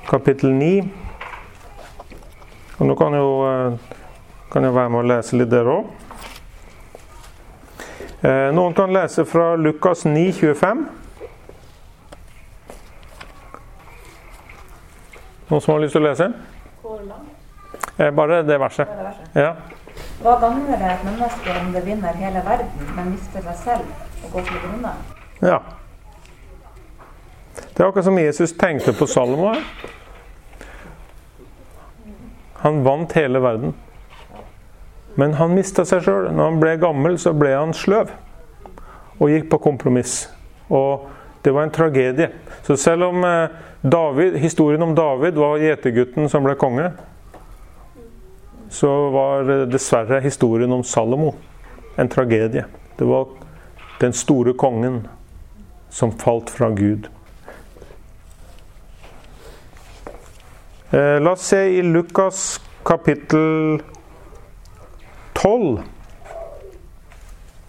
kapittel 0.08 0.50
9. 0.56 0.88
Og 2.78 2.86
nå 2.88 2.94
kan 2.96 3.14
jo, 3.18 3.28
kan 4.52 4.64
jeg 4.64 4.74
være 4.74 4.90
med 4.94 5.02
å 5.02 5.08
lese 5.10 5.36
litt 5.36 5.50
der 5.50 5.66
òg. 5.68 5.88
Noen 8.54 8.74
kan 8.74 8.94
lese 8.94 9.24
fra 9.26 9.50
Lukas 9.58 10.04
9, 10.06 10.30
25. 10.38 10.84
Noen 15.50 15.64
som 15.64 15.74
har 15.74 15.82
lyst 15.82 15.98
til 15.98 16.04
å 16.04 16.06
lese? 16.06 16.30
Bare 18.14 18.44
det 18.46 18.60
verset. 18.62 18.94
Ja. 19.34 19.52
Hva 20.18 20.34
gagner 20.42 20.80
det 20.80 20.86
et 20.90 21.04
menneske 21.06 21.52
om 21.60 21.68
det 21.72 21.84
vinner 21.86 22.16
hele 22.18 22.40
verden, 22.42 22.94
men 22.96 23.12
mister 23.14 23.44
seg 23.44 23.60
selv 23.62 24.24
og 24.24 24.32
går 24.32 24.48
til 24.48 24.62
grunne? 24.64 24.94
Ja. 25.42 25.58
Det 27.58 27.84
er 27.84 27.86
akkurat 27.86 28.08
som 28.08 28.18
Jesus 28.18 28.52
tenkte 28.58 28.92
på 28.98 29.06
Salomo. 29.06 29.52
Han 32.64 32.82
vant 32.84 33.14
hele 33.14 33.38
verden. 33.42 33.76
Men 35.14 35.36
han 35.38 35.54
mista 35.54 35.84
seg 35.86 36.02
sjøl. 36.02 36.26
Når 36.34 36.50
han 36.50 36.58
ble 36.62 36.72
gammel, 36.82 37.18
så 37.18 37.30
ble 37.34 37.54
han 37.54 37.74
sløv. 37.74 38.10
Og 39.18 39.30
gikk 39.30 39.46
på 39.52 39.60
kompromiss. 39.62 40.24
Og 40.66 41.06
det 41.46 41.54
var 41.54 41.66
en 41.66 41.74
tragedie. 41.74 42.32
Så 42.66 42.76
selv 42.76 43.08
om 43.12 43.22
eh, 43.26 43.54
David, 43.82 44.36
historien 44.42 44.82
om 44.82 44.94
David 44.98 45.38
var 45.38 45.62
gjetergutten 45.62 46.26
som 46.30 46.42
ble 46.46 46.58
konge, 46.58 46.90
så 48.70 49.10
var 49.10 49.50
dessverre 49.70 50.20
historien 50.20 50.72
om 50.72 50.84
Salomo 50.84 51.34
en 51.96 52.08
tragedie. 52.08 52.64
Det 52.96 53.04
var 53.04 53.28
den 54.00 54.12
store 54.12 54.54
kongen 54.54 55.08
som 55.90 56.12
falt 56.18 56.50
fra 56.50 56.70
Gud. 56.70 57.08
Eh, 60.90 61.20
la 61.20 61.30
oss 61.30 61.42
se 61.42 61.58
i 61.78 61.82
Lukas 61.82 62.60
kapittel 62.84 63.82
12, 65.32 65.82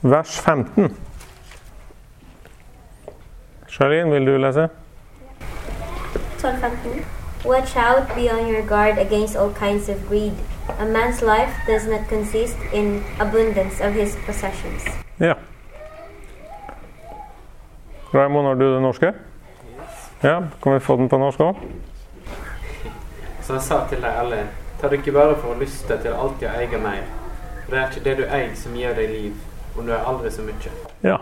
vers 0.01 0.39
15. 0.39 0.95
Charlene, 3.67 4.11
vil 4.11 4.25
du 4.25 4.37
lese? 4.37 4.69
12, 6.41 6.55
Watch 7.45 7.77
out, 7.77 8.15
be 8.15 8.29
on 8.29 8.47
your 8.47 8.61
guard 8.61 8.97
against 8.97 9.37
all 9.37 9.49
kinds 9.53 9.89
of 9.89 9.95
greed. 10.09 10.33
A 10.79 10.85
man's 10.85 11.21
life 11.21 11.53
does 11.67 11.87
not 11.87 12.07
consist 12.09 12.57
in 12.73 13.03
abundance 13.19 13.79
of 13.79 13.93
his 13.93 14.17
possessions. 14.25 14.83
Ja. 15.17 15.33
Raymond, 18.11 18.47
har 18.47 18.55
du 18.55 18.73
det 18.73 18.81
norske? 18.81 19.13
Ja, 20.21 20.43
Kan 20.63 20.73
vi 20.73 20.79
få 20.79 20.95
den 20.97 21.09
på 21.09 21.17
norsk 21.17 21.39
òg? 21.39 21.55
Som 23.41 23.55
jeg 23.55 23.63
sa 23.63 23.85
til 23.89 24.01
deg 24.01 24.19
alle, 24.19 24.43
ta 24.81 24.89
ikke 24.91 25.11
bare 25.15 25.35
for 25.39 25.55
å 25.55 25.59
lyste 25.59 25.97
til 26.03 26.11
alltid 26.13 26.49
å 26.49 26.55
eie 26.59 26.77
mer. 26.77 27.03
For 27.65 27.71
det 27.75 27.79
er 27.79 27.91
ikke 27.91 28.03
det 28.03 28.17
du 28.17 28.23
eier 28.27 28.55
som 28.55 28.75
gir 28.75 28.93
deg 28.97 29.09
liv, 29.09 29.33
om 29.77 29.85
du 29.87 29.93
er 29.95 30.03
aldri 30.05 30.31
så 30.31 30.43
mye. 30.43 30.73
Ja. 31.03 31.17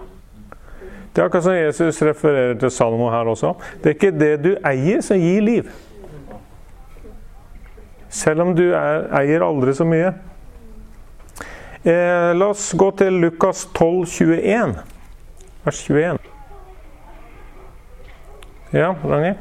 Det 1.13 1.21
er 1.21 1.25
akkurat 1.29 1.43
som 1.43 1.53
Jesus 1.53 2.01
refererer 2.01 2.57
til 2.57 2.71
Salomo 2.71 3.09
her 3.09 3.29
også. 3.29 3.53
Det 3.83 3.85
er 3.85 3.95
ikke 3.99 4.19
det 4.19 4.33
du 4.43 4.55
eier, 4.65 5.01
som 5.01 5.17
gir 5.21 5.41
liv. 5.41 5.69
Selv 8.09 8.41
om 8.41 8.55
du 8.55 8.69
er, 8.71 9.07
eier 9.19 9.43
aldri 9.45 9.73
så 9.75 9.85
mye. 9.87 10.13
Eh, 11.83 12.35
la 12.35 12.49
oss 12.51 12.71
gå 12.73 12.91
til 12.99 13.19
Lukas 13.21 13.65
12, 13.73 14.05
21. 14.05 14.75
Vers 15.63 15.83
21. 15.89 16.17
Ja, 18.71 18.95
Ragnhild? 19.03 19.37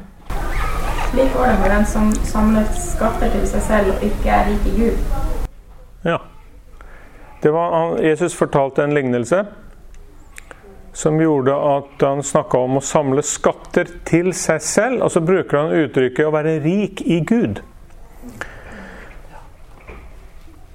Slik 1.11 1.33
går 1.33 1.47
det 1.47 1.59
med 1.61 1.71
den 1.71 1.85
som 1.85 2.11
samler 2.27 2.65
skatter 2.75 3.31
til 3.31 3.45
seg 3.47 3.63
selv 3.63 3.93
og 3.93 4.03
ikke 4.03 4.31
er 4.31 4.49
rik 4.49 4.65
i 4.67 4.73
Gud. 4.75 5.05
Ja. 6.03 6.17
Det 7.43 7.51
var, 7.53 7.97
Jesus 8.03 8.35
fortalte 8.35 8.83
en 8.83 8.95
lignelse 8.95 9.45
som 10.97 11.19
gjorde 11.21 11.53
at 11.53 12.01
han 12.01 12.23
snakka 12.23 12.57
om 12.57 12.79
å 12.79 12.83
samle 12.83 13.21
skatter 13.21 13.89
til 14.07 14.31
seg 14.33 14.61
selv. 14.65 15.03
Og 15.05 15.11
så 15.13 15.21
bruker 15.21 15.57
han 15.59 15.75
uttrykket 15.83 16.25
'å 16.25 16.33
være 16.33 16.59
rik 16.63 17.01
i 17.05 17.19
Gud'. 17.21 17.61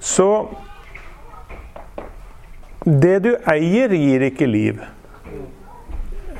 Så 0.02 0.48
Det 2.84 3.18
du 3.22 3.36
eier, 3.46 3.92
gir 3.94 4.24
ikke 4.26 4.46
liv. 4.50 4.80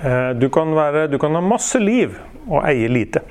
Eh, 0.02 0.32
Du 0.34 0.48
kan, 0.50 0.74
være, 0.74 1.06
du 1.06 1.18
kan 1.18 1.34
ha 1.38 1.40
masse 1.40 1.78
liv 1.78 2.16
og 2.48 2.64
eie 2.66 2.88
lite. 2.90 3.22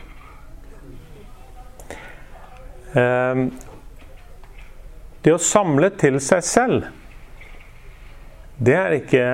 Eh, 2.95 3.41
Det 5.21 5.33
å 5.35 5.37
samle 5.37 5.89
til 5.99 6.19
seg 6.23 6.43
selv, 6.47 6.87
det 8.57 8.73
er 8.77 8.95
ikke 8.95 9.25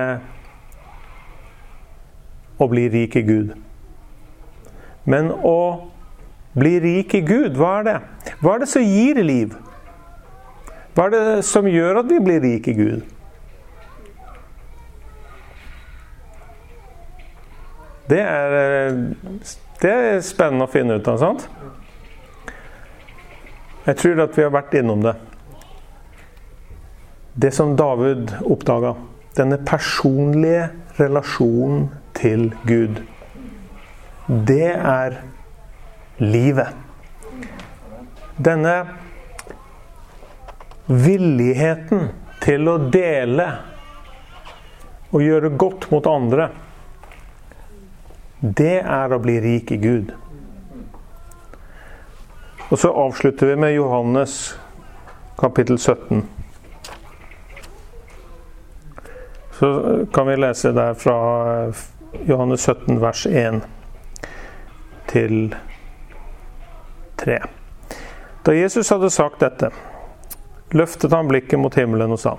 å 2.58 2.68
bli 2.68 2.88
rik 2.92 3.16
i 3.16 3.22
Gud. 3.22 3.54
Men 5.06 5.30
å 5.30 5.88
bli 6.58 6.74
rik 6.82 7.14
i 7.14 7.22
Gud, 7.24 7.56
hva 7.56 7.78
er 7.78 7.88
det? 7.88 7.96
Hva 8.42 8.54
er 8.56 8.64
det 8.64 8.68
som 8.68 8.82
gir 8.84 9.22
liv? 9.22 9.54
Hva 10.94 11.06
er 11.06 11.14
det 11.14 11.44
som 11.46 11.68
gjør 11.68 12.02
at 12.02 12.10
vi 12.10 12.18
blir 12.22 12.42
rik 12.42 12.68
i 12.68 12.76
Gud? 12.78 13.06
Det 18.08 18.20
er, 18.20 18.54
eh, 18.56 18.94
det 19.82 19.90
er 19.92 20.20
spennende 20.24 20.64
å 20.64 20.72
finne 20.72 20.96
ut 20.96 21.08
av, 21.08 21.18
sant? 21.20 21.48
Jeg 23.86 23.96
tror 23.96 24.22
at 24.24 24.36
vi 24.36 24.42
har 24.42 24.52
vært 24.52 24.74
innom 24.80 25.02
det. 25.04 25.14
Det 27.38 27.52
som 27.54 27.76
David 27.76 28.32
oppdaga. 28.44 28.94
Denne 29.36 29.58
personlige 29.64 30.70
relasjonen 30.98 31.90
til 32.18 32.50
Gud. 32.66 33.02
Det 34.26 34.72
er 34.74 35.20
livet. 36.18 36.74
Denne 38.44 38.74
villigheten 40.88 42.08
til 42.42 42.68
å 42.68 42.78
dele 42.90 43.48
og 45.12 45.22
gjøre 45.24 45.52
godt 45.60 45.88
mot 45.92 46.08
andre. 46.08 46.48
Det 48.40 48.78
er 48.80 49.12
å 49.12 49.20
bli 49.22 49.38
rik 49.42 49.72
i 49.74 49.78
Gud. 49.82 50.12
Og 52.68 52.76
så 52.78 52.92
avslutter 52.92 53.52
vi 53.52 53.56
med 53.56 53.74
Johannes 53.74 54.34
kapittel 55.40 55.78
17. 55.78 56.22
Så 59.58 59.70
kan 60.14 60.28
vi 60.28 60.36
lese 60.36 60.72
der 60.72 60.94
fra 60.94 61.16
Johannes 62.28 62.68
17 62.68 63.00
vers 63.00 63.26
1 63.26 63.62
til 65.10 65.54
3. 67.16 67.38
Da 68.46 68.54
Jesus 68.54 68.92
hadde 68.92 69.10
sagt 69.10 69.40
dette, 69.42 69.72
løftet 70.70 71.12
han 71.12 71.28
blikket 71.28 71.60
mot 71.60 71.74
himmelen 71.74 72.12
og 72.14 72.20
sa, 72.22 72.34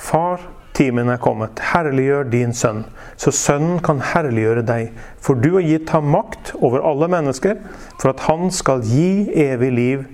Far, 0.00 0.40
timen 0.74 1.10
er 1.12 1.20
kommet, 1.20 1.60
herliggjør 1.72 2.30
din 2.32 2.54
sønn, 2.56 2.84
så 3.20 3.32
sønnen 3.34 3.82
kan 3.84 4.00
herliggjøre 4.12 4.64
deg, 4.66 4.94
for 5.20 5.36
du 5.36 5.52
har 5.58 5.66
gitt 5.66 5.92
ham 5.92 6.08
makt 6.14 6.54
over 6.60 6.80
alle 6.88 7.10
mennesker, 7.12 7.58
for 8.00 8.14
at 8.14 8.24
han 8.28 8.48
skal 8.54 8.84
gi 8.86 9.28
evig 9.44 9.72
liv 9.76 10.06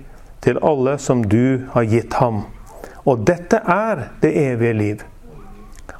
til 0.43 0.59
alle 0.65 0.97
som 0.99 1.23
du 1.23 1.69
har 1.73 1.87
gitt 1.87 2.17
ham. 2.19 2.43
Og 3.07 3.23
dette 3.27 3.61
er 3.63 4.09
det 4.21 4.33
evige 4.35 4.73
liv, 4.73 5.05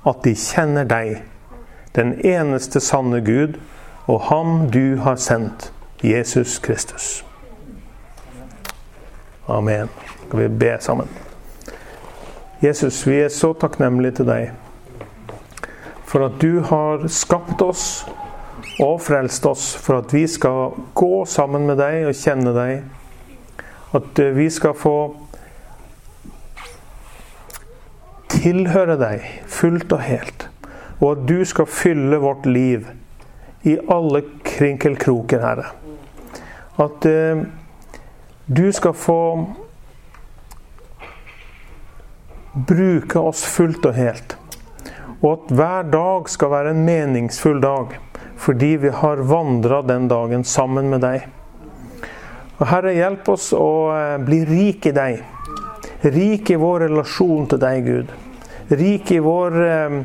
at 0.08 0.24
de 0.26 0.36
kjenner 0.36 0.88
deg, 0.88 1.22
den 1.96 2.18
eneste 2.26 2.82
sanne 2.84 3.24
Gud, 3.26 3.56
og 4.08 4.28
ham 4.30 4.68
du 4.72 5.00
har 5.04 5.16
sendt, 5.16 5.72
Jesus 6.04 6.60
Kristus. 6.60 7.24
Amen. 9.48 9.90
Skal 10.28 10.40
vi 10.40 10.48
be 10.48 10.76
sammen? 10.80 11.27
Jesus, 12.64 13.04
vi 13.08 13.20
er 13.22 13.30
så 13.30 13.54
takknemlige 13.54 14.22
til 14.22 14.32
deg 14.32 14.56
for 16.08 16.24
at 16.26 16.38
du 16.42 16.62
har 16.64 17.04
skapt 17.12 17.62
oss 17.62 18.08
og 18.80 19.02
frelst 19.04 19.46
oss 19.50 19.70
for 19.82 20.00
at 20.00 20.14
vi 20.16 20.24
skal 20.30 20.78
gå 20.96 21.26
sammen 21.28 21.68
med 21.68 21.82
deg 21.82 22.08
og 22.08 22.16
kjenne 22.16 22.54
deg. 22.56 22.86
At 23.98 24.22
eh, 24.24 24.36
vi 24.38 24.48
skal 24.54 24.76
få 24.78 24.96
tilhøre 28.32 28.96
deg 29.02 29.26
fullt 29.52 29.94
og 29.98 30.04
helt. 30.06 30.48
Og 31.02 31.12
at 31.12 31.28
du 31.30 31.42
skal 31.46 31.70
fylle 31.70 32.22
vårt 32.24 32.48
liv 32.48 32.88
i 33.68 33.76
alle 33.92 34.24
krinkelkroker, 34.48 35.44
Herre. 35.44 35.72
At 36.80 37.06
eh, 37.10 37.44
du 38.48 38.68
skal 38.72 38.96
få 38.96 39.22
bruke 42.66 43.20
oss 43.20 43.44
fullt 43.46 43.86
og 43.86 43.96
helt. 43.98 44.36
Og 45.22 45.32
at 45.34 45.56
hver 45.58 45.90
dag 45.92 46.30
skal 46.30 46.52
være 46.54 46.74
en 46.74 46.84
meningsfull 46.86 47.62
dag, 47.62 47.98
fordi 48.38 48.76
vi 48.82 48.94
har 48.94 49.24
vandra 49.30 49.82
den 49.82 50.08
dagen 50.08 50.44
sammen 50.46 50.90
med 50.90 51.02
deg. 51.06 51.26
Og 52.58 52.66
Herre, 52.72 52.94
hjelp 52.98 53.30
oss 53.30 53.52
å 53.54 53.70
eh, 53.94 54.18
bli 54.26 54.42
rik 54.50 54.88
i 54.90 54.94
deg. 54.94 55.22
Rik 56.02 56.50
i 56.54 56.58
vår 56.58 56.88
relasjon 56.88 57.46
til 57.50 57.62
deg, 57.62 57.86
Gud. 57.86 58.14
Rik 58.78 59.12
i 59.14 59.20
vår 59.22 59.58
eh, 59.66 59.98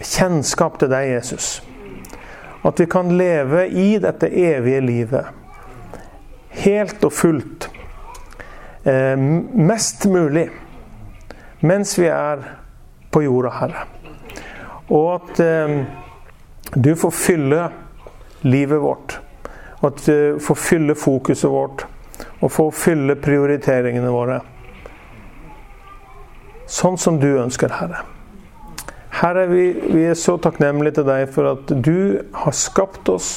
kjennskap 0.00 0.80
til 0.80 0.92
deg, 0.92 1.08
Jesus. 1.14 1.50
At 2.64 2.80
vi 2.80 2.88
kan 2.90 3.12
leve 3.16 3.64
i 3.68 3.94
dette 4.00 4.28
evige 4.28 4.82
livet. 4.84 5.30
Helt 6.60 7.04
og 7.08 7.14
fullt. 7.16 7.70
Eh, 8.84 9.16
mest 9.16 10.04
mulig 10.08 10.48
mens 11.60 11.96
vi 11.98 12.08
er 12.08 12.44
på 13.10 13.22
jorda, 13.24 13.50
Herre. 13.60 13.86
Og 14.90 15.08
at 15.14 15.40
eh, 15.44 15.74
du 16.74 16.94
får 16.96 17.10
fylle 17.14 17.64
livet 18.42 18.80
vårt. 18.80 19.18
At 19.80 20.04
du 20.06 20.38
får 20.42 20.54
fylle 20.54 20.94
fokuset 20.94 21.50
vårt. 21.50 21.86
Og 22.40 22.52
får 22.52 22.70
fylle 22.76 23.16
prioriteringene 23.20 24.10
våre. 24.12 24.40
Sånn 26.70 26.98
som 26.98 27.18
du 27.20 27.28
ønsker, 27.42 27.72
Herre. 27.74 28.04
Herre, 29.20 29.46
vi, 29.50 29.64
vi 29.90 30.04
er 30.08 30.16
så 30.16 30.36
takknemlige 30.40 31.00
til 31.00 31.08
deg 31.08 31.26
for 31.34 31.50
at 31.50 31.72
du 31.84 32.22
har 32.44 32.54
skapt 32.56 33.10
oss 33.10 33.30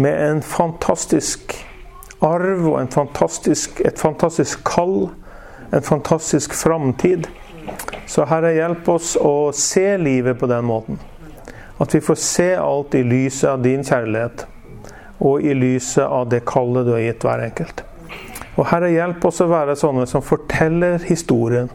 med 0.00 0.16
en 0.16 0.40
fantastisk 0.42 1.54
arv 2.24 2.64
og 2.70 2.88
fantastisk, 2.94 3.82
et 3.84 4.00
fantastisk 4.00 4.64
kall 4.66 5.12
en 5.72 5.82
fantastisk 5.82 6.54
framtid. 6.54 7.26
Så 8.06 8.24
Herre, 8.28 8.52
hjelp 8.52 8.88
oss 8.92 9.14
å 9.16 9.52
se 9.56 9.96
livet 9.96 10.36
på 10.40 10.46
den 10.50 10.66
måten. 10.68 10.98
At 11.80 11.94
vi 11.94 12.00
får 12.04 12.18
se 12.20 12.48
alt 12.60 12.94
i 12.94 13.00
lyset 13.02 13.48
av 13.50 13.62
din 13.64 13.80
kjærlighet, 13.84 14.44
og 15.24 15.40
i 15.40 15.54
lyset 15.56 16.04
av 16.04 16.28
det 16.28 16.42
kallet 16.44 16.84
du 16.84 16.92
har 16.92 17.00
gitt 17.00 17.24
hver 17.24 17.44
enkelt. 17.46 17.80
Og 18.60 18.68
Herre, 18.68 18.90
hjelp 18.92 19.24
oss 19.24 19.40
å 19.40 19.48
være 19.48 19.78
sånne 19.80 20.04
som 20.10 20.24
forteller 20.24 21.00
historien 21.06 21.72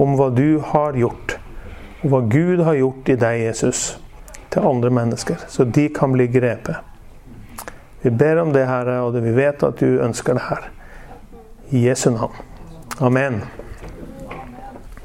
om 0.00 0.16
hva 0.16 0.30
du 0.32 0.62
har 0.72 0.96
gjort, 0.96 1.36
og 2.00 2.08
hva 2.14 2.22
Gud 2.32 2.64
har 2.64 2.80
gjort 2.80 3.12
i 3.12 3.18
deg, 3.26 3.42
Jesus, 3.44 3.84
til 4.54 4.64
andre 4.64 4.94
mennesker, 5.02 5.44
så 5.52 5.68
de 5.68 5.90
kan 5.92 6.16
bli 6.16 6.30
grepet. 6.32 6.80
Vi 8.00 8.08
ber 8.08 8.40
om 8.40 8.56
det, 8.56 8.64
Herre, 8.72 9.02
og 9.04 9.20
vi 9.20 9.36
vet 9.36 9.68
at 9.68 9.84
du 9.84 10.00
ønsker 10.00 10.40
det 10.40 10.48
her. 10.48 10.72
I 11.76 11.86
Jesu 11.90 12.08
navn. 12.16 12.53
Amen. 13.00 13.50